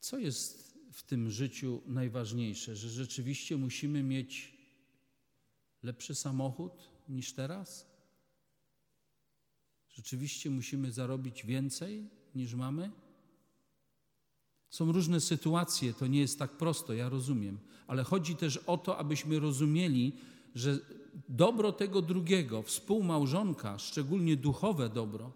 co 0.00 0.18
jest 0.18 0.78
w 0.92 1.02
tym 1.02 1.30
życiu 1.30 1.82
najważniejsze, 1.86 2.76
że 2.76 2.88
rzeczywiście 2.88 3.56
musimy 3.56 4.02
mieć 4.02 4.58
lepszy 5.82 6.14
samochód 6.14 6.90
niż 7.08 7.32
teraz? 7.32 7.92
Rzeczywiście 9.88 10.50
musimy 10.50 10.92
zarobić 10.92 11.46
więcej 11.46 12.10
niż 12.34 12.54
mamy? 12.54 12.90
Są 14.72 14.92
różne 14.92 15.20
sytuacje, 15.20 15.94
to 15.94 16.06
nie 16.06 16.20
jest 16.20 16.38
tak 16.38 16.50
prosto, 16.50 16.92
ja 16.92 17.08
rozumiem, 17.08 17.58
ale 17.86 18.04
chodzi 18.04 18.36
też 18.36 18.56
o 18.56 18.78
to, 18.78 18.98
abyśmy 18.98 19.40
rozumieli, 19.40 20.12
że 20.54 20.78
dobro 21.28 21.72
tego 21.72 22.02
drugiego, 22.02 22.62
współmałżonka, 22.62 23.78
szczególnie 23.78 24.36
duchowe 24.36 24.88
dobro, 24.88 25.32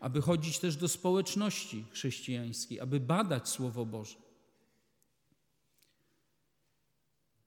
aby 0.00 0.20
chodzić 0.20 0.58
też 0.58 0.76
do 0.76 0.88
społeczności 0.88 1.84
chrześcijańskiej, 1.90 2.80
aby 2.80 3.00
badać 3.00 3.48
Słowo 3.48 3.86
Boże, 3.86 4.16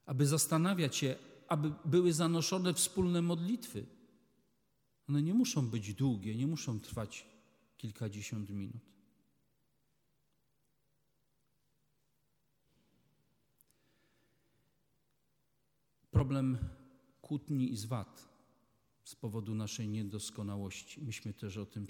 aby 0.06 0.28
zastanawiać 0.28 0.96
się, 0.96 1.16
aby 1.48 1.74
były 1.86 2.14
zanoszone 2.14 2.74
wspólne 2.74 3.22
modlitwy. 3.22 3.86
One 5.10 5.22
nie 5.22 5.34
muszą 5.34 5.68
być 5.68 5.94
długie, 5.94 6.36
nie 6.36 6.48
muszą 6.48 6.80
trwać 6.80 7.26
kilkadziesiąt 7.78 8.50
minut. 8.50 8.99
Problem 16.20 16.58
kłótni 17.22 17.72
i 17.72 17.76
zwad 17.76 18.30
z 19.04 19.16
powodu 19.16 19.56
naszej 19.56 19.88
niedoskonałości. 19.88 21.02
Myśmy 21.02 21.34
też 21.34 21.58
o 21.58 21.66
tym 21.66 21.88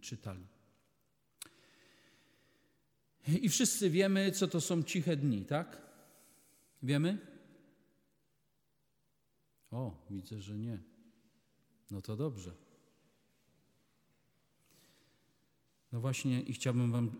czytali. 0.00 0.46
I 3.42 3.48
wszyscy 3.48 3.90
wiemy, 3.90 4.32
co 4.32 4.48
to 4.48 4.60
są 4.60 4.82
ciche 4.82 5.16
dni, 5.16 5.44
tak? 5.44 5.82
Wiemy? 6.82 7.18
O, 9.70 10.06
widzę, 10.10 10.40
że 10.40 10.58
nie. 10.58 10.78
No 11.90 12.02
to 12.02 12.16
dobrze. 12.16 12.52
No 15.92 16.00
właśnie 16.00 16.42
i 16.42 16.52
chciałbym 16.52 16.92
Wam 16.92 17.10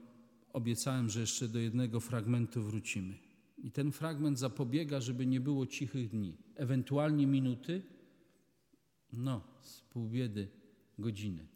obiecałem, 0.53 1.11
że 1.11 1.21
jeszcze 1.21 1.49
do 1.49 1.59
jednego 1.59 2.01
fragmentu 2.01 2.63
wrócimy. 2.63 3.30
I 3.65 3.71
ten 3.71 3.93
fragment 3.93 4.39
zapobiega, 4.39 5.01
żeby 5.01 5.27
nie 5.27 5.41
było 5.41 5.67
cichych 5.67 6.09
dni, 6.09 6.37
ewentualnie 6.55 7.27
minuty, 7.27 7.83
no, 9.13 9.45
z 9.63 9.81
pół 9.81 10.09
biedy, 10.09 10.49
godziny. 10.99 11.47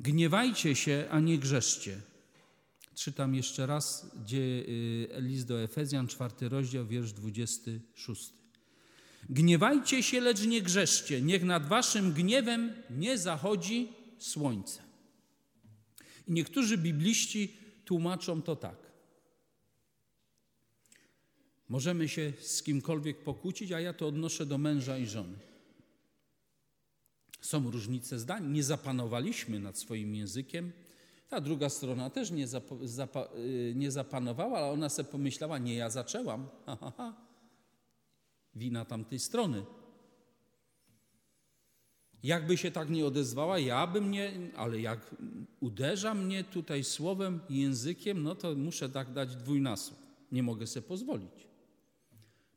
Gniewajcie 0.00 0.74
się, 0.74 1.06
a 1.10 1.20
nie 1.20 1.38
grzeszcie. 1.38 2.00
Czytam 2.94 3.34
jeszcze 3.34 3.66
raz 3.66 4.10
gdzie, 4.24 4.38
y, 4.38 5.08
list 5.16 5.46
do 5.46 5.62
Efezjan, 5.62 6.08
czwarty 6.08 6.48
rozdział, 6.48 6.86
wiersz 6.86 7.12
26. 7.12 8.32
Gniewajcie 9.28 10.02
się, 10.02 10.20
lecz 10.20 10.46
nie 10.46 10.62
grzeszcie. 10.62 11.22
Niech 11.22 11.44
nad 11.44 11.66
waszym 11.68 12.12
gniewem 12.12 12.72
nie 12.90 13.18
zachodzi 13.18 13.88
słońce. 14.18 14.82
I 16.28 16.32
niektórzy 16.32 16.78
bibliści 16.78 17.56
tłumaczą 17.84 18.42
to 18.42 18.56
tak. 18.56 18.85
Możemy 21.68 22.08
się 22.08 22.32
z 22.40 22.62
kimkolwiek 22.62 23.22
pokłócić, 23.22 23.72
a 23.72 23.80
ja 23.80 23.92
to 23.92 24.08
odnoszę 24.08 24.46
do 24.46 24.58
męża 24.58 24.98
i 24.98 25.06
żony. 25.06 25.38
Są 27.40 27.70
różnice 27.70 28.18
zdań, 28.18 28.52
nie 28.52 28.62
zapanowaliśmy 28.62 29.60
nad 29.60 29.78
swoim 29.78 30.14
językiem. 30.14 30.72
Ta 31.28 31.40
druga 31.40 31.68
strona 31.68 32.10
też 32.10 32.30
nie, 32.30 32.48
zap, 32.48 32.70
y, 33.36 33.72
nie 33.76 33.90
zapanowała, 33.90 34.58
ale 34.58 34.70
ona 34.70 34.88
sobie 34.88 35.08
pomyślała, 35.08 35.58
nie 35.58 35.74
ja 35.74 35.90
zaczęłam. 35.90 36.48
Ha, 36.66 36.76
ha, 36.80 36.92
ha. 36.96 37.14
Wina 38.54 38.84
tamtej 38.84 39.18
strony. 39.18 39.64
Jakby 42.22 42.56
się 42.56 42.70
tak 42.70 42.90
nie 42.90 43.06
odezwała, 43.06 43.58
ja 43.58 43.86
bym 43.86 44.10
nie, 44.10 44.32
ale 44.56 44.80
jak 44.80 45.14
uderza 45.60 46.14
mnie 46.14 46.44
tutaj 46.44 46.84
słowem, 46.84 47.40
językiem, 47.50 48.22
no 48.22 48.34
to 48.34 48.54
muszę 48.54 48.88
tak 48.88 49.12
dać 49.12 49.36
dwójnasób. 49.36 49.98
Nie 50.32 50.42
mogę 50.42 50.66
sobie 50.66 50.86
pozwolić. 50.86 51.45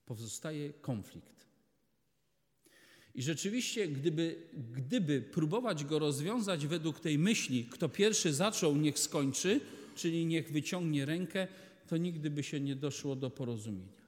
Pozostaje 0.10 0.74
konflikt. 0.74 1.46
I 3.16 3.24
rzeczywiście, 3.24 3.88
gdyby, 3.88 4.48
gdyby 4.72 5.22
próbować 5.22 5.86
go 5.86 6.00
rozwiązać 6.00 6.68
według 6.68 7.00
tej 7.00 7.18
myśli, 7.18 7.66
kto 7.66 7.90
pierwszy 7.90 8.34
zaczął, 8.34 8.78
niech 8.78 9.00
skończy, 9.00 9.62
czyli 9.96 10.26
niech 10.26 10.52
wyciągnie 10.52 11.06
rękę, 11.06 11.48
to 11.88 11.98
nigdy 11.98 12.30
by 12.30 12.44
się 12.44 12.60
nie 12.60 12.76
doszło 12.76 13.16
do 13.16 13.30
porozumienia. 13.30 14.02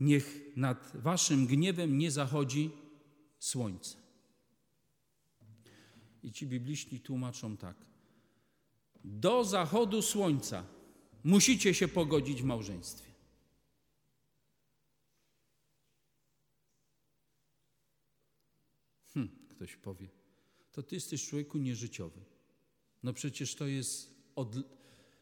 Niech 0.00 0.40
nad 0.56 0.92
waszym 0.94 1.46
gniewem 1.46 1.98
nie 1.98 2.10
zachodzi 2.10 2.70
słońce. 3.38 3.96
I 6.22 6.32
ci 6.32 6.46
bibliści 6.46 7.00
tłumaczą 7.00 7.56
tak. 7.56 7.76
Do 9.04 9.44
zachodu 9.44 10.02
słońca 10.02 10.64
musicie 11.24 11.74
się 11.74 11.88
pogodzić 11.88 12.42
w 12.42 12.44
małżeństwie. 12.44 13.05
Ktoś 19.56 19.76
powie, 19.76 20.08
to 20.72 20.82
ty 20.82 20.94
jesteś 20.94 21.28
człowieku 21.28 21.58
nieżyciowy. 21.58 22.20
No 23.02 23.12
przecież 23.12 23.54
to 23.54 23.66
jest, 23.66 24.14
od... 24.36 24.48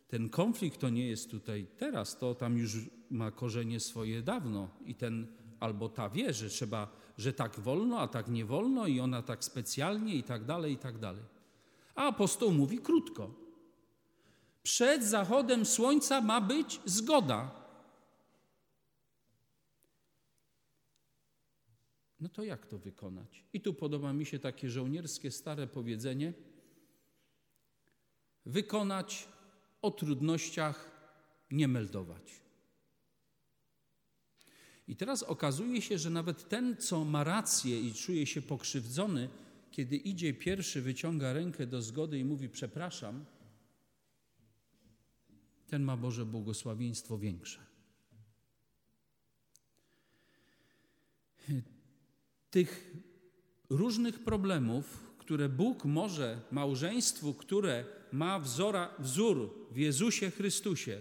ten 0.08 0.28
konflikt 0.28 0.80
to 0.80 0.90
nie 0.90 1.06
jest 1.06 1.30
tutaj 1.30 1.66
teraz, 1.76 2.18
to 2.18 2.34
tam 2.34 2.58
już 2.58 2.76
ma 3.10 3.30
korzenie 3.30 3.80
swoje 3.80 4.22
dawno 4.22 4.68
i 4.86 4.94
ten 4.94 5.26
albo 5.60 5.88
ta 5.88 6.10
wie, 6.10 6.32
że 6.32 6.48
trzeba, 6.48 6.88
że 7.18 7.32
tak 7.32 7.60
wolno, 7.60 8.00
a 8.00 8.08
tak 8.08 8.28
nie 8.28 8.44
wolno 8.44 8.86
i 8.86 9.00
ona 9.00 9.22
tak 9.22 9.44
specjalnie 9.44 10.14
i 10.14 10.22
tak 10.22 10.44
dalej, 10.44 10.72
i 10.72 10.78
tak 10.78 10.98
dalej. 10.98 11.22
A 11.94 12.06
apostoł 12.06 12.52
mówi 12.52 12.78
krótko. 12.78 13.34
Przed 14.62 15.04
zachodem 15.04 15.66
słońca 15.66 16.20
ma 16.20 16.40
być 16.40 16.80
zgoda. 16.84 17.63
No 22.24 22.30
to 22.30 22.44
jak 22.44 22.66
to 22.66 22.78
wykonać? 22.78 23.44
I 23.52 23.60
tu 23.60 23.74
podoba 23.74 24.12
mi 24.12 24.26
się 24.26 24.38
takie 24.38 24.70
żołnierskie 24.70 25.30
stare 25.30 25.66
powiedzenie: 25.66 26.32
wykonać, 28.46 29.28
o 29.82 29.90
trudnościach 29.90 30.90
nie 31.50 31.68
meldować. 31.68 32.42
I 34.88 34.96
teraz 34.96 35.22
okazuje 35.22 35.82
się, 35.82 35.98
że 35.98 36.10
nawet 36.10 36.48
ten, 36.48 36.76
co 36.76 37.04
ma 37.04 37.24
rację 37.24 37.80
i 37.80 37.94
czuje 37.94 38.26
się 38.26 38.42
pokrzywdzony, 38.42 39.28
kiedy 39.70 39.96
idzie 39.96 40.34
pierwszy, 40.34 40.82
wyciąga 40.82 41.32
rękę 41.32 41.66
do 41.66 41.82
zgody 41.82 42.18
i 42.18 42.24
mówi: 42.24 42.48
Przepraszam, 42.48 43.24
ten 45.66 45.82
ma 45.82 45.96
Boże 45.96 46.26
błogosławieństwo 46.26 47.18
większe. 47.18 47.60
Tych 52.54 52.90
różnych 53.70 54.24
problemów, 54.24 55.14
które 55.18 55.48
Bóg 55.48 55.84
może 55.84 56.40
małżeństwu, 56.50 57.34
które 57.34 57.84
ma 58.12 58.38
wzora, 58.38 58.94
wzór 58.98 59.54
w 59.70 59.76
Jezusie 59.76 60.30
Chrystusie, 60.30 61.00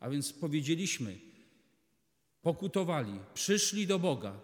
a 0.00 0.10
więc 0.10 0.32
powiedzieliśmy, 0.32 1.18
pokutowali, 2.42 3.12
przyszli 3.34 3.86
do 3.86 3.98
Boga, 3.98 4.40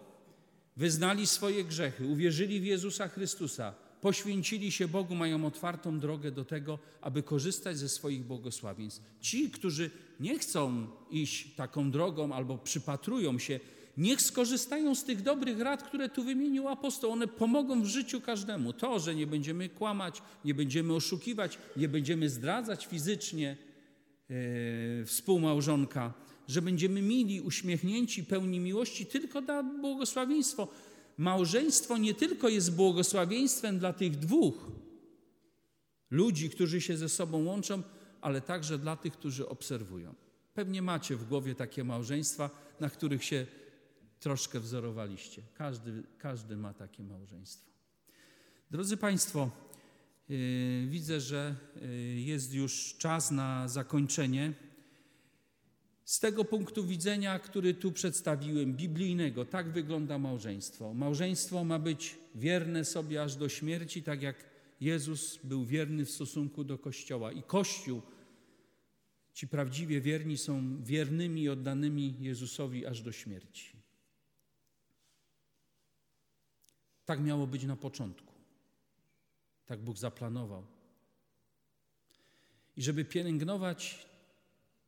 wyznali 0.77 1.27
swoje 1.27 1.63
grzechy, 1.63 2.07
uwierzyli 2.07 2.59
w 2.59 2.65
Jezusa 2.65 3.07
Chrystusa, 3.07 3.73
poświęcili 4.01 4.71
się 4.71 4.87
Bogu, 4.87 5.15
mają 5.15 5.45
otwartą 5.45 5.99
drogę 5.99 6.31
do 6.31 6.45
tego, 6.45 6.79
aby 7.01 7.23
korzystać 7.23 7.77
ze 7.77 7.89
swoich 7.89 8.23
błogosławieństw. 8.23 9.01
Ci, 9.21 9.51
którzy 9.51 9.91
nie 10.19 10.39
chcą 10.39 10.87
iść 11.11 11.55
taką 11.55 11.91
drogą 11.91 12.33
albo 12.33 12.57
przypatrują 12.57 13.39
się, 13.39 13.59
niech 13.99 14.21
skorzystają 14.21 14.95
z 14.95 15.03
tych 15.03 15.21
dobrych 15.21 15.59
rad, 15.59 15.83
które 15.83 16.09
tu 16.09 16.23
wymienił 16.23 16.67
apostoł. 16.67 17.11
One 17.11 17.27
pomogą 17.27 17.81
w 17.81 17.85
życiu 17.85 18.21
każdemu. 18.21 18.73
To, 18.73 18.99
że 18.99 19.15
nie 19.15 19.27
będziemy 19.27 19.69
kłamać, 19.69 20.21
nie 20.45 20.53
będziemy 20.53 20.93
oszukiwać, 20.93 21.57
nie 21.77 21.89
będziemy 21.89 22.29
zdradzać 22.29 22.85
fizycznie 22.85 23.57
yy, 24.29 25.05
współmałżonka, 25.05 26.13
że 26.47 26.61
będziemy 26.61 27.01
mili, 27.01 27.41
uśmiechnięci, 27.41 28.23
pełni 28.23 28.59
miłości, 28.59 29.05
tylko 29.05 29.41
da 29.41 29.63
błogosławieństwo. 29.63 30.67
Małżeństwo 31.17 31.97
nie 31.97 32.13
tylko 32.13 32.49
jest 32.49 32.75
błogosławieństwem 32.75 33.79
dla 33.79 33.93
tych 33.93 34.15
dwóch 34.15 34.71
ludzi, 36.11 36.49
którzy 36.49 36.81
się 36.81 36.97
ze 36.97 37.09
sobą 37.09 37.43
łączą, 37.45 37.83
ale 38.21 38.41
także 38.41 38.77
dla 38.77 38.95
tych, 38.95 39.13
którzy 39.13 39.49
obserwują. 39.49 40.15
Pewnie 40.53 40.81
macie 40.81 41.15
w 41.15 41.27
głowie 41.27 41.55
takie 41.55 41.83
małżeństwa, 41.83 42.49
na 42.79 42.89
których 42.89 43.23
się 43.23 43.45
troszkę 44.19 44.59
wzorowaliście. 44.59 45.41
Każdy, 45.53 46.03
każdy 46.17 46.57
ma 46.57 46.73
takie 46.73 47.03
małżeństwo. 47.03 47.69
Drodzy 48.71 48.97
Państwo, 48.97 49.51
yy, 50.29 50.87
widzę, 50.87 51.21
że 51.21 51.55
yy, 51.75 52.21
jest 52.21 52.53
już 52.53 52.95
czas 52.97 53.31
na 53.31 53.67
zakończenie. 53.67 54.53
Z 56.05 56.19
tego 56.19 56.45
punktu 56.45 56.85
widzenia, 56.85 57.39
który 57.39 57.73
tu 57.73 57.91
przedstawiłem, 57.91 58.73
biblijnego, 58.73 59.45
tak 59.45 59.71
wygląda 59.71 60.17
małżeństwo. 60.17 60.93
Małżeństwo 60.93 61.63
ma 61.63 61.79
być 61.79 62.17
wierne 62.35 62.85
sobie 62.85 63.23
aż 63.23 63.35
do 63.35 63.49
śmierci, 63.49 64.03
tak 64.03 64.21
jak 64.21 64.49
Jezus 64.81 65.39
był 65.43 65.65
wierny 65.65 66.05
w 66.05 66.11
stosunku 66.11 66.63
do 66.63 66.77
Kościoła. 66.77 67.31
I 67.31 67.43
Kościół, 67.43 68.01
ci 69.33 69.47
prawdziwie 69.47 70.01
wierni, 70.01 70.37
są 70.37 70.83
wiernymi 70.83 71.41
i 71.41 71.49
oddanymi 71.49 72.15
Jezusowi 72.19 72.85
aż 72.85 73.01
do 73.01 73.11
śmierci. 73.11 73.78
Tak 77.09 77.19
miało 77.19 77.47
być 77.47 77.63
na 77.63 77.75
początku. 77.75 78.33
Tak 79.65 79.79
Bóg 79.79 79.97
zaplanował. 79.97 80.63
I 82.77 82.83
żeby 82.83 83.05
pielęgnować 83.05 84.05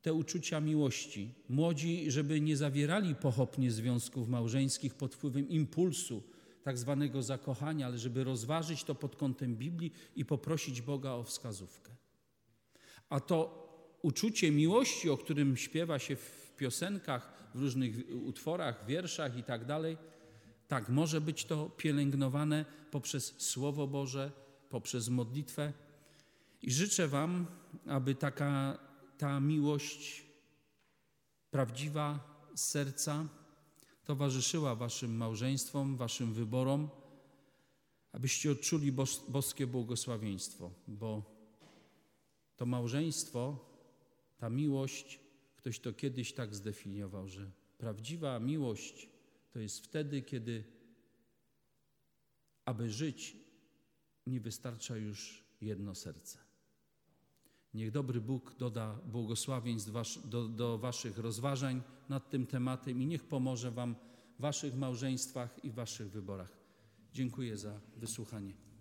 te 0.02 0.14
uczucia 0.14 0.60
miłości. 0.60 1.34
Młodzi, 1.48 2.10
żeby 2.10 2.40
nie 2.40 2.56
zawierali 2.56 3.14
pochopnie 3.14 3.70
związków 3.70 4.28
małżeńskich 4.28 4.94
pod 4.94 5.14
wpływem 5.14 5.48
impulsu, 5.48 6.22
tak 6.62 6.78
zwanego 6.78 7.22
zakochania, 7.22 7.86
ale 7.86 7.98
żeby 7.98 8.24
rozważyć 8.24 8.84
to 8.84 8.94
pod 8.94 9.16
kątem 9.16 9.56
Biblii 9.56 9.92
i 10.16 10.24
poprosić 10.24 10.82
Boga 10.82 11.10
o 11.12 11.22
wskazówkę. 11.22 11.90
A 13.08 13.20
to 13.20 13.38
uczucie 14.02 14.50
miłości, 14.50 15.10
o 15.10 15.16
którym 15.16 15.56
śpiewa 15.56 15.98
się 15.98 16.16
w 16.16 16.52
piosenkach, 16.56 17.50
w 17.54 17.60
różnych 17.60 17.96
utworach, 18.24 18.86
wierszach 18.86 19.38
i 19.38 19.42
tak 19.42 19.64
dalej, 19.64 19.96
tak, 20.72 20.88
może 20.88 21.20
być 21.20 21.44
to 21.44 21.70
pielęgnowane 21.76 22.64
poprzez 22.90 23.34
Słowo 23.38 23.86
Boże, 23.86 24.32
poprzez 24.70 25.08
modlitwę. 25.08 25.72
I 26.62 26.70
życzę 26.70 27.08
Wam, 27.08 27.46
aby 27.86 28.14
taka 28.14 28.78
ta 29.18 29.40
miłość 29.40 30.22
prawdziwa 31.50 32.20
z 32.54 32.64
serca 32.64 33.28
towarzyszyła 34.04 34.74
Waszym 34.74 35.16
małżeństwom, 35.16 35.96
Waszym 35.96 36.32
wyborom, 36.32 36.88
abyście 38.12 38.50
odczuli 38.50 38.92
bos 38.92 39.24
boskie 39.28 39.66
błogosławieństwo, 39.66 40.70
bo 40.88 41.22
To 42.56 42.66
małżeństwo, 42.66 43.58
ta 44.38 44.50
miłość, 44.50 45.20
ktoś 45.56 45.78
to 45.80 45.92
kiedyś 45.92 46.32
tak 46.32 46.54
zdefiniował, 46.54 47.28
że 47.28 47.50
prawdziwa 47.78 48.40
miłość 48.40 49.11
to 49.52 49.58
jest 49.58 49.84
wtedy, 49.84 50.22
kiedy 50.22 50.64
aby 52.64 52.90
żyć, 52.90 53.36
nie 54.26 54.40
wystarcza 54.40 54.96
już 54.96 55.44
jedno 55.60 55.94
serce. 55.94 56.38
Niech 57.74 57.90
dobry 57.90 58.20
Bóg 58.20 58.54
doda 58.58 58.98
błogosławieństw 59.06 59.90
wasz, 59.90 60.18
do, 60.18 60.48
do 60.48 60.78
Waszych 60.78 61.18
rozważań 61.18 61.82
nad 62.08 62.30
tym 62.30 62.46
tematem 62.46 63.02
i 63.02 63.06
niech 63.06 63.24
pomoże 63.24 63.70
Wam 63.70 63.96
w 64.38 64.42
Waszych 64.42 64.74
małżeństwach 64.74 65.64
i 65.64 65.70
Waszych 65.70 66.10
wyborach. 66.10 66.56
Dziękuję 67.12 67.56
za 67.56 67.80
wysłuchanie. 67.96 68.62